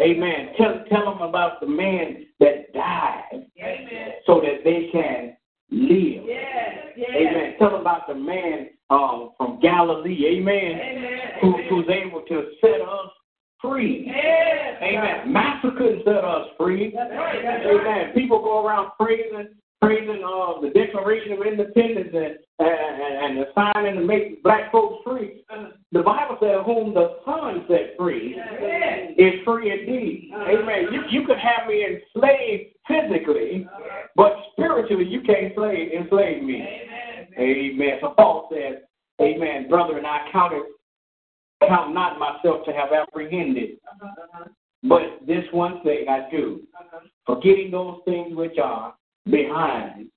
Amen. 0.00 0.48
Tell, 0.56 0.84
tell 0.90 1.04
them 1.12 1.22
about 1.22 1.60
the 1.60 1.66
man 1.66 2.26
that 2.40 2.72
died 2.72 3.46
Amen. 3.58 4.12
so 4.26 4.40
that 4.40 4.64
they 4.64 4.88
can 4.92 5.36
live. 5.70 6.24
Yes. 6.26 6.84
Yes. 6.96 7.10
Amen. 7.14 7.54
Tell 7.58 7.70
them 7.70 7.80
about 7.80 8.06
the 8.06 8.14
man 8.14 8.70
um, 8.90 9.32
from 9.36 9.60
Galilee. 9.60 10.38
Amen. 10.38 10.80
Amen. 10.80 11.18
Who, 11.40 11.56
who's 11.68 11.88
able 11.88 12.22
to 12.28 12.50
set 12.60 12.80
us 12.80 13.10
free. 13.60 14.04
Yes. 14.06 14.82
Amen. 14.82 15.32
Master 15.32 15.70
couldn't 15.76 16.04
set 16.04 16.24
us 16.24 16.48
free. 16.58 16.92
That's 16.94 17.10
right. 17.10 17.40
That's 17.42 17.64
right. 17.64 17.80
Amen. 17.80 18.14
People 18.14 18.42
go 18.42 18.64
around 18.64 18.90
praising, 19.00 19.48
praising 19.80 20.22
uh, 20.22 20.60
the 20.60 20.70
Declaration 20.74 21.32
of 21.32 21.46
Independence 21.46 22.10
and, 22.12 22.38
and, 22.58 23.38
and 23.38 23.38
the 23.38 23.46
signing 23.54 23.96
to 23.96 24.04
make 24.06 24.42
black 24.42 24.70
folks 24.70 25.02
free. 25.04 25.44
The 25.92 26.02
Bible 26.02 26.36
says, 26.40 26.60
"Whom 26.66 26.94
the 26.94 27.16
Son 27.24 27.64
set 27.68 27.96
free 27.98 28.34
Yes. 28.36 28.83
Is 29.24 29.44
free 29.44 29.70
indeed." 29.70 30.30
Amen. 30.34 30.92
You 30.92 31.02
you 31.08 31.26
could 31.26 31.38
have 31.38 31.66
me 31.68 31.84
enslaved 31.84 32.74
physically, 32.86 33.66
but 34.16 34.36
spiritually 34.52 35.04
you 35.06 35.20
can't 35.22 35.54
slave 35.54 35.92
enslave 35.92 36.42
me. 36.42 36.60
Amen. 36.62 37.28
Amen. 37.38 37.98
So 38.00 38.10
Paul 38.10 38.48
says, 38.52 38.82
Amen, 39.20 39.68
brother, 39.68 39.96
and 39.96 40.06
I 40.06 40.28
count 40.32 40.52
it 40.54 40.64
count 41.68 41.94
not 41.94 42.18
myself 42.18 42.64
to 42.66 42.72
have 42.72 42.92
apprehended. 42.92 43.78
But 44.82 45.20
this 45.26 45.44
one 45.52 45.82
thing 45.82 46.06
I 46.08 46.28
do, 46.30 46.62
forgetting 47.26 47.70
those 47.70 48.00
things 48.04 48.36
which 48.36 48.58
are 48.62 48.94
behind. 49.30 50.08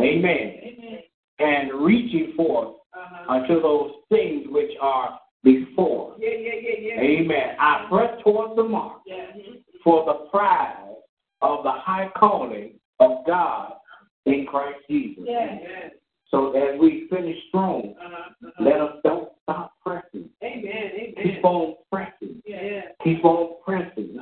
Amen. 0.00 0.54
Amen. 0.62 0.98
And 1.38 1.72
reaching 1.84 2.32
forth 2.36 2.74
Uh-huh. 2.94 3.32
unto 3.32 3.60
those 3.62 3.92
things 4.08 4.46
which 4.48 4.72
are 4.80 5.20
before. 5.44 6.14
Yeah, 6.18 6.30
yeah, 6.30 6.52
yeah. 6.80 7.00
Amen. 7.00 7.56
I 7.58 7.86
press 7.88 8.20
towards 8.24 8.56
the 8.56 8.64
mark 8.64 9.02
for 9.84 10.04
the 10.04 10.28
prize 10.30 10.76
of 11.42 11.62
the 11.64 11.70
high 11.72 12.10
calling 12.16 12.72
of 13.00 13.24
God 13.26 13.74
in 14.26 14.46
Christ 14.46 14.78
Jesus. 14.88 15.24
So 16.30 16.52
as 16.52 16.78
we 16.78 17.06
finish 17.08 17.36
strong, 17.48 17.94
Uh-huh. 18.04 18.48
uh-huh. 18.48 18.64
let 18.64 18.80
us 18.80 18.96
don't 19.02 19.30
stop 19.44 19.72
pressing. 19.84 20.28
Amen. 20.42 20.90
Amen. 20.94 21.14
Keep 21.22 21.44
on 21.44 21.76
pressing. 21.90 22.42
Yeah. 22.46 22.82
Keep 23.02 23.24
on 23.24 23.54
pressing. 23.64 24.18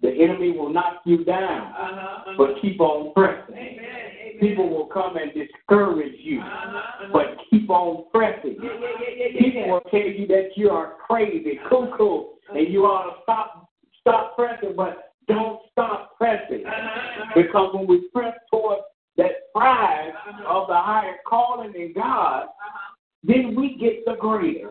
The 0.00 0.10
enemy 0.12 0.52
will 0.52 0.68
knock 0.68 1.00
you 1.04 1.24
down, 1.24 1.72
Uh-huh. 1.72 1.96
uh-huh. 1.96 2.34
but 2.38 2.60
keep 2.62 2.80
on 2.80 3.12
pressing. 3.14 3.56
Amen. 3.56 4.09
People 4.40 4.70
will 4.70 4.86
come 4.86 5.16
and 5.16 5.32
discourage 5.34 6.14
you, 6.18 6.40
Uh-huh. 6.40 6.78
uh-huh. 6.78 7.08
but 7.12 7.36
keep 7.50 7.68
on 7.70 8.04
pressing. 8.12 8.56
Yeah, 8.62 8.70
yeah, 8.80 8.88
yeah, 9.00 9.14
yeah, 9.16 9.26
yeah. 9.32 9.40
People 9.40 9.68
will 9.68 9.80
tell 9.90 10.00
you 10.00 10.26
that 10.28 10.50
you 10.56 10.70
are 10.70 10.94
crazy, 11.06 11.60
cuckoo, 11.68 12.24
and 12.54 12.72
you 12.72 12.84
ought 12.84 13.14
to 13.14 13.22
stop 13.22 13.68
stop 14.00 14.34
pressing, 14.34 14.74
but 14.74 15.12
don't 15.28 15.60
stop 15.70 16.16
pressing. 16.16 16.64
Uh-huh. 16.66 16.72
uh-huh. 16.72 17.32
Because 17.36 17.74
when 17.74 17.86
we 17.86 18.08
press 18.12 18.34
towards 18.50 18.82
that 19.16 19.52
prize 19.54 20.12
of 20.48 20.68
the 20.68 20.74
higher 20.74 21.16
calling 21.26 21.74
in 21.74 21.92
God, 21.94 22.46
then 23.22 23.54
we 23.54 23.76
get 23.76 24.04
the 24.06 24.14
greater. 24.18 24.70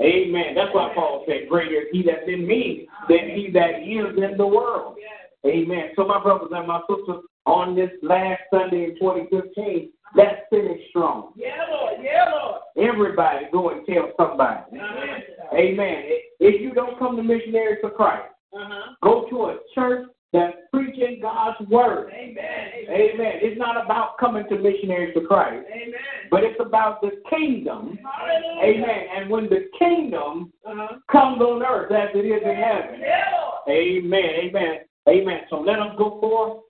Amen. 0.00 0.54
That's 0.54 0.74
why 0.74 0.92
Paul 0.94 1.24
said, 1.26 1.48
Greater 1.48 1.82
is 1.82 1.88
he 1.92 2.02
that's 2.02 2.26
in 2.26 2.46
me 2.46 2.88
than 3.08 3.30
he 3.34 3.50
that 3.52 3.82
is 3.82 4.16
in 4.16 4.36
the 4.38 4.46
world. 4.46 4.96
Amen. 5.44 5.90
So, 5.94 6.06
my 6.06 6.22
brothers 6.22 6.48
and 6.52 6.66
my 6.66 6.80
sisters, 6.88 7.22
on 7.46 7.74
this 7.76 7.90
last 8.02 8.42
Sunday 8.52 8.84
in 8.84 8.98
2015, 8.98 9.90
let's 10.16 10.40
finish 10.50 10.80
strong. 10.90 11.32
Yeah, 11.36 11.64
Lord. 11.70 11.94
Yeah, 12.02 12.30
Lord. 12.32 12.60
Everybody 12.76 13.46
go 13.52 13.70
and 13.70 13.86
tell 13.86 14.10
somebody. 14.16 14.60
Uh-huh. 14.72 15.56
Amen. 15.56 16.02
If 16.40 16.60
you 16.60 16.72
don't 16.74 16.98
come 16.98 17.16
to 17.16 17.22
Missionaries 17.22 17.78
for 17.80 17.90
Christ, 17.90 18.28
Uh-huh. 18.54 18.94
go 19.02 19.26
to 19.30 19.36
a 19.46 19.58
church 19.74 20.06
that's 20.32 20.56
preaching 20.72 21.20
God's 21.22 21.60
word. 21.70 22.10
Amen. 22.12 22.34
Amen. 22.36 23.10
Amen. 23.14 23.32
It's 23.42 23.58
not 23.58 23.82
about 23.82 24.18
coming 24.18 24.44
to 24.48 24.58
Missionaries 24.58 25.14
for 25.14 25.22
Christ, 25.26 25.64
Amen. 25.72 25.94
but 26.30 26.42
it's 26.42 26.58
about 26.60 27.00
the 27.00 27.10
kingdom. 27.30 27.98
Hallelujah. 28.02 28.62
Amen. 28.84 29.06
And 29.16 29.30
when 29.30 29.44
the 29.48 29.68
kingdom 29.78 30.52
Uh-huh. 30.66 30.96
comes 31.10 31.40
on 31.40 31.62
earth 31.64 31.92
as 31.92 32.10
it 32.14 32.26
is 32.26 32.42
in 32.42 32.56
heaven. 32.56 33.00
Yeah. 33.00 33.72
Amen. 33.72 34.30
Amen. 34.44 34.78
Amen. 35.08 35.40
So 35.50 35.60
let 35.60 35.76
them 35.76 35.94
go 35.96 36.18
forth 36.20 36.62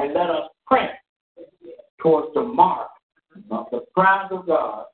and 0.00 0.14
let 0.14 0.30
us 0.30 0.48
press 0.66 0.90
towards 2.00 2.32
the 2.34 2.42
mark 2.42 2.88
of 3.50 3.66
the 3.70 3.80
prize 3.94 4.28
of 4.30 4.46
God. 4.46 4.84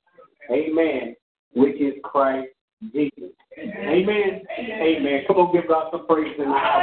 Amen. 0.51 1.15
Which 1.55 1.81
is 1.81 1.95
Christ 2.03 2.49
Jesus. 2.93 3.31
Amen. 3.59 4.43
Amen. 4.59 5.23
Come 5.27 5.37
on, 5.37 5.55
give 5.55 5.69
God 5.69 5.89
some 5.91 6.07
praise 6.07 6.35
in 6.39 6.45
the 6.45 6.59
house. 6.59 6.83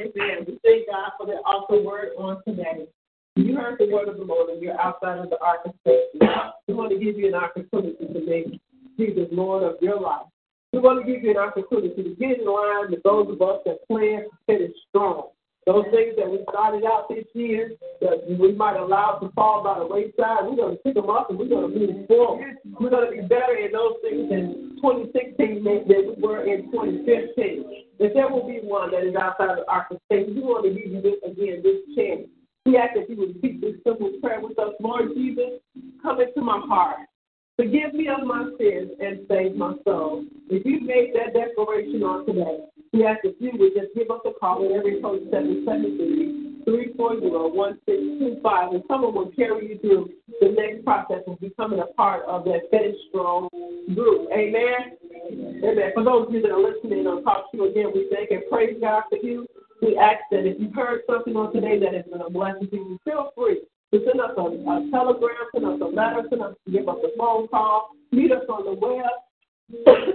Amen. 0.00 0.46
We 0.46 0.58
thank 0.62 0.86
God 0.88 1.10
for 1.18 1.26
that 1.26 1.42
awesome 1.44 1.84
word 1.84 2.10
on 2.16 2.40
today. 2.46 2.86
You 3.36 3.56
heard 3.56 3.78
the 3.78 3.92
word 3.92 4.08
of 4.08 4.16
the 4.16 4.24
Lord 4.24 4.50
and 4.50 4.62
you're 4.62 4.80
outside 4.80 5.18
of 5.18 5.30
the 5.30 5.38
ark 5.40 5.60
of 5.64 5.72
safety. 5.86 6.18
We 6.68 6.74
want 6.74 6.90
to 6.90 6.98
give 6.98 7.18
you 7.18 7.28
an 7.28 7.34
opportunity 7.34 8.06
to 8.06 8.26
make 8.26 8.60
Jesus 8.96 9.28
Lord 9.32 9.62
of 9.62 9.76
your 9.80 10.00
life. 10.00 10.26
We 10.72 10.78
want 10.78 11.04
to 11.04 11.12
give 11.12 11.24
you 11.24 11.30
an 11.30 11.36
opportunity 11.36 12.02
to 12.02 12.14
get 12.14 12.38
in 12.38 12.46
line 12.46 12.90
with 12.90 13.02
those 13.02 13.26
of 13.28 13.42
us 13.42 13.60
that 13.66 13.86
plan 13.88 14.22
to 14.22 14.30
finish 14.46 14.72
strong. 14.88 15.30
Those 15.66 15.84
things 15.90 16.14
that 16.16 16.30
we 16.30 16.40
started 16.48 16.84
out 16.86 17.08
this 17.08 17.26
year 17.34 17.72
that 18.00 18.24
we 18.26 18.52
might 18.52 18.76
allow 18.76 19.18
to 19.18 19.28
fall 19.34 19.62
by 19.62 19.78
the 19.78 19.86
wayside, 19.86 20.46
we're 20.46 20.56
going 20.56 20.76
to 20.76 20.82
pick 20.82 20.94
them 20.94 21.10
up 21.10 21.28
and 21.28 21.38
we're 21.38 21.48
going 21.48 21.70
to 21.70 21.78
move 21.78 22.06
forward. 22.06 22.56
We're 22.78 22.90
going 22.90 23.10
to 23.10 23.22
be 23.22 23.28
better 23.28 23.54
in 23.54 23.72
those 23.72 23.98
things 24.00 24.30
in 24.30 24.78
2016 24.80 25.62
than 25.62 25.84
we 25.86 26.22
were 26.22 26.46
in 26.46 26.70
2015. 26.72 27.86
If 27.98 28.14
there 28.14 28.30
will 28.30 28.46
be 28.48 28.60
one 28.62 28.90
that 28.92 29.04
is 29.04 29.14
outside 29.14 29.58
of 29.58 29.68
our 29.68 29.86
state, 30.06 30.32
we 30.32 30.40
want 30.40 30.64
to 30.64 30.70
give 30.70 30.90
you 30.90 31.02
this 31.02 31.20
again, 31.26 31.62
this 31.62 31.84
chance. 31.94 32.30
We 32.64 32.78
ask 32.78 32.94
that 32.94 33.10
you 33.10 33.16
would 33.18 33.34
repeat 33.36 33.60
this 33.60 33.76
simple 33.84 34.10
prayer 34.22 34.40
with 34.40 34.58
us. 34.58 34.72
Lord 34.80 35.12
Jesus, 35.14 35.60
come 36.02 36.20
into 36.20 36.40
my 36.40 36.62
heart. 36.64 37.09
Forgive 37.60 37.92
me 37.92 38.08
of 38.08 38.26
my 38.26 38.48
sins 38.56 38.88
and 39.04 39.20
save 39.28 39.54
my 39.54 39.74
soul. 39.84 40.24
If 40.48 40.64
you 40.64 40.80
made 40.80 41.12
that 41.12 41.36
declaration 41.36 42.00
on 42.02 42.24
today, 42.24 42.64
we 42.94 43.04
ask 43.04 43.20
that 43.20 43.36
you 43.36 43.52
would 43.52 43.76
just 43.76 43.92
give 43.94 44.10
us 44.10 44.24
a 44.24 44.32
call 44.32 44.64
at 44.64 44.72
every 44.72 44.96
code 45.04 45.28
773 45.28 46.64
340 46.64 47.20
1625 47.52 48.72
and 48.72 48.82
someone 48.88 49.12
will 49.12 49.28
carry 49.36 49.68
you 49.68 49.78
through 49.84 50.08
the 50.40 50.56
next 50.56 50.88
process 50.88 51.20
of 51.28 51.36
becoming 51.36 51.84
a 51.84 51.92
part 52.00 52.24
of 52.24 52.48
that 52.48 52.64
Finish 52.72 52.96
Strong 53.12 53.52
group. 53.92 54.32
Amen. 54.32 54.96
Amen. 55.60 55.92
For 55.92 56.00
those 56.00 56.28
of 56.28 56.32
you 56.32 56.40
that 56.40 56.56
are 56.56 56.64
listening 56.64 57.04
on 57.04 57.20
TalkShoe 57.28 57.76
again, 57.76 57.92
we 57.92 58.08
thank 58.08 58.32
and 58.32 58.40
praise 58.48 58.80
God 58.80 59.04
for 59.12 59.20
you. 59.20 59.44
We 59.84 60.00
ask 60.00 60.24
that 60.32 60.48
if 60.48 60.56
you've 60.56 60.72
heard 60.72 61.04
something 61.04 61.36
on 61.36 61.52
today 61.52 61.76
that 61.76 61.92
has 61.92 62.08
been 62.08 62.24
a 62.24 62.32
blessing 62.32 62.72
to 62.72 62.76
you, 62.76 62.98
feel 63.04 63.36
free 63.36 63.68
to 63.92 64.00
send 64.06 64.20
us 64.20 64.30
a, 64.36 64.42
a 64.42 64.90
telegram, 64.90 65.46
send 65.52 65.66
us 65.66 65.80
a 65.80 65.84
letter, 65.84 66.22
send 66.28 66.42
us, 66.42 66.54
give 66.70 66.88
us 66.88 66.96
a 67.04 67.16
phone 67.18 67.48
call, 67.48 67.90
meet 68.12 68.30
us 68.30 68.44
on 68.48 68.64
the 68.64 68.74
web. 68.74 69.06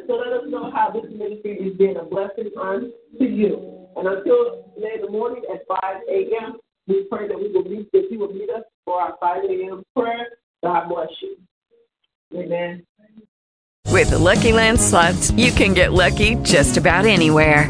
so 0.08 0.14
let 0.16 0.34
us 0.34 0.46
know 0.48 0.72
how 0.72 0.92
this 0.92 1.10
ministry 1.12 1.58
is 1.58 1.78
being 1.78 1.98
a 1.98 2.04
blessing 2.04 2.52
unto 2.60 2.92
you. 3.20 3.88
And 3.96 4.08
until 4.08 4.66
the 4.78 5.12
morning 5.12 5.44
at 5.54 5.66
5 5.68 5.80
a.m., 6.10 6.58
we 6.88 7.04
pray 7.10 7.28
that 7.28 7.38
we 7.38 7.52
will 7.52 7.64
meet, 7.64 7.92
that 7.92 8.08
you 8.12 8.20
will 8.20 8.34
meet 8.34 8.50
us 8.50 8.64
for 8.86 9.02
our 9.02 9.16
5 9.20 9.44
a.m. 9.46 9.84
prayer. 9.96 10.28
God 10.64 10.90
bless 10.90 11.10
you. 11.22 11.38
Amen. 12.38 12.86
With 13.92 14.10
the 14.10 14.20
Lucky 14.20 14.52
Land 14.52 14.80
slots, 14.80 15.32
you 15.32 15.52
can 15.52 15.74
get 15.74 15.94
lucky 15.94 16.36
just 16.36 16.78
about 16.78 17.06
anywhere. 17.06 17.70